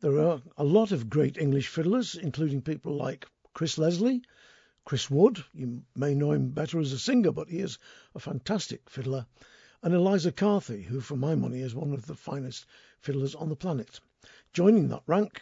There 0.00 0.18
are 0.18 0.42
a 0.56 0.64
lot 0.64 0.90
of 0.90 1.08
great 1.08 1.38
English 1.38 1.68
fiddlers, 1.68 2.16
including 2.16 2.62
people 2.62 2.96
like 2.96 3.28
Chris 3.54 3.78
Leslie, 3.78 4.22
Chris 4.84 5.08
Wood, 5.08 5.44
you 5.52 5.84
may 5.94 6.16
know 6.16 6.32
him 6.32 6.50
better 6.50 6.80
as 6.80 6.92
a 6.92 6.98
singer, 6.98 7.30
but 7.30 7.48
he 7.48 7.60
is 7.60 7.78
a 8.16 8.18
fantastic 8.18 8.90
fiddler, 8.90 9.24
and 9.84 9.94
Eliza 9.94 10.32
Carthy, 10.32 10.82
who, 10.82 11.00
for 11.00 11.14
my 11.14 11.36
money, 11.36 11.60
is 11.60 11.76
one 11.76 11.92
of 11.92 12.06
the 12.06 12.16
finest 12.16 12.66
fiddlers 12.98 13.36
on 13.36 13.48
the 13.48 13.54
planet. 13.54 14.00
Joining 14.52 14.88
that 14.88 15.04
rank 15.06 15.40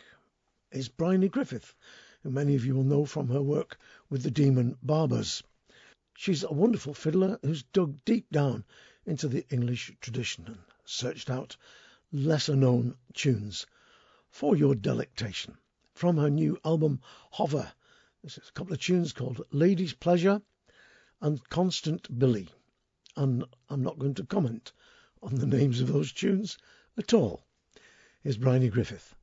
is 0.71 0.89
Bryony 0.89 1.29
Griffith, 1.29 1.75
who 2.23 2.31
many 2.31 2.55
of 2.55 2.65
you 2.65 2.75
will 2.75 2.85
know 2.85 3.07
from 3.07 3.29
her 3.29 3.41
work 3.41 3.79
with 4.11 4.23
the 4.23 4.31
Demon 4.31 4.77
Barbers. 4.83 5.43
She's 6.15 6.45
a 6.45 6.53
wonderful 6.53 6.93
fiddler 6.93 7.39
who's 7.43 7.63
dug 7.63 8.05
deep 8.05 8.29
down 8.31 8.65
into 9.07 9.29
the 9.29 9.47
English 9.49 9.93
tradition 10.01 10.47
and 10.47 10.59
searched 10.85 11.31
out 11.31 11.57
lesser 12.13 12.55
known 12.55 12.97
tunes 13.15 13.67
for 14.29 14.57
your 14.57 14.75
delectation. 14.75 15.57
From 15.95 16.19
her 16.19 16.29
new 16.29 16.59
album 16.65 17.01
Hover, 17.31 17.73
this 18.23 18.37
is 18.37 18.49
a 18.49 18.53
couple 18.53 18.75
of 18.75 18.81
tunes 18.81 19.13
called 19.13 19.47
Lady's 19.51 19.95
Pleasure 19.95 20.43
and 21.21 21.49
Constant 21.49 22.19
Billy. 22.19 22.49
And 23.17 23.45
I'm 23.71 23.83
not 23.83 23.99
going 23.99 24.15
to 24.15 24.27
comment 24.27 24.73
on 25.23 25.35
the 25.35 25.47
names 25.47 25.81
of 25.81 25.89
those 25.89 26.13
tunes 26.13 26.59
at 26.99 27.15
all. 27.15 27.43
Here's 28.23 28.37
Bryony 28.37 28.69
Griffith. 28.69 29.15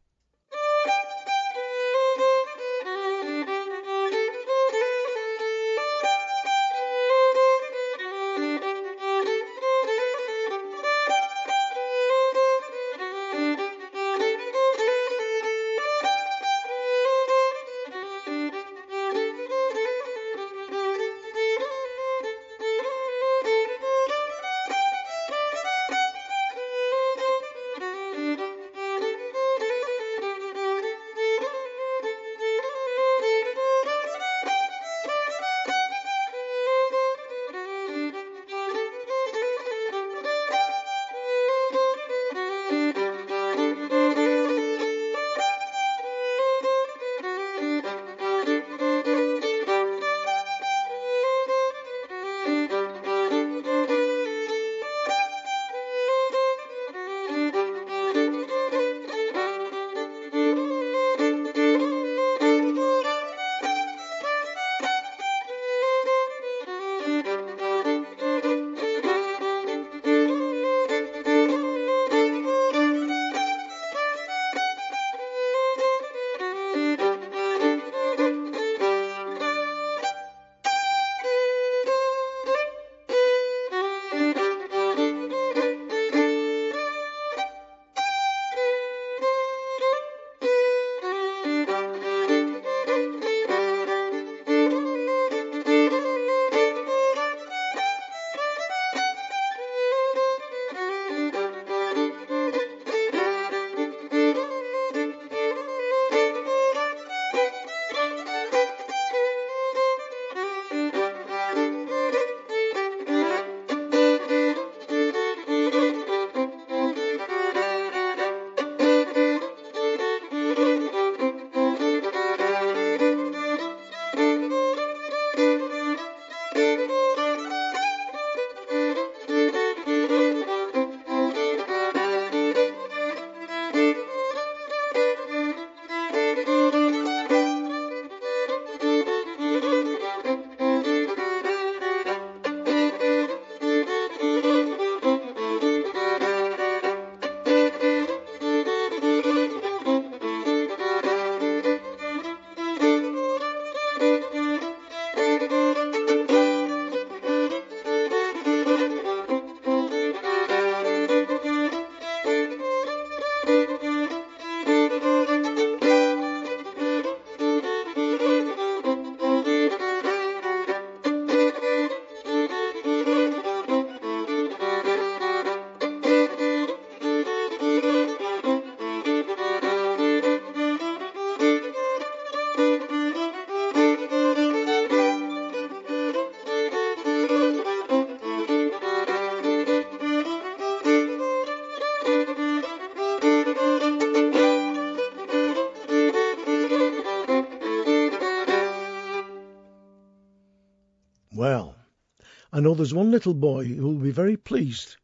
Know 202.66 202.74
there's 202.74 202.96
one 202.96 203.12
little 203.12 203.36
boy 203.36 203.64
who 203.64 203.84
will 203.84 203.94
be 204.00 204.10
very 204.10 204.36
pleased 204.36 204.98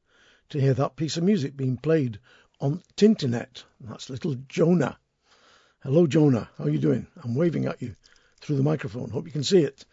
to 0.49 0.59
hear 0.59 0.73
that 0.73 0.95
piece 0.95 1.17
of 1.17 1.23
music 1.23 1.55
being 1.55 1.77
played 1.77 2.17
on 2.59 2.81
Tinternet. 2.97 3.63
That's 3.79 4.09
little 4.09 4.33
Jonah. 4.47 4.97
Hello, 5.83 6.07
Jonah. 6.07 6.49
How 6.57 6.63
are 6.63 6.69
you 6.71 6.79
doing? 6.79 7.05
I'm 7.23 7.35
waving 7.35 7.67
at 7.67 7.79
you 7.79 7.95
through 8.39 8.55
the 8.55 8.63
microphone. 8.63 9.11
Hope 9.11 9.27
you 9.27 9.31
can 9.31 9.43
see 9.43 9.59
it. 9.59 9.85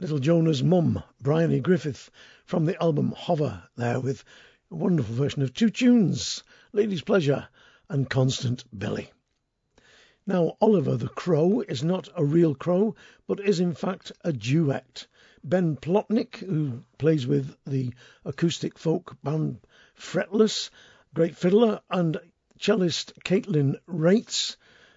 Little 0.00 0.18
Jonah's 0.18 0.62
mum, 0.62 1.02
Bryony 1.18 1.60
Griffith, 1.60 2.10
from 2.44 2.66
the 2.66 2.80
album 2.82 3.12
Hover, 3.16 3.62
there 3.76 3.98
with 3.98 4.22
a 4.70 4.74
wonderful 4.74 5.14
version 5.14 5.40
of 5.40 5.54
two 5.54 5.70
tunes, 5.70 6.42
Lady's 6.74 7.00
Pleasure 7.00 7.48
and 7.88 8.10
Constant 8.10 8.64
Billy. 8.78 9.10
Now, 10.26 10.58
Oliver 10.60 10.98
the 10.98 11.08
Crow 11.08 11.62
is 11.62 11.82
not 11.82 12.10
a 12.14 12.22
real 12.22 12.54
crow, 12.54 12.96
but 13.26 13.40
is 13.40 13.60
in 13.60 13.74
fact 13.74 14.12
a 14.22 14.32
duet. 14.34 15.06
Ben 15.42 15.76
Plotnick, 15.76 16.36
who 16.36 16.84
plays 16.98 17.26
with 17.26 17.56
the 17.66 17.94
acoustic 18.26 18.78
folk 18.78 19.16
band 19.22 19.58
Fretless, 19.96 20.68
great 21.14 21.34
fiddler, 21.34 21.80
and 21.88 22.20
cellist 22.58 23.14
Kaitlyn 23.24 23.76
Raitz, 23.86 24.56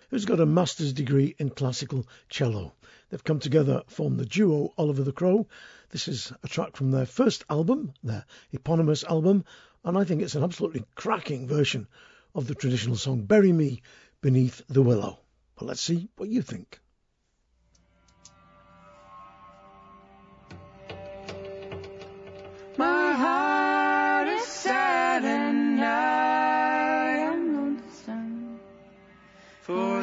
who's 0.10 0.26
got 0.26 0.42
a 0.42 0.46
master's 0.46 0.92
degree 0.92 1.34
in 1.40 1.50
classical 1.50 2.06
cello. 2.28 2.74
They've 3.10 3.24
come 3.24 3.40
together, 3.40 3.84
formed 3.88 4.20
the 4.20 4.26
duo 4.26 4.74
Oliver 4.78 5.04
the 5.04 5.14
Crow. 5.14 5.48
This 5.92 6.10
is 6.10 6.34
a 6.44 6.50
track 6.50 6.76
from 6.76 6.92
their 6.92 7.06
first 7.06 7.46
album, 7.50 7.94
their 8.04 8.26
eponymous 8.52 9.06
album, 9.06 9.46
and 9.86 9.98
I 9.98 10.04
think 10.04 10.22
it's 10.22 10.36
an 10.36 10.44
absolutely 10.44 10.84
cracking 10.96 11.48
version 11.48 11.88
of 12.36 12.48
the 12.48 12.56
traditional 12.56 12.98
song 12.98 13.22
Bury 13.24 13.54
Me 13.54 13.82
Beneath 14.20 14.62
the 14.68 14.82
Willow. 14.82 15.20
But 15.56 15.68
let's 15.68 15.82
see 15.82 16.10
what 16.18 16.28
you 16.28 16.42
think. 16.42 16.82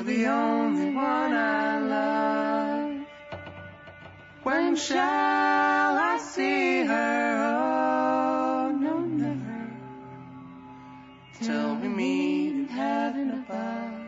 For 0.01 0.07
the 0.07 0.27
only 0.27 0.95
one 0.95 1.33
I 1.35 1.79
love. 1.79 3.07
When 4.45 4.77
shall 4.77 4.99
I 4.99 6.17
see 6.17 6.87
her? 6.87 7.59
Oh, 7.61 8.73
no, 8.73 9.01
never. 9.01 9.71
Till 11.43 11.75
we 11.77 11.89
meet 11.89 12.49
in 12.49 12.69
heaven 12.69 13.43
above. 13.43 14.01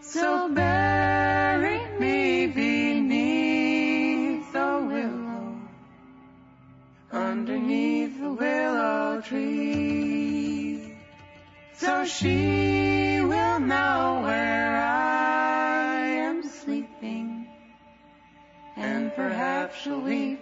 So 0.00 0.48
bury 0.48 1.80
me 1.98 2.46
beneath 2.46 4.52
the 4.52 4.86
willow, 4.90 5.56
underneath 7.10 8.20
the 8.20 8.30
willow 8.30 9.20
tree, 9.22 10.94
so 11.74 12.04
she 12.04 12.77
she'll 19.74 20.00
weep. 20.00 20.40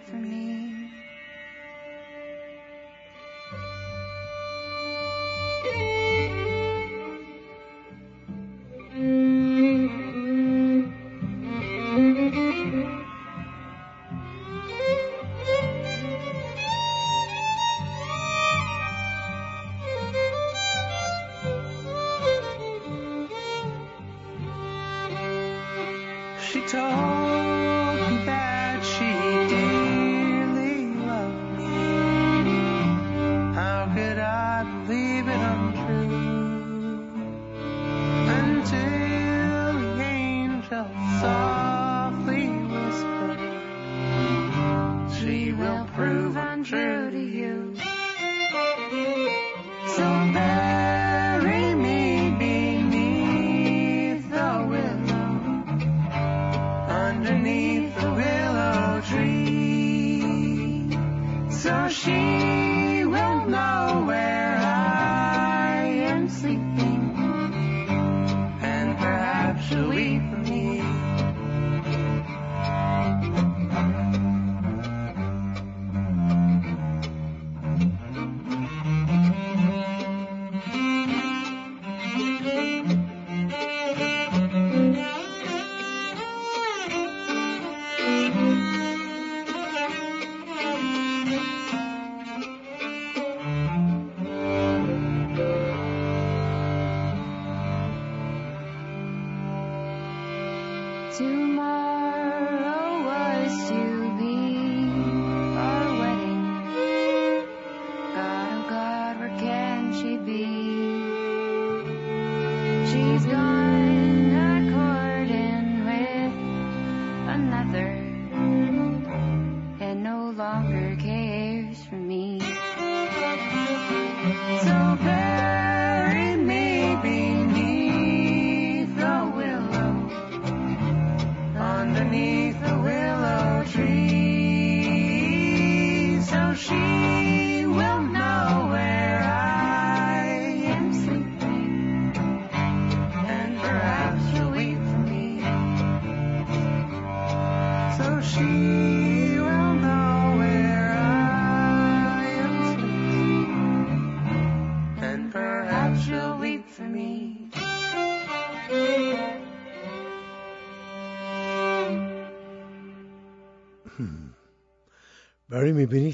For 70.15 70.37
me. 70.37 70.86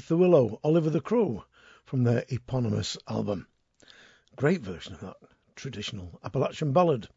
Beneath 0.04 0.08
the 0.10 0.16
Willow, 0.18 0.60
Oliver 0.62 0.90
the 0.90 1.00
Crow, 1.00 1.46
from 1.86 2.04
their 2.04 2.26
eponymous 2.28 2.98
album. 3.08 3.46
Great 4.36 4.60
version 4.60 4.92
of 4.92 5.00
that 5.00 5.16
traditional 5.56 6.20
Appalachian 6.22 6.74
ballad. 6.74 7.08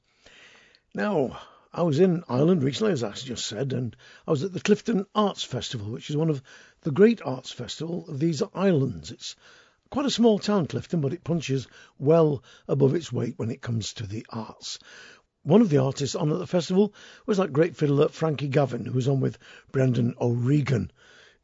Now, 0.95 1.37
I 1.73 1.81
was 1.81 1.99
in 1.99 2.23
Ireland 2.29 2.63
recently, 2.63 2.93
as 2.93 3.03
I 3.03 3.11
just 3.11 3.45
said, 3.45 3.73
and 3.73 3.93
I 4.25 4.31
was 4.31 4.41
at 4.41 4.53
the 4.53 4.61
Clifden 4.61 5.05
Arts 5.13 5.43
Festival, 5.43 5.91
which 5.91 6.09
is 6.09 6.15
one 6.15 6.29
of 6.29 6.41
the 6.79 6.91
great 6.91 7.21
arts 7.23 7.51
festivals 7.51 8.07
of 8.07 8.21
these 8.21 8.41
islands. 8.53 9.11
It's 9.11 9.35
quite 9.89 10.05
a 10.05 10.09
small 10.09 10.39
town, 10.39 10.67
Clifden, 10.67 11.01
but 11.01 11.11
it 11.11 11.25
punches 11.25 11.67
well 11.99 12.41
above 12.69 12.95
its 12.95 13.11
weight 13.11 13.37
when 13.37 13.51
it 13.51 13.61
comes 13.61 13.91
to 13.95 14.07
the 14.07 14.25
arts. 14.29 14.79
One 15.43 15.59
of 15.59 15.69
the 15.69 15.79
artists 15.79 16.15
on 16.15 16.31
at 16.31 16.39
the 16.39 16.47
festival 16.47 16.93
was 17.25 17.37
that 17.37 17.51
great 17.51 17.75
fiddler 17.75 18.07
Frankie 18.07 18.47
Gavin, 18.47 18.85
who 18.85 18.93
was 18.93 19.09
on 19.09 19.19
with 19.19 19.37
Brendan 19.73 20.15
O'Regan 20.21 20.89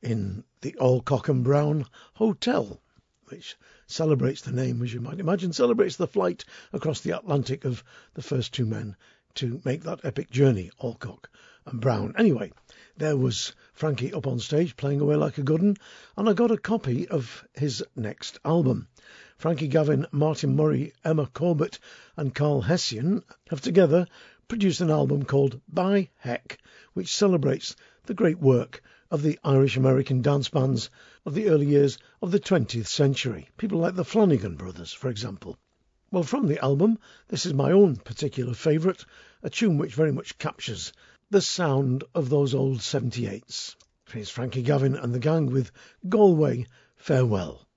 in 0.04 0.44
the 0.60 0.76
Alcock 0.82 1.30
and 1.30 1.46
Brown 1.46 1.86
Hotel, 2.16 2.82
which 3.30 3.56
celebrates 3.88 4.42
the 4.42 4.52
name, 4.52 4.84
as 4.84 4.94
you 4.94 5.00
might 5.00 5.20
imagine, 5.20 5.54
celebrates 5.54 5.96
the 5.96 6.08
flight 6.08 6.44
across 6.74 7.00
the 7.00 7.18
Atlantic 7.18 7.64
of 7.64 7.84
the 8.14 8.22
first 8.22 8.54
two 8.54 8.66
men 8.66 8.98
to 9.36 9.62
make 9.64 9.84
that 9.84 10.04
epic 10.04 10.30
journey, 10.30 10.70
Alcock 10.84 11.30
and 11.66 11.80
Brown. 11.80 12.14
Anyway, 12.18 12.52
there 12.98 13.16
was 13.16 13.54
Frankie 13.72 14.14
up 14.14 14.28
on 14.28 14.40
stage 14.40 14.76
playing 14.76 15.00
away 15.00 15.16
like 15.16 15.38
a 15.38 15.44
good 15.44 15.62
and 15.62 15.80
I 16.18 16.34
got 16.34 16.52
a 16.52 16.58
copy 16.58 17.08
of 17.08 17.48
his 17.54 17.82
next 17.96 18.40
album. 18.44 18.90
Frankie 19.38 19.70
Gavin, 19.70 20.06
Martin 20.12 20.56
Murray, 20.56 20.94
Emma 21.06 21.28
Corbett, 21.34 21.80
and 22.18 22.36
Carl 22.36 22.62
Hession 22.62 23.24
have 23.50 23.62
together 23.62 24.06
produced 24.50 24.82
an 24.82 24.92
album 24.92 25.24
called 25.24 25.62
By 25.68 26.10
Heck, 26.18 26.60
which 26.94 27.16
celebrates 27.16 27.76
the 28.06 28.14
great 28.14 28.40
work 28.40 28.84
of 29.14 29.22
the 29.22 29.40
Irish 29.44 29.78
American 29.78 30.24
dance 30.24 30.50
bands 30.50 30.90
of 31.24 31.36
the 31.36 31.48
early 31.48 31.68
years 31.68 32.00
of 32.20 32.32
the 32.32 32.40
20th 32.40 32.88
century. 32.88 33.48
People 33.58 33.78
like 33.78 33.94
the 33.94 34.04
Flanagan 34.04 34.56
Brothers, 34.56 34.92
for 34.92 35.08
example. 35.08 35.56
Well, 36.10 36.24
from 36.24 36.48
the 36.48 36.58
album, 36.66 36.98
this 37.28 37.46
is 37.46 37.54
my 37.54 37.72
own 37.72 37.98
particular 37.98 38.56
favourite, 38.56 39.06
a 39.44 39.52
tune 39.52 39.78
which 39.78 39.94
very 39.94 40.12
much 40.12 40.40
captures 40.40 40.94
the 41.30 41.42
sound 41.42 42.04
of 42.16 42.30
those 42.30 42.56
old 42.56 42.80
78s. 42.80 43.76
Here's 44.12 44.32
Frankie 44.32 44.64
Gavin 44.64 44.96
and 44.96 45.14
the 45.14 45.20
gang 45.20 45.46
with 45.52 45.72
Galway 46.10 46.66
Farewell. 46.96 47.68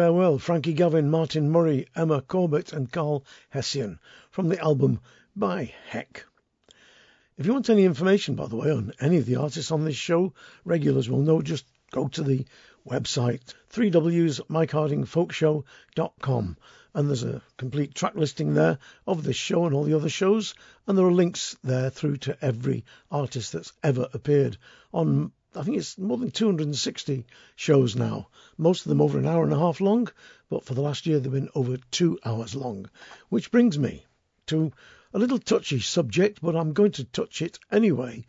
Farewell, 0.00 0.38
Frankie 0.38 0.72
Gavin, 0.72 1.10
Martin 1.10 1.50
Murray, 1.50 1.86
Emma 1.94 2.22
Corbett, 2.22 2.72
and 2.72 2.90
Carl 2.90 3.22
Hession 3.50 3.98
from 4.30 4.48
the 4.48 4.58
album 4.58 4.98
By 5.36 5.74
Heck. 5.88 6.24
If 7.36 7.44
you 7.44 7.52
want 7.52 7.68
any 7.68 7.84
information, 7.84 8.34
by 8.34 8.46
the 8.46 8.56
way, 8.56 8.70
on 8.70 8.94
any 8.98 9.18
of 9.18 9.26
the 9.26 9.36
artists 9.36 9.70
on 9.70 9.84
this 9.84 9.96
show, 9.96 10.32
regulars 10.64 11.10
will 11.10 11.20
know, 11.20 11.42
just 11.42 11.66
go 11.90 12.08
to 12.08 12.22
the 12.22 12.46
website 12.88 13.42
3wsmikehardingfolkshow.com 13.74 16.56
and 16.94 17.08
there's 17.08 17.24
a 17.24 17.42
complete 17.58 17.94
track 17.94 18.14
listing 18.14 18.54
there 18.54 18.78
of 19.06 19.22
this 19.22 19.36
show 19.36 19.66
and 19.66 19.74
all 19.74 19.84
the 19.84 19.96
other 19.96 20.08
shows. 20.08 20.54
And 20.86 20.96
there 20.96 21.04
are 21.04 21.12
links 21.12 21.58
there 21.62 21.90
through 21.90 22.16
to 22.16 22.42
every 22.42 22.86
artist 23.10 23.52
that's 23.52 23.74
ever 23.82 24.08
appeared 24.14 24.56
on 24.94 25.32
I 25.54 25.62
think 25.62 25.78
it's 25.78 25.98
more 25.98 26.16
than 26.16 26.30
260 26.30 27.26
shows 27.56 27.96
now, 27.96 28.28
most 28.60 28.84
of 28.84 28.90
them 28.90 29.00
over 29.00 29.18
an 29.18 29.26
hour 29.26 29.42
and 29.42 29.52
a 29.52 29.58
half 29.58 29.80
long, 29.80 30.08
but 30.48 30.64
for 30.64 30.74
the 30.74 30.82
last 30.82 31.06
year 31.06 31.18
they've 31.18 31.32
been 31.32 31.48
over 31.54 31.78
two 31.90 32.18
hours 32.24 32.54
long. 32.54 32.90
Which 33.30 33.50
brings 33.50 33.78
me 33.78 34.04
to 34.46 34.70
a 35.12 35.18
little 35.18 35.38
touchy 35.38 35.80
subject, 35.80 36.40
but 36.42 36.54
I'm 36.54 36.72
going 36.72 36.92
to 36.92 37.04
touch 37.04 37.42
it 37.42 37.58
anyway, 37.72 38.26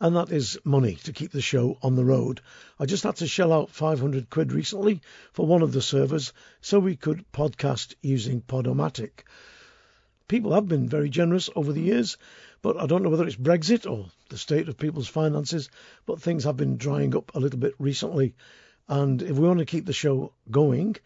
and 0.00 0.16
that 0.16 0.30
is 0.30 0.58
money 0.64 0.96
to 1.04 1.12
keep 1.12 1.30
the 1.30 1.40
show 1.40 1.78
on 1.82 1.94
the 1.94 2.04
road. 2.04 2.40
I 2.78 2.86
just 2.86 3.04
had 3.04 3.16
to 3.16 3.26
shell 3.26 3.52
out 3.52 3.70
500 3.70 4.28
quid 4.28 4.52
recently 4.52 5.00
for 5.32 5.46
one 5.46 5.62
of 5.62 5.72
the 5.72 5.80
servers 5.80 6.32
so 6.60 6.78
we 6.78 6.96
could 6.96 7.24
podcast 7.32 7.94
using 8.02 8.42
Podomatic. 8.42 9.24
People 10.28 10.52
have 10.52 10.68
been 10.68 10.88
very 10.88 11.08
generous 11.08 11.48
over 11.56 11.72
the 11.72 11.80
years, 11.80 12.18
but 12.60 12.76
I 12.76 12.86
don't 12.86 13.02
know 13.02 13.08
whether 13.08 13.26
it's 13.26 13.36
Brexit 13.36 13.90
or 13.90 14.10
the 14.28 14.36
state 14.36 14.68
of 14.68 14.76
people's 14.76 15.08
finances, 15.08 15.70
but 16.04 16.20
things 16.20 16.44
have 16.44 16.56
been 16.56 16.76
drying 16.76 17.16
up 17.16 17.34
a 17.34 17.40
little 17.40 17.58
bit 17.58 17.74
recently. 17.78 18.34
And 18.88 19.20
if 19.20 19.36
we 19.36 19.46
want 19.46 19.58
to 19.58 19.66
keep 19.66 19.84
the 19.84 19.92
show 19.92 20.32
going, 20.50 20.96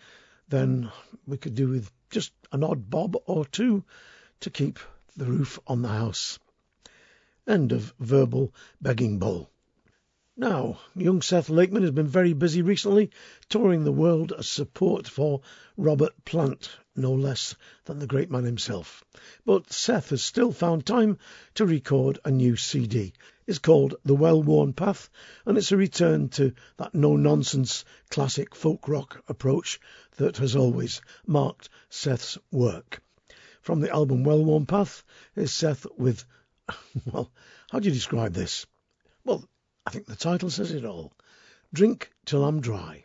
then 0.48 0.90
we 1.26 1.36
could 1.36 1.54
do 1.54 1.68
with 1.68 1.90
just 2.10 2.32
an 2.52 2.62
odd 2.62 2.88
bob 2.88 3.16
or 3.26 3.44
two 3.44 3.84
to 4.40 4.50
keep 4.50 4.78
the 5.16 5.24
roof 5.24 5.58
on 5.66 5.82
the 5.82 5.88
house. 5.88 6.38
End 7.46 7.72
of 7.72 7.92
verbal 7.98 8.54
begging 8.80 9.18
bowl. 9.18 9.50
Now, 10.36 10.78
young 10.94 11.20
Seth 11.22 11.50
Lakeman 11.50 11.82
has 11.82 11.90
been 11.90 12.06
very 12.06 12.32
busy 12.32 12.62
recently 12.62 13.10
touring 13.48 13.84
the 13.84 13.92
world 13.92 14.32
as 14.32 14.48
support 14.48 15.06
for 15.06 15.42
Robert 15.76 16.24
Plant, 16.24 16.70
no 16.96 17.12
less 17.12 17.54
than 17.84 17.98
the 17.98 18.06
great 18.06 18.30
man 18.30 18.44
himself. 18.44 19.04
But 19.44 19.72
Seth 19.72 20.10
has 20.10 20.22
still 20.22 20.52
found 20.52 20.86
time 20.86 21.18
to 21.54 21.66
record 21.66 22.18
a 22.24 22.30
new 22.30 22.56
CD. 22.56 23.12
It's 23.52 23.58
called 23.58 23.96
The 24.02 24.14
Well 24.14 24.42
Worn 24.42 24.72
Path, 24.72 25.10
and 25.44 25.58
it's 25.58 25.72
a 25.72 25.76
return 25.76 26.30
to 26.30 26.54
that 26.78 26.94
no 26.94 27.16
nonsense 27.16 27.84
classic 28.08 28.54
folk 28.54 28.88
rock 28.88 29.22
approach 29.28 29.78
that 30.16 30.38
has 30.38 30.56
always 30.56 31.02
marked 31.26 31.68
Seth's 31.90 32.38
work. 32.50 33.02
From 33.60 33.80
the 33.80 33.90
album 33.90 34.24
Well 34.24 34.42
Worn 34.42 34.64
Path 34.64 35.04
is 35.36 35.52
Seth 35.52 35.84
with, 35.98 36.24
well, 37.12 37.30
how 37.70 37.78
do 37.78 37.88
you 37.88 37.94
describe 37.94 38.32
this? 38.32 38.64
Well, 39.22 39.46
I 39.84 39.90
think 39.90 40.06
the 40.06 40.16
title 40.16 40.48
says 40.48 40.72
it 40.72 40.86
all. 40.86 41.12
Drink 41.74 42.10
till 42.24 42.46
I'm 42.46 42.62
dry. 42.62 43.04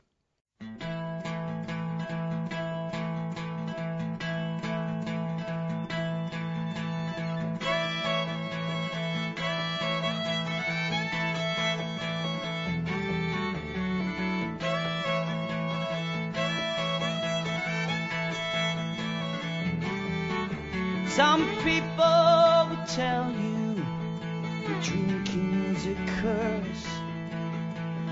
Some 21.18 21.50
people 21.64 22.68
will 22.70 22.86
tell 22.86 23.32
you 23.32 23.74
that 23.74 24.84
drinking 24.84 25.76
is 25.76 25.88
a 25.88 25.96
curse. 26.22 26.86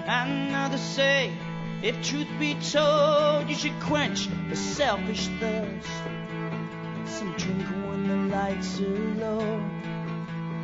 And 0.07 0.55
others 0.55 0.81
say, 0.81 1.31
if 1.83 2.01
truth 2.01 2.27
be 2.39 2.55
told, 2.55 3.47
you 3.47 3.53
should 3.53 3.79
quench 3.79 4.27
the 4.49 4.55
selfish 4.55 5.27
thirst. 5.39 5.87
Some 7.05 7.35
drink 7.37 7.67
when 7.85 8.07
the 8.07 8.35
lights 8.35 8.79
are 8.79 9.13
low. 9.21 9.61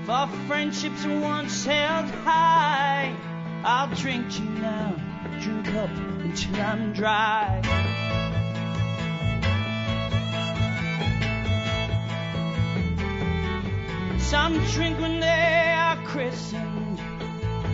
For 0.06 0.28
friendships 0.48 1.06
once 1.06 1.64
held 1.64 2.10
high, 2.26 3.16
I'll 3.64 3.96
drink 3.96 4.40
you 4.40 4.46
now, 4.46 4.96
drink 5.42 5.68
up 5.76 5.92
until 5.92 6.56
I'm 6.60 6.94
dry. 6.94 7.91
Some 14.32 14.64
drink 14.68 14.98
when 15.02 15.20
they 15.20 15.74
are 15.76 15.98
christened, 16.06 16.98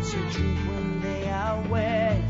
some 0.02 0.28
drink 0.32 0.58
when 0.68 1.02
they 1.02 1.30
are 1.30 1.62
wed. 1.70 2.24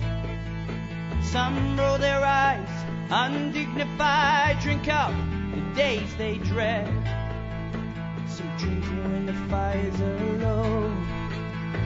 Some 1.24 1.80
roll 1.80 1.98
their 1.98 2.22
eyes, 2.26 2.68
undignified, 3.10 4.60
drink 4.60 4.90
up 4.90 5.14
the 5.56 5.62
days 5.76 6.14
they 6.18 6.40
dread. 6.40 6.88
Some 8.28 8.54
drink 8.58 8.84
when 8.84 9.28
the 9.28 9.34
fires 9.50 10.02
are 10.02 10.20
low, 10.40 10.94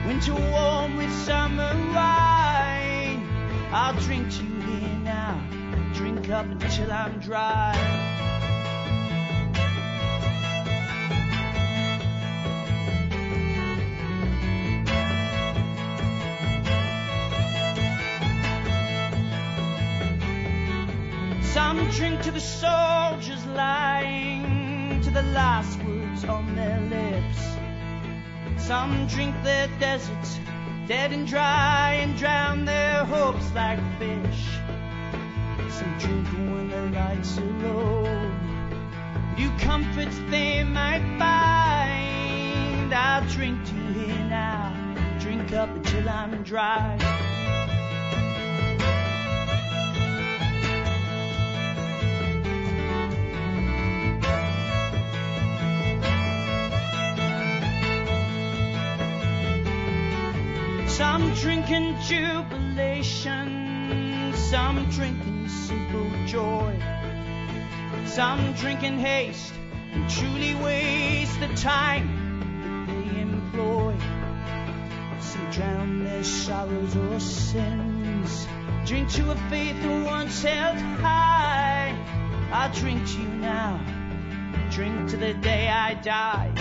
winter 0.04 0.34
warm 0.34 0.96
with 0.96 1.12
summer 1.24 1.72
wine. 1.94 3.24
I'll 3.70 3.94
drink 4.00 4.32
to 4.32 4.42
you 4.42 4.60
here 4.62 4.98
now, 5.04 5.40
drink 5.94 6.28
up 6.28 6.46
until 6.46 6.90
I'm 6.90 7.20
dry. 7.20 8.31
Drink 21.96 22.22
to 22.22 22.30
the 22.30 22.40
soldiers 22.40 23.44
lying, 23.48 25.00
to 25.02 25.10
the 25.10 25.22
last 25.34 25.78
words 25.84 26.24
on 26.24 26.56
their 26.56 26.80
lips. 26.80 28.64
Some 28.64 29.06
drink 29.08 29.34
their 29.42 29.68
deserts, 29.78 30.38
dead 30.86 31.12
and 31.12 31.26
dry, 31.26 31.98
and 32.00 32.16
drown 32.16 32.64
their 32.64 33.04
hopes 33.04 33.52
like 33.54 33.78
fish. 33.98 34.58
Some 35.68 35.98
drink 35.98 36.26
when 36.32 36.70
the 36.70 36.98
lights 36.98 37.36
are 37.38 37.52
low, 37.60 38.04
new 39.36 39.50
comforts 39.58 40.18
they 40.30 40.64
might 40.64 41.04
find. 41.18 42.94
I'll 42.94 43.28
drink 43.28 43.66
to 43.66 43.74
you 43.74 44.06
here 44.06 44.24
now, 44.28 44.72
drink 45.20 45.52
up 45.52 45.68
until 45.68 46.08
I'm 46.08 46.42
dry. 46.42 46.96
Some 61.32 61.40
drink 61.40 61.70
in 61.70 61.96
jubilation, 62.02 63.48
some 64.34 64.84
drink 64.90 65.18
in 65.26 65.48
simple 65.48 66.10
joy. 66.26 66.78
Some 68.04 68.52
drink 68.52 68.82
in 68.82 68.98
haste 68.98 69.54
and 69.92 70.10
truly 70.10 70.54
waste 70.56 71.40
the 71.40 71.48
time 71.54 72.84
that 72.86 72.86
they 72.86 73.22
employ. 73.22 73.96
Some 75.20 75.50
drown 75.50 76.04
their 76.04 76.22
sorrows 76.22 76.94
or 76.96 77.18
sins. 77.18 78.46
Drink 78.84 79.08
to 79.12 79.30
a 79.30 79.36
faith 79.48 79.82
that 79.82 80.04
once 80.04 80.42
held 80.42 80.76
high. 80.76 81.96
I'll 82.52 82.70
drink 82.74 83.06
to 83.06 83.18
you 83.18 83.28
now, 83.28 83.80
drink 84.70 85.08
to 85.08 85.16
the 85.16 85.32
day 85.32 85.70
I 85.70 85.94
die. 85.94 86.52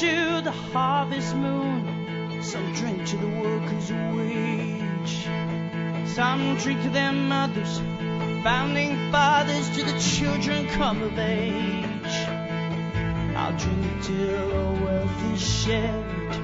To 0.00 0.40
the 0.42 0.50
harvest 0.50 1.36
moon, 1.36 2.42
some 2.42 2.72
drink 2.72 3.06
to 3.06 3.16
the 3.16 3.28
workers' 3.28 3.92
wage. 3.92 5.28
Some 6.14 6.56
drink 6.56 6.82
to 6.82 6.90
their 6.90 7.12
mothers, 7.12 7.78
founding 8.42 9.12
fathers, 9.12 9.70
to 9.70 9.84
the 9.84 9.96
children 10.00 10.66
come 10.68 11.00
of 11.00 11.16
age. 11.16 12.16
I'll 13.36 13.56
drink 13.56 14.02
till 14.02 14.52
all 14.52 14.74
wealth 14.84 15.32
is 15.32 15.62
shared, 15.62 16.34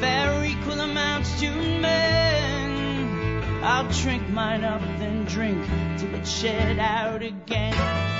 fair 0.00 0.44
equal 0.44 0.80
amounts 0.80 1.38
to 1.40 1.50
men. 1.50 3.62
I'll 3.62 3.90
drink 3.90 4.26
mine 4.30 4.64
up, 4.64 4.80
then 4.98 5.26
drink 5.26 5.62
till 5.98 6.14
it's 6.14 6.30
shed 6.30 6.78
out 6.78 7.22
again. 7.22 8.15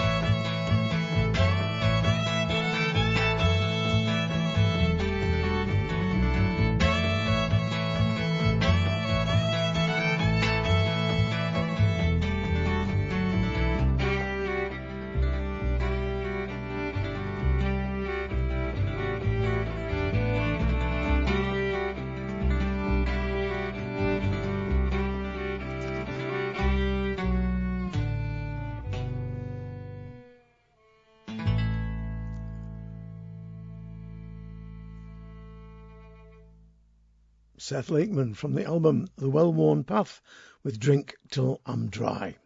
Seth 37.69 37.91
Lakeman 37.91 38.33
from 38.35 38.55
the 38.55 38.65
album 38.65 39.09
The 39.17 39.29
Well 39.29 39.53
Worn 39.53 39.83
Path 39.83 40.23
with 40.63 40.79
Drink 40.79 41.17
Till 41.33 41.61
I'm 41.67 41.89
Dry. 41.89 42.37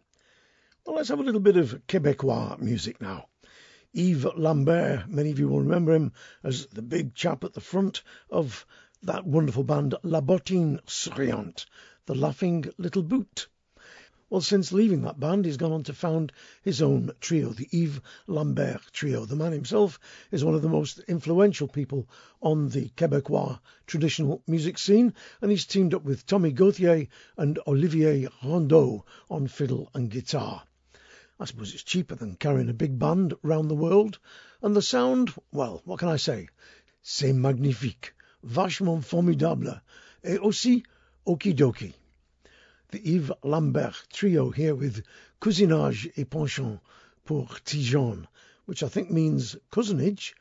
Well, 0.83 0.95
let's 0.95 1.09
have 1.09 1.19
a 1.19 1.23
little 1.23 1.39
bit 1.39 1.57
of 1.57 1.79
Quebecois 1.87 2.57
music 2.57 2.99
now. 2.99 3.27
Yves 3.93 4.25
Lambert, 4.35 5.07
many 5.07 5.29
of 5.29 5.37
you 5.37 5.47
will 5.47 5.59
remember 5.59 5.93
him 5.93 6.11
as 6.41 6.65
the 6.65 6.81
big 6.81 7.13
chap 7.13 7.43
at 7.43 7.53
the 7.53 7.61
front 7.61 8.01
of 8.31 8.65
that 9.03 9.27
wonderful 9.27 9.63
band 9.63 9.93
La 10.01 10.21
Bottine 10.21 10.79
Souriante, 10.87 11.67
the 12.07 12.15
Laughing 12.15 12.65
Little 12.79 13.03
Boot. 13.03 13.47
Well, 14.31 14.39
since 14.39 14.71
leaving 14.71 15.01
that 15.01 15.19
band, 15.19 15.43
he's 15.43 15.57
gone 15.57 15.73
on 15.73 15.83
to 15.83 15.93
found 15.93 16.31
his 16.61 16.81
own 16.81 17.11
trio, 17.19 17.49
the 17.49 17.67
Yves 17.69 17.99
Lambert 18.27 18.79
Trio. 18.93 19.25
The 19.25 19.35
man 19.35 19.51
himself 19.51 19.99
is 20.31 20.45
one 20.45 20.55
of 20.55 20.61
the 20.61 20.69
most 20.69 20.99
influential 20.99 21.67
people 21.67 22.07
on 22.41 22.69
the 22.69 22.87
Quebecois 22.95 23.59
traditional 23.87 24.41
music 24.47 24.77
scene, 24.77 25.13
and 25.41 25.51
he's 25.51 25.65
teamed 25.65 25.93
up 25.93 26.05
with 26.05 26.25
Tommy 26.25 26.53
Gauthier 26.53 27.09
and 27.35 27.59
Olivier 27.67 28.29
Rondeau 28.41 29.03
on 29.29 29.49
fiddle 29.49 29.89
and 29.93 30.09
guitar. 30.09 30.63
I 31.37 31.43
suppose 31.43 31.73
it's 31.73 31.83
cheaper 31.83 32.15
than 32.15 32.37
carrying 32.37 32.69
a 32.69 32.73
big 32.73 32.97
band 32.97 33.33
round 33.43 33.69
the 33.69 33.75
world, 33.75 34.17
and 34.61 34.73
the 34.73 34.81
sound, 34.81 35.33
well, 35.51 35.81
what 35.83 35.99
can 35.99 36.07
I 36.07 36.15
say? 36.15 36.47
C'est 37.01 37.33
magnifique, 37.33 38.13
vachement 38.45 39.03
formidable, 39.03 39.81
et 40.23 40.39
aussi 40.39 40.85
okie 41.27 41.53
dokie 41.53 41.95
the 42.91 42.99
Yves 42.99 43.31
Lambert 43.43 44.05
trio 44.11 44.49
here 44.49 44.75
with 44.75 45.01
Cousinage 45.39 46.09
et 46.17 46.29
Penchant 46.29 46.79
pour 47.23 47.47
Ti-Jean, 47.63 48.27
which 48.65 48.83
I 48.83 48.89
think 48.89 49.09
means 49.09 49.55
cousinage 49.71 50.35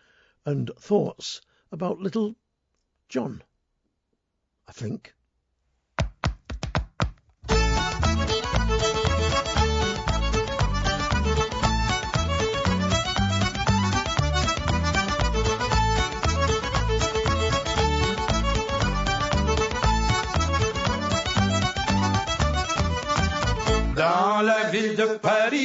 and 0.45 0.71
thoughts 0.77 1.41
about 1.71 2.01
little 2.01 2.35
John. 3.09 3.43
I 4.67 4.73
think. 4.73 5.15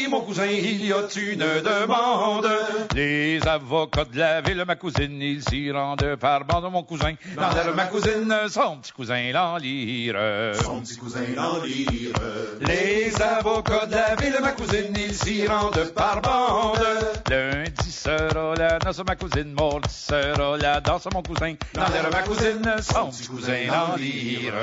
Mon 0.09 0.21
cousin, 0.21 0.45
il 0.45 0.85
y 0.85 0.93
a 0.93 0.97
une 1.15 1.39
demande. 1.39 2.49
Les 2.93 3.45
avocats 3.47 4.05
de 4.05 4.19
la 4.19 4.41
ville, 4.41 4.63
ma 4.65 4.75
cousine, 4.75 5.21
ils 5.21 5.43
s'y 5.43 5.71
rendent 5.71 6.15
par 6.19 6.45
bande, 6.45 6.71
mon 6.71 6.83
cousin. 6.83 7.13
Dans 7.35 7.49
l'air, 7.53 7.75
ma 7.75 7.85
cousine, 7.85 8.33
son 8.49 8.77
petit 8.77 8.91
cousin 8.91 9.31
l'en 9.31 9.57
lire. 9.57 10.15
Son 10.61 10.81
petit 10.81 10.97
cousin 10.97 11.25
l'en 11.35 11.63
lire. 11.63 12.13
Les 12.61 13.21
avocats 13.21 13.85
de 13.85 13.95
la 13.95 14.15
ville, 14.15 14.37
ma 14.41 14.51
cousine, 14.51 14.93
ils 14.95 15.13
s'y 15.13 15.47
rendent 15.47 15.91
par 15.95 16.21
bande. 16.21 16.85
Lundi 17.29 17.91
sera 17.91 18.55
la 18.55 18.79
noce, 18.79 19.01
ma 19.07 19.15
cousine, 19.15 19.53
mardi 19.53 19.89
sera 19.89 20.57
la 20.57 20.81
danse, 20.81 21.07
mon 21.13 21.21
cousin. 21.21 21.55
Dans 21.73 21.87
l'air, 21.87 22.09
ma 22.11 22.21
cousine, 22.21 22.75
son 22.81 23.09
petit 23.09 23.27
cousin 23.27 23.65
l'en 23.67 23.95
lire. 23.95 24.53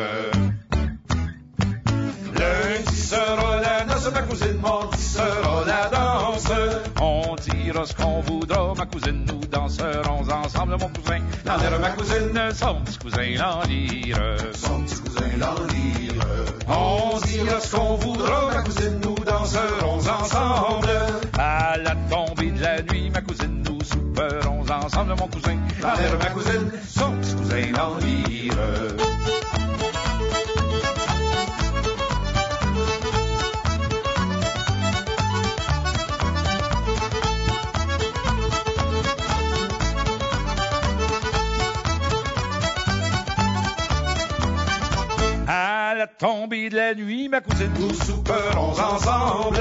Lundi 2.43 2.97
sera 2.97 3.61
la 3.61 3.85
noce, 3.85 4.11
ma 4.11 4.23
cousine, 4.23 4.59
mardi 4.61 5.01
sera 5.01 5.65
la 5.65 5.89
danse. 5.89 6.53
On 7.01 7.37
dira 7.37 7.85
ce 7.85 7.95
qu'on 7.95 8.21
voudra, 8.21 8.75
ma 8.77 8.87
cousine, 8.87 9.25
nous 9.27 9.41
danserons 9.47 10.29
ensemble, 10.29 10.77
mon 10.81 10.89
cousin. 10.89 11.21
L'air, 11.45 11.79
ma 11.81 11.91
cousine, 11.91 12.41
son 12.55 12.81
petit 12.85 12.99
cousin 12.99 13.35
l'en 13.39 13.63
lire. 13.63 14.19
Son 14.55 14.83
petit 14.83 15.01
cousin 15.03 15.31
l'en 15.39 15.55
lire. 15.67 16.25
On 16.69 17.19
dira 17.27 17.61
ce 17.61 17.77
qu'on 17.77 17.95
voudra, 17.97 18.51
ma 18.55 18.63
cousine, 18.63 19.01
nous 19.05 19.15
danserons 19.15 19.99
ensemble. 19.99 20.91
À 21.39 21.77
la 21.79 21.95
tombée 22.11 22.51
de 22.51 22.61
la 22.61 22.83
nuit, 22.83 23.11
ma 23.11 23.21
cousine, 23.21 23.63
nous 23.69 23.79
souperons 23.85 24.65
ensemble, 24.69 25.15
mon 25.19 25.29
cousin. 25.29 25.59
L'air, 25.81 26.19
ma 26.19 26.31
cousine, 26.31 26.71
son 26.89 27.13
petit 27.13 27.35
cousin 27.37 27.73
l'en 27.77 28.03
la 46.03 46.09
tombée 46.09 46.69
de 46.69 46.77
la 46.77 46.95
nuit, 46.97 47.29
ma 47.29 47.41
cousine, 47.41 47.71
nous 47.79 47.95
souperons 47.95 48.73
ensemble. 48.73 49.61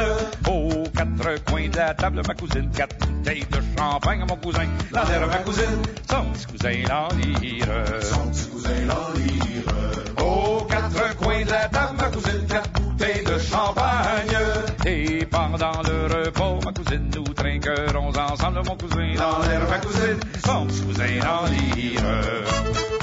Aux 0.50 0.84
quatre 0.90 1.44
coins 1.46 1.70
de 1.70 1.78
la 1.78 1.94
table, 1.94 2.22
ma 2.28 2.34
cousine, 2.34 2.72
quatre 2.76 2.98
bouteilles 2.98 3.46
de 3.52 3.60
champagne, 3.78 4.26
mon 4.28 4.36
cousin. 4.38 4.66
Dans 4.92 5.04
l'air, 5.04 5.28
ma 5.28 5.38
cousine, 5.38 5.82
son 6.10 6.26
petit 6.32 6.46
cousin 6.48 6.84
l'en 6.90 7.08
lire. 7.16 7.68
Son 8.02 8.28
petit 8.32 8.48
cousin 8.48 8.86
l'en 8.88 9.14
lire. 9.20 10.26
Aux 10.26 10.64
quatre 10.64 11.16
coins 11.18 11.44
de 11.46 11.52
la 11.52 11.68
table, 11.68 11.98
ma 12.00 12.10
cousine, 12.10 12.48
quatre 12.48 12.72
bouteilles 12.72 13.24
de 13.24 13.38
champagne. 13.38 14.38
Et 14.88 15.26
pendant 15.26 15.82
le 15.84 16.26
repas, 16.26 16.58
ma 16.66 16.74
cousine, 16.74 17.12
nous 17.16 17.34
trinquerons 17.36 18.18
ensemble, 18.18 18.64
mon 18.66 18.78
cousin. 18.78 19.14
Dans 19.16 19.48
l'air, 19.48 19.62
ma 19.70 19.78
cousine, 19.78 20.20
son 20.44 20.66
petit 20.66 20.82
cousin 20.82 21.20
l'en 21.24 23.01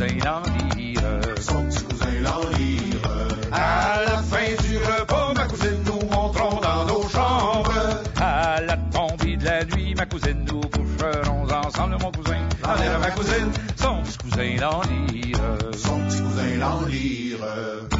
cousin 0.00 0.42
lire. 0.76 1.00
Son 1.40 1.64
petit 1.66 1.84
cousin 1.84 2.10
lire. 2.58 3.00
À 3.52 4.00
la 4.06 4.22
fin 4.22 4.62
du 4.62 4.78
repas, 4.78 5.32
ma 5.34 5.46
cousine, 5.46 5.82
nous 5.84 6.08
monterons 6.08 6.60
dans 6.60 6.84
nos 6.86 7.08
chambres. 7.08 7.72
À 8.16 8.60
la 8.60 8.76
tombée 8.76 9.36
de 9.36 9.44
la 9.44 9.64
nuit, 9.64 9.94
ma 9.94 10.06
cousine, 10.06 10.44
nous 10.46 10.60
coucherons 10.60 11.46
ensemble, 11.50 11.96
mon 12.00 12.10
cousin. 12.12 12.48
Dans 12.62 12.74
l'air, 12.74 12.98
ma 12.98 13.10
cousine, 13.10 13.52
son 13.76 14.02
petit 14.02 14.18
cousin 14.18 14.56
l'en 14.60 14.80
lire. 15.12 15.38
Son 15.76 16.00
petit 16.06 16.22
cousin 16.22 16.86
lire. 16.88 17.99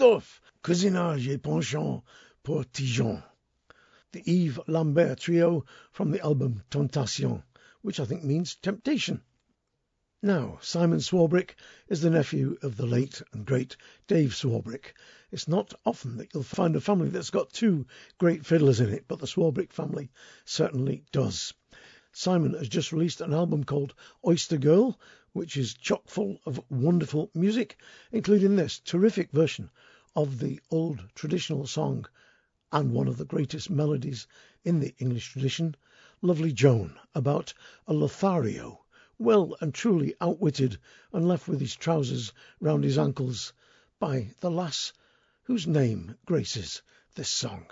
Stuff. 0.00 0.40
Cousinage 0.62 1.28
et 1.28 1.36
penchant 1.36 2.02
pour 2.42 2.64
Ti-Jean. 2.64 3.22
The 4.12 4.22
Yves 4.24 4.58
Lambert 4.66 5.20
Trio 5.20 5.66
from 5.92 6.10
the 6.10 6.22
album 6.22 6.62
Tentation, 6.70 7.42
which 7.82 8.00
I 8.00 8.06
think 8.06 8.24
means 8.24 8.56
temptation. 8.56 9.20
Now, 10.22 10.58
Simon 10.62 11.00
Swarbrick 11.00 11.54
is 11.88 12.00
the 12.00 12.08
nephew 12.08 12.56
of 12.62 12.78
the 12.78 12.86
late 12.86 13.20
and 13.34 13.44
great 13.44 13.76
Dave 14.06 14.34
Swarbrick. 14.34 14.94
It's 15.30 15.46
not 15.46 15.74
often 15.84 16.16
that 16.16 16.32
you'll 16.32 16.44
find 16.44 16.76
a 16.76 16.80
family 16.80 17.10
that's 17.10 17.28
got 17.28 17.52
two 17.52 17.86
great 18.16 18.46
fiddlers 18.46 18.80
in 18.80 18.88
it, 18.88 19.04
but 19.06 19.18
the 19.18 19.26
Swarbrick 19.26 19.70
family 19.70 20.10
certainly 20.46 21.04
does. 21.12 21.52
Simon 22.12 22.54
has 22.54 22.70
just 22.70 22.90
released 22.90 23.20
an 23.20 23.34
album 23.34 23.64
called 23.64 23.92
Oyster 24.26 24.56
Girl, 24.56 24.98
which 25.32 25.58
is 25.58 25.74
chock 25.74 26.08
full 26.08 26.40
of 26.46 26.58
wonderful 26.70 27.30
music, 27.34 27.76
including 28.10 28.56
this 28.56 28.80
terrific 28.80 29.30
version 29.30 29.70
of 30.16 30.38
the 30.38 30.60
old 30.70 31.00
traditional 31.14 31.66
song 31.66 32.04
and 32.72 32.92
one 32.92 33.06
of 33.06 33.16
the 33.16 33.24
greatest 33.24 33.70
melodies 33.70 34.26
in 34.64 34.80
the 34.80 34.94
English 34.98 35.32
tradition, 35.32 35.74
Lovely 36.22 36.52
Joan, 36.52 36.98
about 37.14 37.52
a 37.86 37.92
Lothario, 37.92 38.84
well 39.18 39.56
and 39.60 39.72
truly 39.72 40.14
outwitted 40.20 40.78
and 41.12 41.26
left 41.28 41.48
with 41.48 41.60
his 41.60 41.76
trousers 41.76 42.32
round 42.60 42.84
his 42.84 42.98
ankles 42.98 43.52
by 43.98 44.30
the 44.40 44.50
lass 44.50 44.92
whose 45.44 45.66
name 45.66 46.16
graces 46.26 46.82
this 47.14 47.28
song. 47.28 47.66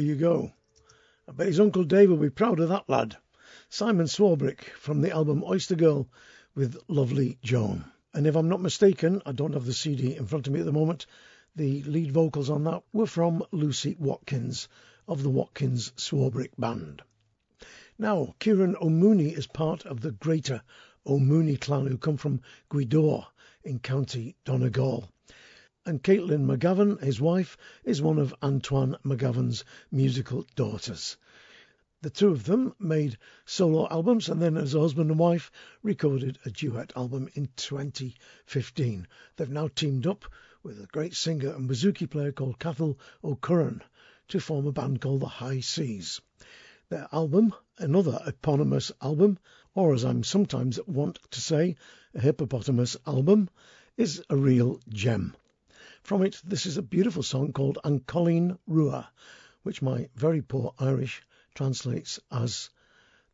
You 0.00 0.16
go. 0.16 0.52
I 1.28 1.32
bet 1.32 1.46
his 1.46 1.60
Uncle 1.60 1.84
Dave 1.84 2.10
will 2.10 2.16
be 2.16 2.30
proud 2.30 2.58
of 2.60 2.68
that 2.70 2.88
lad. 2.88 3.16
Simon 3.68 4.06
Swarbrick 4.06 4.64
from 4.70 5.00
the 5.00 5.12
album 5.12 5.44
Oyster 5.44 5.76
Girl 5.76 6.08
with 6.54 6.76
Lovely 6.88 7.38
Joan. 7.42 7.84
And 8.12 8.26
if 8.26 8.34
I'm 8.34 8.48
not 8.48 8.60
mistaken, 8.60 9.22
I 9.24 9.32
don't 9.32 9.52
have 9.52 9.66
the 9.66 9.72
CD 9.72 10.16
in 10.16 10.26
front 10.26 10.46
of 10.46 10.52
me 10.52 10.60
at 10.60 10.66
the 10.66 10.72
moment, 10.72 11.06
the 11.54 11.82
lead 11.84 12.10
vocals 12.10 12.50
on 12.50 12.64
that 12.64 12.82
were 12.92 13.06
from 13.06 13.44
Lucy 13.52 13.96
Watkins 13.98 14.68
of 15.06 15.22
the 15.22 15.30
Watkins 15.30 15.92
Swarbrick 15.96 16.50
Band. 16.58 17.02
Now, 17.98 18.34
Kieran 18.38 18.76
O'Mooney 18.80 19.30
is 19.30 19.46
part 19.46 19.84
of 19.86 20.00
the 20.00 20.12
greater 20.12 20.62
O'Mooney 21.06 21.56
clan 21.56 21.86
who 21.86 21.98
come 21.98 22.16
from 22.16 22.40
Gweedore 22.70 23.26
in 23.62 23.78
County 23.78 24.36
Donegal. 24.44 25.08
And 25.90 26.04
Caitlin 26.04 26.46
McGovern, 26.46 27.02
his 27.02 27.20
wife, 27.20 27.58
is 27.82 28.00
one 28.00 28.20
of 28.20 28.32
Antoine 28.44 28.96
McGovern's 29.04 29.64
musical 29.90 30.46
daughters. 30.54 31.16
The 32.00 32.10
two 32.10 32.28
of 32.28 32.44
them 32.44 32.76
made 32.78 33.18
solo 33.44 33.88
albums 33.88 34.28
and 34.28 34.40
then, 34.40 34.56
as 34.56 34.74
husband 34.74 35.10
and 35.10 35.18
wife, 35.18 35.50
recorded 35.82 36.38
a 36.44 36.50
duet 36.50 36.92
album 36.94 37.28
in 37.34 37.48
2015. 37.56 39.08
They've 39.34 39.50
now 39.50 39.66
teamed 39.66 40.06
up 40.06 40.26
with 40.62 40.80
a 40.80 40.86
great 40.86 41.12
singer 41.16 41.52
and 41.52 41.68
bouzouki 41.68 42.08
player 42.08 42.30
called 42.30 42.60
Cathal 42.60 42.96
O'Curran 43.24 43.82
to 44.28 44.38
form 44.38 44.68
a 44.68 44.72
band 44.72 45.00
called 45.00 45.22
the 45.22 45.26
High 45.26 45.58
Seas. 45.58 46.20
Their 46.88 47.08
album, 47.10 47.52
another 47.78 48.22
eponymous 48.24 48.92
album, 49.02 49.40
or 49.74 49.92
as 49.92 50.04
I'm 50.04 50.22
sometimes 50.22 50.78
wont 50.86 51.18
to 51.32 51.40
say, 51.40 51.74
a 52.14 52.20
hippopotamus 52.20 52.96
album, 53.08 53.50
is 53.96 54.22
a 54.30 54.36
real 54.36 54.78
gem. 54.88 55.34
From 56.02 56.22
it, 56.22 56.40
this 56.44 56.66
is 56.66 56.76
a 56.76 56.82
beautiful 56.82 57.22
song 57.22 57.52
called 57.52 57.78
An 57.84 58.00
Colleen 58.00 58.58
Rua, 58.66 59.10
which 59.62 59.82
my 59.82 60.08
very 60.14 60.42
poor 60.42 60.74
Irish 60.78 61.22
translates 61.54 62.18
as 62.30 62.70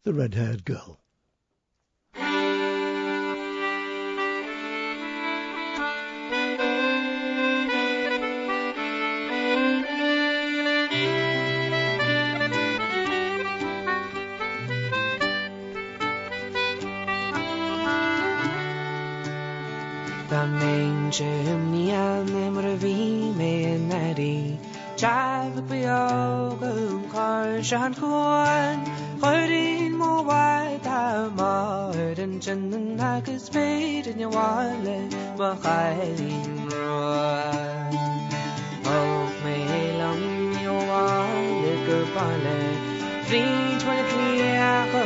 The 0.02 0.12
Red 0.12 0.34
Haired 0.34 0.64
Girl. 0.64 1.00
Kar 27.66 27.78
shan 27.78 27.94
kuan 27.94 28.84
Hoidin 29.20 29.92
mo 29.98 30.22
wai 30.22 30.78
ta 30.84 31.30
marden 31.34 32.38
chen 32.40 33.00
agus 33.00 33.52
made 33.54 34.06
in 34.06 34.18
your 34.20 34.30
wale 34.30 35.08
ma 35.38 35.50
khailin 35.64 36.70
roa 36.70 37.90
Oh 38.84 39.22
me 39.44 39.58
long 40.00 40.24
yo 40.66 40.76
wale 40.92 41.74
go 41.86 41.98
pale 42.14 42.58
Vin 43.30 43.78
twenty 43.80 44.04
three 44.10 44.40
a 44.42 44.86
come 44.92 45.05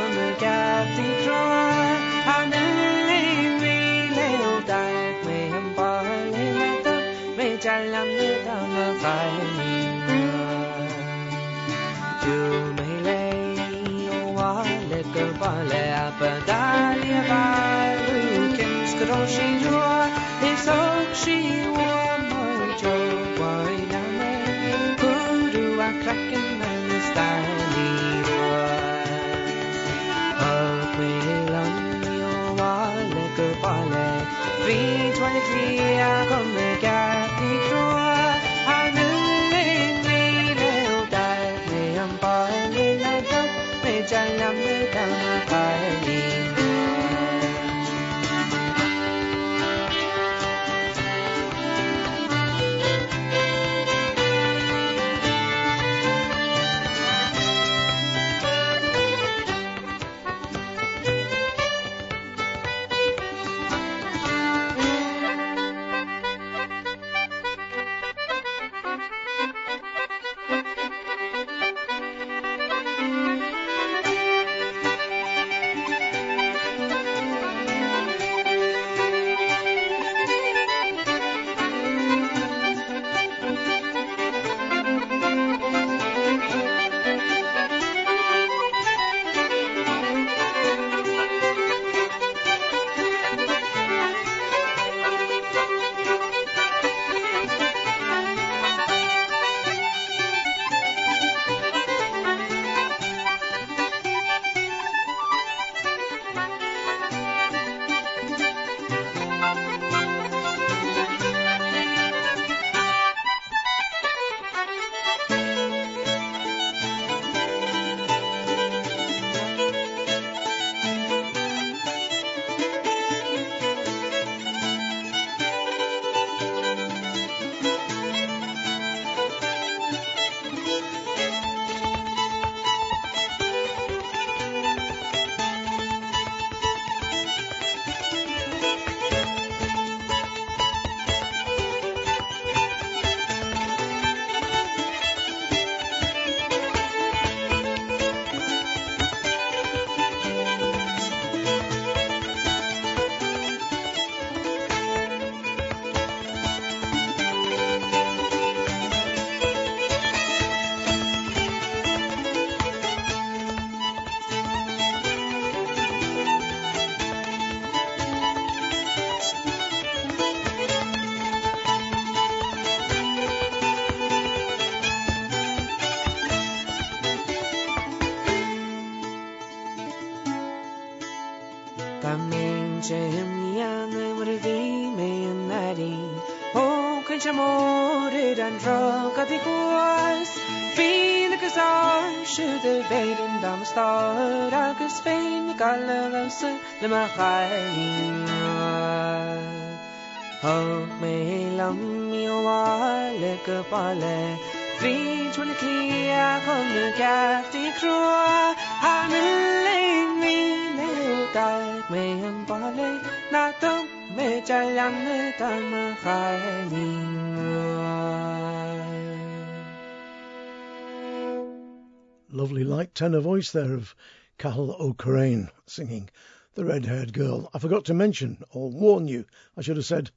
Lovely 222.31 222.63
light 222.63 222.95
tenor 222.95 223.19
voice 223.19 223.51
there 223.51 223.75
of 223.75 223.95
Cahill 224.39 224.75
O'Crane 224.79 225.49
singing 225.67 226.09
The 226.53 226.65
Red 226.65 226.83
Haired 226.83 227.13
Girl. 227.13 227.49
I 227.53 227.59
forgot 227.59 227.85
to 227.85 227.93
mention 227.93 228.43
or 228.49 228.69
warn 228.69 229.07
you, 229.07 229.25
I 229.55 229.61
should 229.61 229.77
have 229.77 229.85
said 229.85 230.11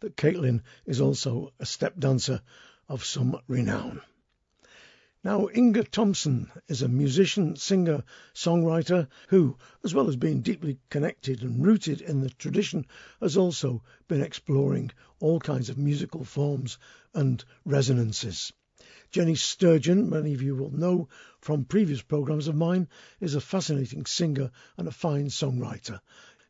that 0.00 0.16
Caitlin 0.16 0.62
is 0.84 1.00
also 1.00 1.52
a 1.60 1.64
step 1.64 1.96
dancer 1.96 2.42
of 2.88 3.04
some 3.04 3.40
renown. 3.46 4.00
Now, 5.22 5.48
Inge 5.54 5.88
Thomson 5.92 6.50
is 6.66 6.82
a 6.82 6.88
musician, 6.88 7.54
singer, 7.54 8.02
songwriter 8.34 9.06
who, 9.28 9.58
as 9.84 9.94
well 9.94 10.08
as 10.08 10.16
being 10.16 10.40
deeply 10.40 10.80
connected 10.90 11.42
and 11.42 11.64
rooted 11.64 12.00
in 12.00 12.20
the 12.20 12.30
tradition, 12.30 12.84
has 13.20 13.36
also 13.36 13.84
been 14.08 14.22
exploring 14.22 14.90
all 15.20 15.38
kinds 15.38 15.70
of 15.70 15.78
musical 15.78 16.24
forms 16.24 16.78
and 17.14 17.44
resonances. 17.64 18.52
Jenny 19.10 19.36
Sturgeon, 19.36 20.10
many 20.10 20.34
of 20.34 20.42
you 20.42 20.56
will 20.56 20.70
know 20.70 21.08
from 21.40 21.64
previous 21.64 22.02
programs 22.02 22.48
of 22.48 22.56
mine, 22.56 22.88
is 23.20 23.34
a 23.34 23.40
fascinating 23.40 24.04
singer 24.04 24.50
and 24.76 24.88
a 24.88 24.92
fine 24.92 25.26
songwriter. 25.26 26.00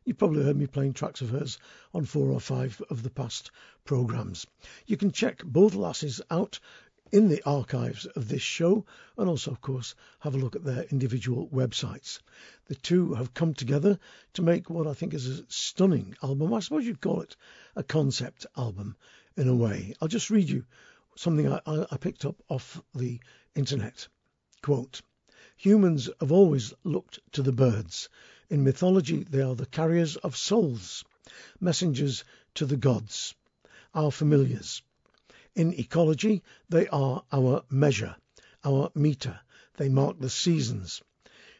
You've 0.03 0.17
probably 0.17 0.43
heard 0.43 0.57
me 0.57 0.67
playing 0.67 0.93
tracks 0.93 1.21
of 1.21 1.29
hers 1.29 1.59
on 1.93 2.05
four 2.05 2.31
or 2.31 2.39
five 2.39 2.81
of 2.89 3.03
the 3.03 3.09
past 3.09 3.51
programs. 3.83 4.47
You 4.85 4.97
can 4.97 5.11
check 5.11 5.43
both 5.43 5.75
lasses 5.75 6.21
out 6.31 6.59
in 7.11 7.29
the 7.29 7.43
archives 7.43 8.05
of 8.05 8.27
this 8.27 8.41
show 8.41 8.85
and 9.17 9.29
also, 9.29 9.51
of 9.51 9.61
course, 9.61 9.95
have 10.19 10.33
a 10.33 10.37
look 10.39 10.55
at 10.55 10.63
their 10.63 10.83
individual 10.83 11.47
websites. 11.49 12.19
The 12.65 12.75
two 12.75 13.13
have 13.13 13.33
come 13.33 13.53
together 13.53 13.99
to 14.33 14.41
make 14.41 14.69
what 14.69 14.87
I 14.87 14.93
think 14.93 15.13
is 15.13 15.27
a 15.27 15.45
stunning 15.47 16.15
album. 16.23 16.53
I 16.53 16.59
suppose 16.59 16.85
you'd 16.85 17.01
call 17.01 17.21
it 17.21 17.35
a 17.75 17.83
concept 17.83 18.45
album 18.57 18.95
in 19.35 19.47
a 19.47 19.55
way. 19.55 19.93
I'll 20.01 20.07
just 20.07 20.29
read 20.29 20.49
you 20.49 20.65
something 21.17 21.51
I, 21.51 21.59
I, 21.65 21.97
picked 21.97 22.25
up 22.25 22.35
off 22.47 22.81
the 22.93 23.19
internet. 23.55 24.07
Quote, 24.61 25.01
Humans 25.57 26.09
have 26.19 26.31
always 26.31 26.73
looked 26.83 27.19
to 27.31 27.41
the 27.41 27.51
birds. 27.51 28.09
In 28.49 28.63
mythology, 28.63 29.23
they 29.23 29.41
are 29.41 29.55
the 29.55 29.65
carriers 29.65 30.15
of 30.17 30.37
souls, 30.37 31.03
messengers 31.59 32.23
to 32.53 32.65
the 32.65 32.77
gods, 32.77 33.33
our 33.95 34.11
familiars. 34.11 34.83
In 35.55 35.73
ecology, 35.73 36.43
they 36.69 36.87
are 36.89 37.23
our 37.31 37.63
measure, 37.69 38.15
our 38.63 38.91
meter. 38.93 39.39
They 39.77 39.89
mark 39.89 40.19
the 40.19 40.29
seasons. 40.29 41.01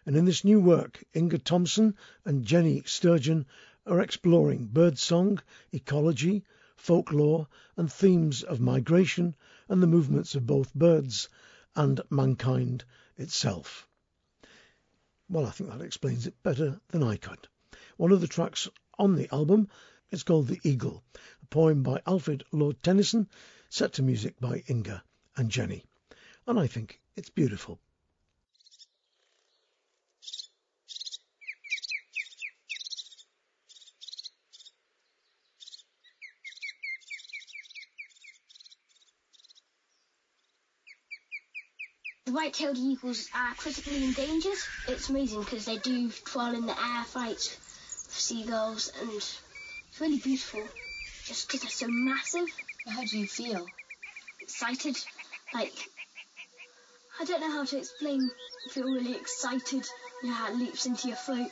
And 0.05 0.15
in 0.15 0.25
this 0.25 0.45
new 0.45 0.61
work, 0.61 1.03
Inge 1.15 1.43
Thomson 1.43 1.95
and 2.23 2.45
Jenny 2.45 2.83
Sturgeon 2.85 3.47
are 3.87 4.01
exploring 4.01 4.67
birdsong, 4.67 5.41
ecology, 5.73 6.43
folklore, 6.77 7.47
and 7.75 7.91
themes 7.91 8.43
of 8.43 8.61
migration 8.61 9.35
and 9.67 9.83
the 9.83 9.87
movements 9.87 10.35
of 10.35 10.47
both 10.47 10.73
birds 10.73 11.27
and 11.75 11.99
mankind 12.09 12.85
itself. 13.17 13.87
Well, 15.29 15.45
I 15.45 15.49
think 15.51 15.69
that 15.69 15.81
explains 15.81 16.25
it 16.25 16.41
better 16.41 16.79
than 16.89 17.03
I 17.03 17.17
could. 17.17 17.47
One 17.97 18.11
of 18.11 18.21
the 18.21 18.27
tracks 18.27 18.69
on 18.97 19.15
the 19.15 19.27
album 19.33 19.67
is 20.11 20.23
called 20.23 20.47
The 20.47 20.61
Eagle, 20.63 21.03
a 21.43 21.45
poem 21.47 21.83
by 21.83 22.01
Alfred 22.07 22.43
Lord 22.51 22.81
Tennyson, 22.81 23.27
set 23.69 23.93
to 23.93 24.03
music 24.03 24.39
by 24.39 24.63
Inge 24.67 25.01
and 25.35 25.51
Jenny. 25.51 25.83
And 26.45 26.57
I 26.57 26.67
think 26.67 27.01
it's 27.15 27.29
beautiful. 27.29 27.81
The 42.27 42.33
white-tailed 42.33 42.77
eagles 42.77 43.29
are 43.33 43.53
critically 43.53 44.03
endangered. 44.03 44.57
It's 44.89 45.07
amazing 45.07 45.43
because 45.43 45.63
they 45.63 45.77
do 45.77 46.09
fall 46.09 46.53
in 46.53 46.65
the 46.65 46.73
air, 46.73 47.05
fight 47.05 47.57
with 48.05 48.09
seagulls, 48.09 48.91
and 48.99 49.09
it's 49.13 49.39
really 50.01 50.17
beautiful. 50.17 50.61
Just 51.25 51.47
because 51.47 51.61
they're 51.61 51.87
so 51.87 51.87
massive. 51.87 52.49
How 52.85 53.05
do 53.05 53.17
you 53.17 53.27
feel? 53.27 53.65
Excited, 54.41 54.97
like 55.53 55.71
I 57.17 57.23
don't 57.23 57.39
know 57.39 57.51
how 57.51 57.63
to 57.63 57.77
explain. 57.77 58.29
I 58.65 58.69
feel 58.71 58.91
really 58.91 59.15
excited. 59.15 59.85
You 60.21 60.29
know 60.29 60.47
it 60.47 60.55
leaps 60.57 60.85
into 60.85 61.07
your 61.07 61.15
throat. 61.15 61.49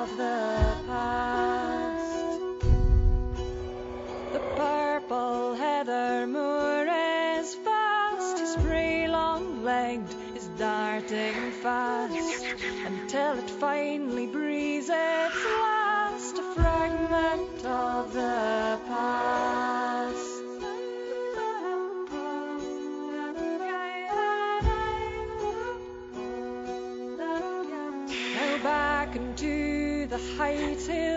Of 0.00 0.16
the 0.16 0.76
past. 0.86 2.60
The 4.32 4.42
purple 4.56 5.54
heather 5.54 6.26
moor 6.26 6.86
is 7.36 7.54
fast, 7.56 8.38
his 8.38 8.56
prey 8.64 9.06
long 9.06 9.62
legged 9.62 10.14
is 10.34 10.46
darting 10.58 11.52
fast 11.62 12.46
until 12.86 13.32
it 13.38 13.50
finally 13.50 14.26
breathes 14.26 14.88
its 14.88 15.44
last, 15.62 16.38
a 16.38 16.42
fragment 16.54 17.64
of 17.66 18.14
the 18.14 18.80
past. 18.88 19.81
The 30.70 31.11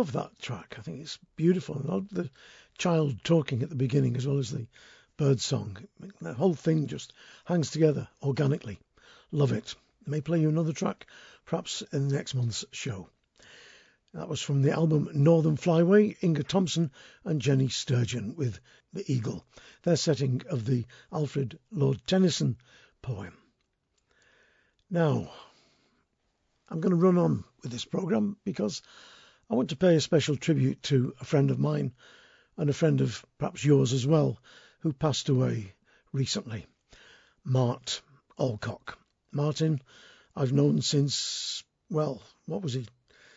love 0.00 0.12
that 0.12 0.38
track. 0.40 0.76
I 0.78 0.80
think 0.80 1.02
it's 1.02 1.18
beautiful. 1.36 1.78
I 1.84 1.92
love 1.92 2.08
the 2.08 2.30
child 2.78 3.22
talking 3.22 3.62
at 3.62 3.68
the 3.68 3.74
beginning 3.74 4.16
as 4.16 4.26
well 4.26 4.38
as 4.38 4.50
the 4.50 4.66
bird 5.18 5.42
song. 5.42 5.76
The 6.22 6.32
whole 6.32 6.54
thing 6.54 6.86
just 6.86 7.12
hangs 7.44 7.70
together 7.70 8.08
organically. 8.22 8.78
Love 9.30 9.52
it. 9.52 9.74
May 10.06 10.22
play 10.22 10.40
you 10.40 10.48
another 10.48 10.72
track, 10.72 11.06
perhaps 11.44 11.82
in 11.92 12.08
the 12.08 12.14
next 12.14 12.34
month's 12.34 12.64
show. 12.72 13.10
That 14.14 14.30
was 14.30 14.40
from 14.40 14.62
the 14.62 14.72
album 14.72 15.10
Northern 15.12 15.58
Flyway, 15.58 16.16
Inge 16.22 16.48
Thomson 16.48 16.90
and 17.22 17.42
Jenny 17.42 17.68
Sturgeon 17.68 18.34
with 18.36 18.58
The 18.94 19.04
Eagle, 19.06 19.44
their 19.82 19.96
setting 19.96 20.40
of 20.48 20.64
the 20.64 20.86
Alfred 21.12 21.58
Lord 21.70 22.00
Tennyson 22.06 22.56
poem. 23.02 23.36
Now, 24.88 25.30
I'm 26.70 26.80
going 26.80 26.88
to 26.88 26.96
run 26.96 27.18
on 27.18 27.44
with 27.62 27.70
this 27.70 27.84
programme 27.84 28.38
because 28.46 28.80
I 29.50 29.54
want 29.56 29.70
to 29.70 29.76
pay 29.76 29.96
a 29.96 30.00
special 30.00 30.36
tribute 30.36 30.80
to 30.84 31.12
a 31.20 31.24
friend 31.24 31.50
of 31.50 31.58
mine 31.58 31.92
and 32.56 32.70
a 32.70 32.72
friend 32.72 33.00
of 33.00 33.26
perhaps 33.36 33.64
yours 33.64 33.92
as 33.92 34.06
well 34.06 34.38
who 34.78 34.92
passed 34.92 35.28
away 35.28 35.74
recently, 36.12 36.66
Maart 37.44 38.00
Allcock. 38.38 38.96
Martin, 39.32 39.82
I've 40.36 40.52
known 40.52 40.82
since, 40.82 41.64
well, 41.90 42.22
what 42.46 42.62
was 42.62 42.74
he, 42.74 42.86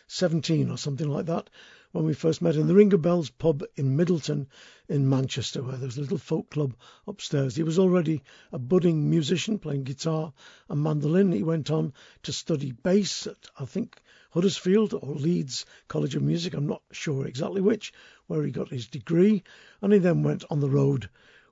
17 0.06 0.70
or 0.70 0.78
something 0.78 1.08
like 1.08 1.26
that, 1.26 1.50
when 1.90 2.04
we 2.04 2.14
first 2.14 2.40
met 2.40 2.54
in 2.54 2.68
the 2.68 2.76
Ring 2.76 2.92
of 2.92 3.02
Bells 3.02 3.30
pub 3.30 3.64
in 3.74 3.96
Middleton 3.96 4.46
in 4.88 5.08
Manchester, 5.08 5.64
where 5.64 5.76
there 5.76 5.86
was 5.86 5.98
a 5.98 6.00
little 6.00 6.18
folk 6.18 6.48
club 6.48 6.76
upstairs. 7.08 7.56
He 7.56 7.64
was 7.64 7.80
already 7.80 8.22
a 8.52 8.58
budding 8.60 9.10
musician 9.10 9.58
playing 9.58 9.82
guitar 9.82 10.32
and 10.68 10.80
mandolin. 10.80 11.32
He 11.32 11.42
went 11.42 11.72
on 11.72 11.92
to 12.22 12.32
study 12.32 12.70
bass 12.70 13.26
at, 13.26 13.48
I 13.58 13.64
think, 13.64 14.00
Huddersfield 14.34 14.92
or 14.94 15.14
Leeds 15.14 15.64
College 15.86 16.16
of 16.16 16.22
Music, 16.22 16.54
I'm 16.54 16.66
not 16.66 16.82
sure 16.90 17.24
exactly 17.24 17.60
which, 17.60 17.92
where 18.26 18.42
he 18.42 18.50
got 18.50 18.68
his 18.68 18.88
degree. 18.88 19.44
And 19.80 19.92
he 19.92 20.00
then 20.00 20.24
went 20.24 20.42
on 20.50 20.58
the 20.58 20.68
road 20.68 21.08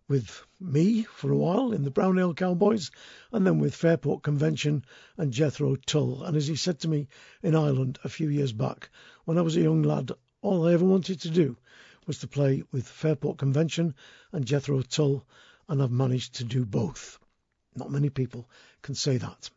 with 0.09 0.43
me 0.59 1.05
for 1.05 1.31
a 1.31 1.37
while 1.37 1.71
in 1.71 1.85
the 1.85 1.93
Brown 1.93 2.19
Ale 2.19 2.35
Cowboys, 2.35 2.91
and 3.31 3.47
then 3.47 3.61
with 3.61 3.77
Fairport 3.77 4.25
Convention 4.25 4.85
and 5.17 5.33
Jethro 5.33 5.77
Tull. 5.77 6.25
And 6.25 6.37
as 6.37 6.49
he 6.49 6.57
said 6.57 6.81
to 6.81 6.89
me 6.89 7.07
in 7.41 7.55
Ireland 7.55 8.01
a 8.03 8.09
few 8.09 8.29
years 8.29 8.53
back, 8.53 8.91
when 9.27 9.39
I 9.39 9.43
was 9.43 9.57
a 9.57 9.61
young 9.61 9.85
lad, 9.85 10.11
all 10.41 10.67
I 10.67 10.73
ever 10.73 10.85
wanted 10.85 11.21
to 11.21 11.31
do 11.31 11.57
was 12.09 12.19
to 12.19 12.27
play 12.27 12.65
with 12.73 12.89
Fairport 12.89 13.39
Convention 13.39 13.95
and 14.33 14.45
Jethro 14.45 14.83
Tull, 14.83 15.25
and 15.69 15.81
I've 15.81 15.93
managed 15.93 16.35
to 16.35 16.45
do 16.45 16.67
both. 16.67 17.21
Not 17.77 17.93
many 17.93 18.11
people 18.11 18.51
can 18.83 18.97
say 18.97 19.19
that. 19.19 19.51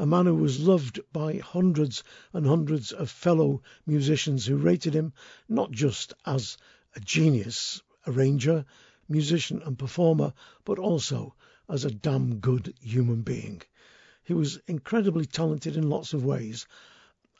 A 0.00 0.06
man 0.06 0.26
who 0.26 0.36
was 0.36 0.60
loved 0.60 1.00
by 1.12 1.38
hundreds 1.38 2.04
and 2.32 2.46
hundreds 2.46 2.92
of 2.92 3.10
fellow 3.10 3.64
musicians 3.84 4.46
who 4.46 4.56
rated 4.56 4.94
him 4.94 5.12
not 5.48 5.72
just 5.72 6.14
as 6.24 6.56
a 6.94 7.00
genius 7.00 7.82
arranger, 8.06 8.64
musician 9.08 9.60
and 9.62 9.76
performer, 9.76 10.34
but 10.64 10.78
also 10.78 11.34
as 11.68 11.84
a 11.84 11.90
damn 11.90 12.38
good 12.38 12.74
human 12.80 13.22
being. 13.22 13.60
He 14.22 14.34
was 14.34 14.60
incredibly 14.68 15.26
talented 15.26 15.76
in 15.76 15.90
lots 15.90 16.14
of 16.14 16.24
ways. 16.24 16.68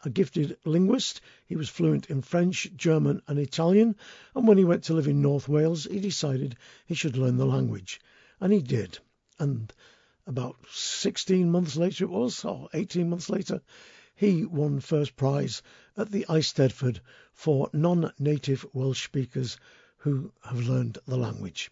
A 0.05 0.10
gifted 0.10 0.59
linguist, 0.64 1.20
he 1.47 1.55
was 1.55 1.68
fluent 1.68 2.10
in 2.10 2.22
French, 2.22 2.72
German, 2.74 3.22
and 3.28 3.39
Italian, 3.39 3.94
and 4.35 4.48
when 4.48 4.59
he 4.59 4.64
went 4.64 4.82
to 4.85 4.94
live 4.94 5.06
in 5.06 5.22
North 5.22 5.48
Wales, 5.48 5.85
he 5.85 6.01
decided 6.01 6.56
he 6.86 6.94
should 6.94 7.16
learn 7.16 7.36
the 7.36 7.47
language. 7.47 8.01
And 8.40 8.52
he 8.52 8.62
did. 8.62 8.98
And 9.39 9.72
about 10.28 10.56
16 10.70 11.50
months 11.50 11.74
later 11.74 12.05
it 12.05 12.10
was, 12.10 12.44
or 12.44 12.68
18 12.74 13.09
months 13.09 13.30
later, 13.30 13.62
he 14.14 14.44
won 14.44 14.78
first 14.78 15.16
prize 15.16 15.62
at 15.96 16.10
the 16.10 16.26
Eisteddfod 16.28 17.00
for 17.32 17.70
non-native 17.72 18.66
Welsh 18.74 19.05
speakers 19.05 19.56
who 19.96 20.30
have 20.44 20.68
learned 20.68 20.98
the 21.06 21.16
language. 21.16 21.70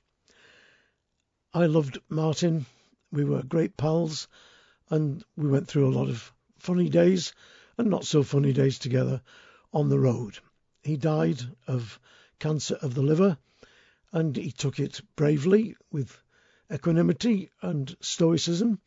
I 1.52 1.66
loved 1.66 1.98
Martin. 2.08 2.64
We 3.12 3.24
were 3.24 3.42
great 3.42 3.76
pals, 3.76 4.26
and 4.88 5.22
we 5.36 5.48
went 5.48 5.68
through 5.68 5.88
a 5.88 5.96
lot 5.96 6.08
of 6.08 6.32
funny 6.58 6.88
days 6.88 7.34
and 7.76 7.90
not 7.90 8.06
so 8.06 8.22
funny 8.22 8.54
days 8.54 8.78
together 8.78 9.20
on 9.74 9.90
the 9.90 9.98
road. 9.98 10.38
He 10.82 10.96
died 10.96 11.42
of 11.66 12.00
cancer 12.38 12.76
of 12.76 12.94
the 12.94 13.02
liver, 13.02 13.36
and 14.12 14.34
he 14.34 14.50
took 14.50 14.80
it 14.80 15.02
bravely 15.14 15.76
with 15.90 16.22
equanimity 16.72 17.50
and 17.62 17.96
stoicism. 18.00 18.80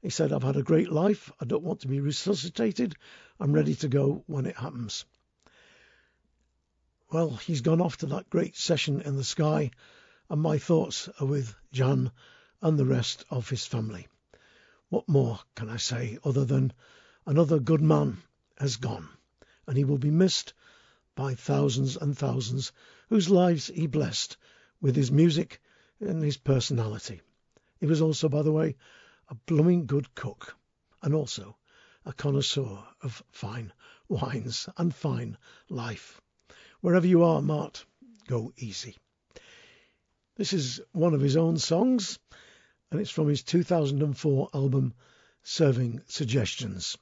He 0.00 0.10
said, 0.10 0.32
I've 0.32 0.42
had 0.42 0.56
a 0.56 0.62
great 0.62 0.90
life. 0.90 1.30
I 1.40 1.44
don't 1.44 1.62
want 1.62 1.80
to 1.80 1.88
be 1.88 2.00
resuscitated. 2.00 2.94
I'm 3.38 3.52
ready 3.52 3.74
to 3.76 3.88
go 3.88 4.24
when 4.26 4.46
it 4.46 4.56
happens. 4.56 5.04
Well, 7.12 7.36
he's 7.36 7.60
gone 7.60 7.80
off 7.80 7.98
to 7.98 8.06
that 8.06 8.30
great 8.30 8.56
session 8.56 9.00
in 9.00 9.16
the 9.16 9.24
sky, 9.24 9.70
and 10.28 10.40
my 10.40 10.58
thoughts 10.58 11.08
are 11.20 11.26
with 11.26 11.54
Jan 11.72 12.10
and 12.62 12.78
the 12.78 12.86
rest 12.86 13.24
of 13.30 13.48
his 13.48 13.66
family. 13.66 14.08
What 14.88 15.08
more 15.08 15.40
can 15.54 15.68
I 15.68 15.76
say 15.76 16.18
other 16.24 16.44
than 16.44 16.72
another 17.26 17.58
good 17.58 17.80
man 17.80 18.18
has 18.58 18.76
gone, 18.76 19.08
and 19.66 19.76
he 19.76 19.84
will 19.84 19.98
be 19.98 20.10
missed 20.10 20.54
by 21.14 21.34
thousands 21.34 21.96
and 21.96 22.16
thousands 22.16 22.72
whose 23.08 23.28
lives 23.28 23.66
he 23.68 23.86
blessed 23.86 24.36
with 24.80 24.96
his 24.96 25.10
music 25.12 25.60
and 26.00 26.22
his 26.22 26.36
personality. 26.36 27.20
He 27.78 27.86
was 27.86 28.00
also, 28.00 28.28
by 28.28 28.42
the 28.42 28.52
way, 28.52 28.76
a 29.28 29.34
blooming 29.34 29.86
good 29.86 30.14
cook, 30.14 30.56
and 31.02 31.14
also 31.14 31.56
a 32.04 32.12
connoisseur 32.12 32.84
of 33.02 33.22
fine 33.30 33.72
wines 34.08 34.68
and 34.76 34.94
fine 34.94 35.36
life. 35.68 36.20
Wherever 36.80 37.06
you 37.06 37.24
are, 37.24 37.40
Maart, 37.40 37.84
go 38.28 38.52
easy. 38.56 38.96
This 40.36 40.52
is 40.52 40.80
one 40.92 41.14
of 41.14 41.20
his 41.20 41.36
own 41.36 41.58
songs, 41.58 42.18
and 42.90 43.00
it's 43.00 43.10
from 43.10 43.28
his 43.28 43.42
2004 43.42 44.50
album 44.54 44.94
Serving 45.42 46.02
Suggestions. 46.06 46.96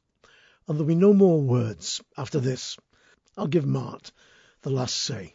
And 0.67 0.77
there'll 0.77 0.89
be 0.89 0.95
no 0.95 1.13
more 1.13 1.41
words 1.43 2.01
after 2.17 2.41
this. 2.41 2.79
I'll 3.37 3.47
give 3.47 3.65
Maart 3.65 4.13
the 4.63 4.71
last 4.71 4.97
say. 4.97 5.35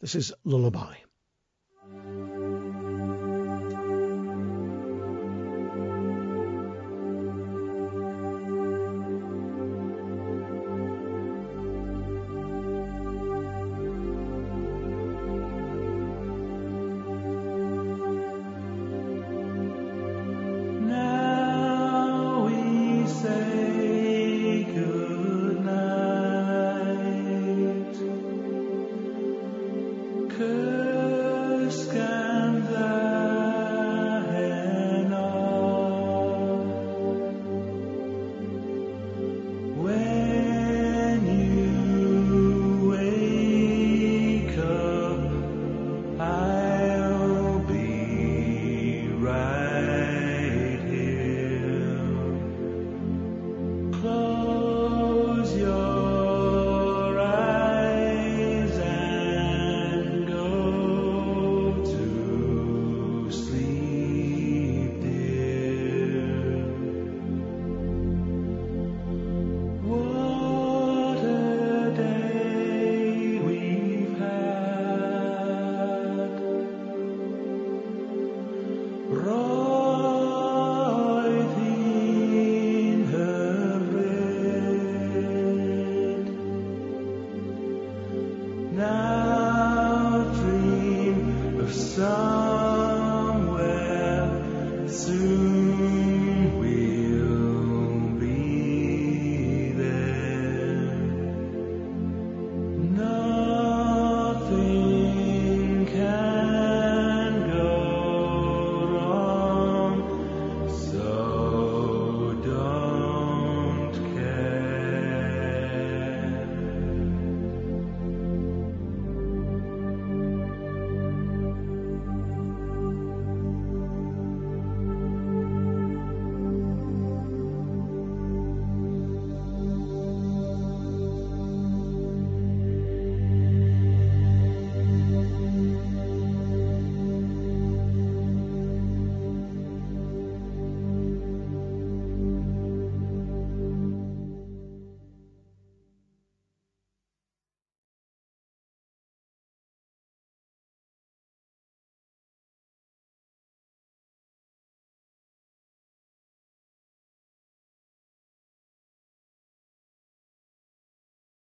This 0.00 0.14
is 0.14 0.34
Lullaby. 0.44 0.96